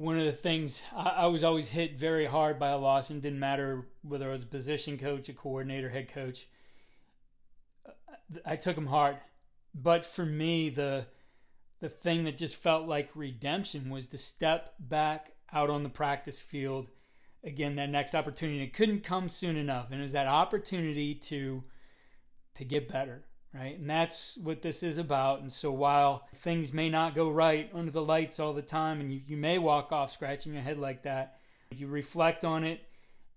one 0.00 0.18
of 0.18 0.24
the 0.24 0.32
things 0.32 0.80
I, 0.96 1.10
I, 1.10 1.26
was 1.26 1.44
always 1.44 1.68
hit 1.68 1.98
very 1.98 2.24
hard 2.24 2.58
by 2.58 2.70
a 2.70 2.78
loss, 2.78 3.10
and 3.10 3.20
didn't 3.20 3.38
matter 3.38 3.86
whether 4.00 4.30
I 4.30 4.32
was 4.32 4.44
a 4.44 4.46
position 4.46 4.96
coach, 4.96 5.28
a 5.28 5.34
coordinator, 5.34 5.90
head 5.90 6.08
coach. 6.08 6.48
I 8.46 8.56
took 8.56 8.76
them 8.76 8.86
hard, 8.86 9.18
but 9.74 10.06
for 10.06 10.24
me, 10.24 10.70
the 10.70 11.04
the 11.80 11.90
thing 11.90 12.24
that 12.24 12.38
just 12.38 12.56
felt 12.56 12.88
like 12.88 13.10
redemption 13.14 13.90
was 13.90 14.06
to 14.06 14.16
step 14.16 14.72
back 14.78 15.32
out 15.52 15.68
on 15.68 15.82
the 15.82 15.90
practice 15.90 16.40
field. 16.40 16.88
Again, 17.44 17.76
that 17.76 17.90
next 17.90 18.14
opportunity 18.14 18.62
it 18.62 18.72
couldn't 18.72 19.04
come 19.04 19.28
soon 19.28 19.56
enough, 19.56 19.90
and 19.90 20.00
it 20.00 20.02
was 20.02 20.12
that 20.12 20.26
opportunity 20.26 21.14
to 21.14 21.62
to 22.54 22.64
get 22.64 22.88
better, 22.88 23.26
right? 23.54 23.78
And 23.78 23.88
that's 23.88 24.38
what 24.38 24.62
this 24.62 24.82
is 24.82 24.98
about. 24.98 25.40
And 25.40 25.52
so 25.52 25.72
while 25.72 26.28
things 26.34 26.72
may 26.72 26.88
not 26.88 27.14
go 27.14 27.30
right 27.30 27.70
under 27.74 27.90
the 27.90 28.02
lights 28.02 28.38
all 28.38 28.52
the 28.52 28.62
time, 28.62 29.00
and 29.00 29.12
you, 29.12 29.20
you 29.26 29.36
may 29.36 29.58
walk 29.58 29.92
off 29.92 30.12
scratching 30.12 30.52
your 30.52 30.62
head 30.62 30.78
like 30.78 31.02
that, 31.02 31.38
you 31.74 31.86
reflect 31.86 32.44
on 32.44 32.64
it. 32.64 32.80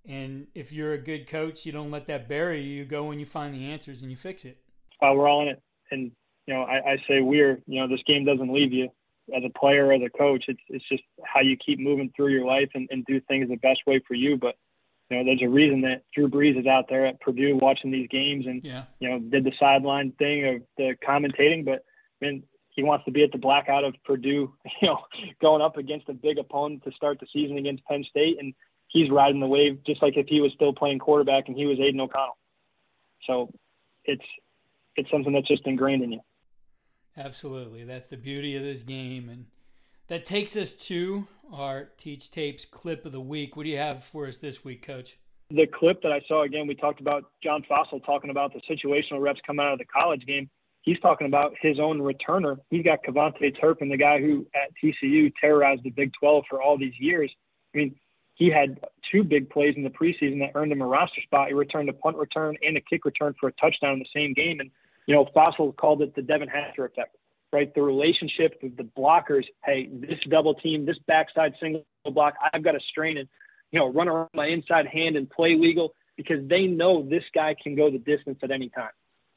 And 0.06 0.48
if 0.54 0.74
you're 0.74 0.94
a 0.94 0.98
good 0.98 1.28
coach, 1.28 1.66
you 1.66 1.72
don't 1.72 1.92
let 1.92 2.08
that 2.08 2.28
bury 2.28 2.62
you. 2.62 2.80
You 2.80 2.86
go 2.86 3.12
and 3.12 3.20
you 3.20 3.26
find 3.26 3.54
the 3.54 3.66
answers 3.66 4.02
and 4.02 4.12
you 4.12 4.18
fix 4.18 4.44
it. 4.46 4.58
Uh, 5.02 5.14
we're 5.16 5.28
all 5.28 5.42
in 5.42 5.48
it. 5.48 5.62
And, 5.92 6.12
you 6.46 6.54
know, 6.54 6.64
I, 6.64 6.92
I 6.92 6.98
say 7.08 7.22
we're, 7.22 7.62
you 7.68 7.80
know, 7.80 7.88
this 7.88 8.04
game 8.06 8.26
doesn't 8.26 8.54
leave 8.54 8.74
you 8.74 8.90
as 9.36 9.44
a 9.46 9.60
player, 9.60 9.94
as 9.94 10.02
a 10.06 10.10
coach. 10.10 10.46
It's, 10.48 10.60
it's 10.68 10.88
just 10.90 11.04
how 11.24 11.40
you 11.42 11.56
keep 11.56 11.80
moving 11.80 12.12
through 12.16 12.34
your 12.34 12.46
life 12.46 12.70
and, 12.76 12.88
and 12.92 13.06
do 13.06 13.22
things 13.22 13.48
the 13.48 13.56
best 13.56 13.80
way 13.88 14.02
for 14.08 14.16
you. 14.16 14.38
But, 14.38 14.56
you 15.14 15.20
know, 15.20 15.26
there's 15.26 15.42
a 15.44 15.50
reason 15.50 15.82
that 15.82 16.04
Drew 16.14 16.28
Brees 16.28 16.60
is 16.60 16.66
out 16.66 16.86
there 16.90 17.06
at 17.06 17.22
Purdue 17.22 17.56
watching 17.58 17.92
these 17.92 18.08
games 18.10 18.48
and, 18.48 18.64
yeah. 18.64 18.86
you 19.00 19.10
know, 19.10 19.20
did 19.20 19.44
the 19.44 19.52
sideline 19.60 20.12
thing 20.14 20.48
of 20.48 20.62
the 20.78 20.96
commentating. 21.08 21.64
But, 21.64 21.86
I 22.22 22.26
mean, 22.26 22.44
he 22.70 22.82
wants 22.82 23.06
to 23.06 23.12
be 23.12 23.24
at 23.24 23.32
the 23.32 23.38
blackout 23.38 23.84
of 23.84 23.94
Purdue, 24.04 24.54
you 24.82 24.88
know, 24.88 25.00
going 25.40 25.62
up 25.62 25.78
against 25.78 26.10
a 26.10 26.14
big 26.14 26.40
opponent 26.40 26.84
to 26.86 26.92
start 26.94 27.20
the 27.20 27.28
season 27.32 27.58
against 27.58 27.86
Penn 27.86 28.04
State. 28.10 28.38
And 28.40 28.56
he's 28.88 29.12
riding 29.12 29.40
the 29.40 29.48
wave 29.48 29.84
just 29.86 30.02
like 30.02 30.18
if 30.18 30.26
he 30.28 30.42
was 30.42 30.52
still 30.56 30.74
playing 30.74 30.98
quarterback 30.98 31.48
and 31.48 31.56
he 31.56 31.68
was 31.68 31.80
Aidan 31.80 32.02
O'Connell. 32.02 32.38
So 33.28 33.54
it's, 34.04 34.26
it's 34.96 35.12
something 35.12 35.34
that's 35.34 35.48
just 35.48 35.68
ingrained 35.68 36.04
in 36.04 36.14
you. 36.14 36.22
Absolutely. 37.16 37.84
That's 37.84 38.08
the 38.08 38.18
beauty 38.18 38.56
of 38.56 38.64
this 38.64 38.82
game. 38.82 39.30
And 39.30 39.46
that 40.08 40.26
takes 40.26 40.56
us 40.56 40.76
to 40.76 41.28
our 41.52 41.90
Teach 41.98 42.32
Tapes 42.32 42.66
clip 42.66 43.06
of 43.06 43.12
the 43.12 43.22
week. 43.22 43.56
What 43.56 43.64
do 43.64 43.70
you 43.70 43.78
have 43.78 44.04
for 44.04 44.28
us 44.28 44.38
this 44.38 44.64
week, 44.64 44.86
Coach? 44.86 45.18
The 45.50 45.68
clip 45.68 46.02
that 46.02 46.12
I 46.12 46.22
saw 46.28 46.44
again, 46.44 46.68
we 46.68 46.76
talked 46.76 47.00
about 47.00 47.26
John 47.44 47.64
Fassel 47.70 48.04
talking 48.04 48.30
about 48.30 48.54
the 48.54 48.62
situational 48.70 49.22
reps 49.22 49.40
coming 49.46 49.66
out 49.66 49.74
of 49.74 49.80
the 49.80 49.86
college 49.86 50.26
game. 50.26 50.50
He's 50.82 51.00
talking 51.00 51.28
about 51.28 51.54
his 51.62 51.80
own 51.80 52.00
returner. 52.00 52.58
He's 52.70 52.84
got 52.84 53.04
KaVontae 53.04 53.60
Turpin, 53.60 53.90
the 53.90 53.98
guy 53.98 54.20
who 54.20 54.46
at 54.54 54.72
TCU 54.84 55.32
terrorized 55.40 55.84
the 55.84 55.92
Big 55.92 56.12
12 56.20 56.44
for 56.50 56.62
all 56.62 56.78
these 56.78 56.94
years. 57.00 57.32
I 57.74 57.78
mean, 57.78 57.96
he 58.34 58.50
had 58.50 58.80
two 59.12 59.24
big 59.24 59.50
plays 59.50 59.76
in 59.78 59.84
the 59.84 59.90
preseason 59.90 60.40
that 60.40 60.52
earned 60.56 60.72
him 60.72 60.82
a 60.82 60.88
roster 60.88 61.22
spot. 61.22 61.50
He 61.50 61.54
returned 61.54 61.88
a 61.88 61.94
punt 61.94 62.18
return 62.18 62.58
and 62.64 62.76
a 62.76 62.82
kick 62.82 63.06
return 63.06 63.36
for 63.40 63.48
a 63.48 63.54
touchdown 63.54 63.94
in 63.94 64.00
the 64.00 64.06
same 64.14 64.34
game. 64.34 64.60
And, 64.60 64.72
you 65.06 65.16
know, 65.16 65.26
Fassel 65.36 65.76
called 65.76 66.02
it 66.02 66.16
the 66.16 66.22
Devin 66.22 66.50
Hester 66.50 66.86
effect 66.86 67.16
right? 67.54 67.74
The 67.74 67.82
relationship 67.82 68.60
with 68.62 68.76
the 68.76 68.84
blockers. 68.84 69.46
Hey, 69.64 69.90
this 69.92 70.20
double 70.30 70.56
team, 70.56 70.86
this 70.86 70.98
backside 71.08 71.54
single 71.62 71.86
block, 72.06 72.34
I've 72.54 72.64
got 72.64 72.72
to 72.72 72.80
strain 72.90 73.18
and, 73.18 73.30
you 73.72 73.80
know, 73.80 73.92
run 73.92 74.10
around 74.10 74.30
my 74.34 74.48
inside 74.48 74.88
hand 74.88 75.16
and 75.16 75.30
play 75.30 75.56
legal 75.56 75.94
because 76.18 76.46
they 76.48 76.66
know 76.66 77.08
this 77.08 77.24
guy 77.34 77.56
can 77.62 77.76
go 77.76 77.90
the 77.90 78.00
distance 78.00 78.40
at 78.44 78.52
any 78.52 78.70
time, 78.70 78.92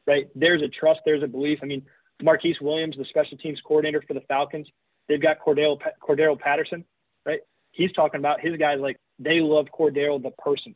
right? 0.07 0.27
There's 0.35 0.63
a 0.63 0.69
trust, 0.69 1.01
there's 1.05 1.23
a 1.23 1.29
belief. 1.29 1.61
I 1.63 1.67
mean, 1.67 1.83
Marquice 2.23 2.61
Williams, 2.61 2.97
the 2.97 3.05
special 3.05 3.39
teams 3.39 3.61
coordinator 3.65 4.03
for 4.07 4.15
the 4.15 4.23
Falcons, 4.23 4.67
they've 5.09 5.23
got 5.23 5.39
Cordarrelle, 5.39 5.79
Cordarrelle 6.03 6.39
Patterson, 6.39 6.85
right? 7.25 7.41
He's 7.73 7.93
talking 7.93 8.19
about 8.19 8.41
his 8.41 8.57
guys 8.57 8.79
like 8.81 8.97
they 9.19 9.41
love 9.41 9.67
Cordarrelle 9.79 10.23
the 10.23 10.31
person. 10.31 10.75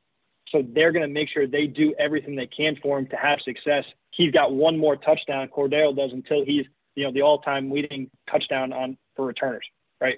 So 0.50 0.62
they're 0.74 0.92
going 0.92 1.07
to 1.07 1.12
make 1.12 1.29
sure 1.29 1.46
they 1.46 1.66
do 1.66 1.94
everything 1.98 2.35
they 2.35 2.46
can 2.46 2.76
for 2.83 2.98
him 2.98 3.07
to 3.07 3.16
have 3.16 3.38
success. 3.44 3.85
He's 4.11 4.33
got 4.33 4.53
one 4.53 4.76
more 4.76 4.96
touchdown, 4.96 5.48
Cordarrelle 5.48 5.96
does, 5.96 6.11
until 6.12 6.44
he's 6.44 6.66
you 6.94 7.05
know, 7.05 7.12
the 7.12 7.22
all-time 7.22 7.70
leading 7.70 8.11
touchdown 8.31 8.72
on 8.72 8.96
for 9.16 9.26
returners, 9.26 9.64
right? 10.00 10.16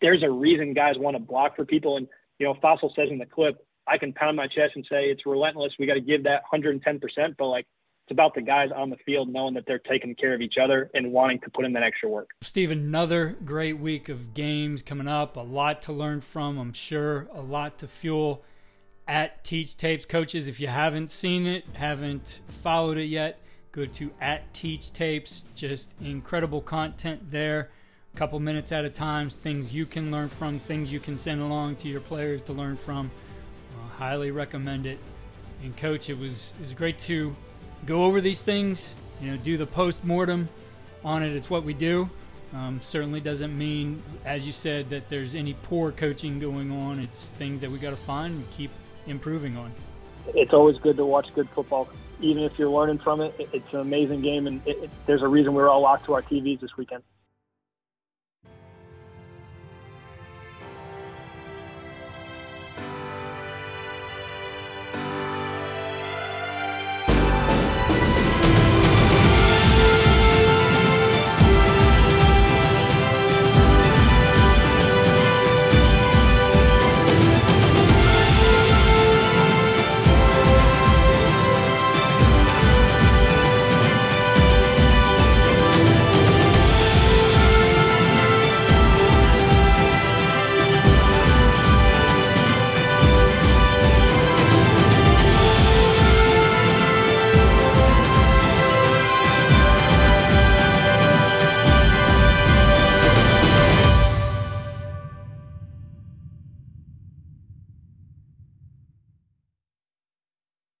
There's 0.00 0.22
a 0.22 0.30
reason 0.30 0.74
guys 0.74 0.94
want 0.96 1.16
to 1.16 1.22
block 1.22 1.56
for 1.56 1.64
people. 1.64 1.96
And, 1.96 2.08
you 2.38 2.46
know, 2.46 2.54
Fassel 2.54 2.94
says 2.94 3.08
in 3.10 3.18
the 3.18 3.26
clip, 3.26 3.64
I 3.86 3.98
can 3.98 4.12
pound 4.12 4.36
my 4.36 4.46
chest 4.46 4.72
and 4.76 4.86
say 4.88 5.06
it's 5.06 5.26
relentless. 5.26 5.72
We 5.78 5.86
got 5.86 5.94
to 5.94 6.00
give 6.00 6.24
that 6.24 6.42
110%, 6.52 7.00
but 7.38 7.46
like 7.46 7.66
it's 8.06 8.12
about 8.12 8.34
the 8.34 8.42
guys 8.42 8.70
on 8.74 8.90
the 8.90 8.96
field 9.06 9.28
knowing 9.28 9.54
that 9.54 9.64
they're 9.66 9.78
taking 9.78 10.14
care 10.14 10.34
of 10.34 10.40
each 10.40 10.56
other 10.62 10.90
and 10.94 11.12
wanting 11.12 11.40
to 11.40 11.50
put 11.50 11.64
in 11.64 11.72
that 11.74 11.82
extra 11.82 12.08
work. 12.08 12.30
Steve, 12.40 12.70
another 12.70 13.36
great 13.44 13.78
week 13.78 14.08
of 14.08 14.34
games 14.34 14.82
coming 14.82 15.06
up. 15.08 15.36
A 15.36 15.40
lot 15.40 15.82
to 15.82 15.92
learn 15.92 16.20
from, 16.20 16.58
I'm 16.58 16.72
sure. 16.72 17.28
A 17.32 17.40
lot 17.40 17.78
to 17.78 17.88
fuel 17.88 18.44
at 19.06 19.44
Teach 19.44 19.76
Tapes. 19.76 20.04
Coaches, 20.04 20.48
if 20.48 20.60
you 20.60 20.66
haven't 20.66 21.10
seen 21.10 21.46
it, 21.46 21.64
haven't 21.74 22.40
followed 22.48 22.98
it 22.98 23.04
yet, 23.04 23.38
Go 23.72 23.86
to 23.86 24.10
at 24.20 24.52
Teach 24.52 24.92
Tapes. 24.92 25.44
Just 25.54 25.92
incredible 26.00 26.60
content 26.60 27.30
there. 27.30 27.70
A 28.12 28.18
couple 28.18 28.40
minutes 28.40 28.72
at 28.72 28.84
a 28.84 28.90
time. 28.90 29.30
Things 29.30 29.72
you 29.72 29.86
can 29.86 30.10
learn 30.10 30.28
from. 30.28 30.58
Things 30.58 30.92
you 30.92 30.98
can 30.98 31.16
send 31.16 31.40
along 31.40 31.76
to 31.76 31.88
your 31.88 32.00
players 32.00 32.42
to 32.42 32.52
learn 32.52 32.76
from. 32.76 33.10
Uh, 33.72 33.88
highly 33.96 34.32
recommend 34.32 34.86
it. 34.86 34.98
And 35.62 35.76
coach, 35.76 36.10
it 36.10 36.18
was 36.18 36.52
it 36.60 36.64
was 36.64 36.74
great 36.74 36.98
to 37.00 37.36
go 37.86 38.04
over 38.04 38.20
these 38.20 38.42
things. 38.42 38.96
You 39.22 39.30
know, 39.30 39.36
do 39.36 39.56
the 39.56 39.66
post 39.66 40.04
mortem 40.04 40.48
on 41.04 41.22
it. 41.22 41.32
It's 41.32 41.48
what 41.48 41.62
we 41.62 41.74
do. 41.74 42.10
Um, 42.52 42.80
certainly 42.82 43.20
doesn't 43.20 43.56
mean, 43.56 44.02
as 44.24 44.44
you 44.44 44.52
said, 44.52 44.90
that 44.90 45.08
there's 45.08 45.36
any 45.36 45.54
poor 45.62 45.92
coaching 45.92 46.40
going 46.40 46.72
on. 46.72 46.98
It's 46.98 47.28
things 47.30 47.60
that 47.60 47.70
we 47.70 47.78
got 47.78 47.90
to 47.90 47.96
find 47.96 48.34
and 48.34 48.50
keep 48.50 48.72
improving 49.06 49.56
on. 49.56 49.72
It's 50.28 50.52
always 50.52 50.78
good 50.78 50.96
to 50.96 51.04
watch 51.04 51.32
good 51.34 51.48
football 51.50 51.88
even 52.22 52.42
if 52.42 52.58
you're 52.58 52.70
learning 52.70 52.98
from 52.98 53.20
it, 53.20 53.34
it's 53.38 53.72
an 53.72 53.80
amazing 53.80 54.20
game, 54.20 54.46
and 54.46 54.60
it, 54.66 54.84
it, 54.84 54.90
there's 55.06 55.22
a 55.22 55.28
reason 55.28 55.54
we're 55.54 55.68
all 55.68 55.80
locked 55.80 56.04
to 56.06 56.14
our 56.14 56.22
TVs 56.22 56.60
this 56.60 56.76
weekend. 56.76 57.02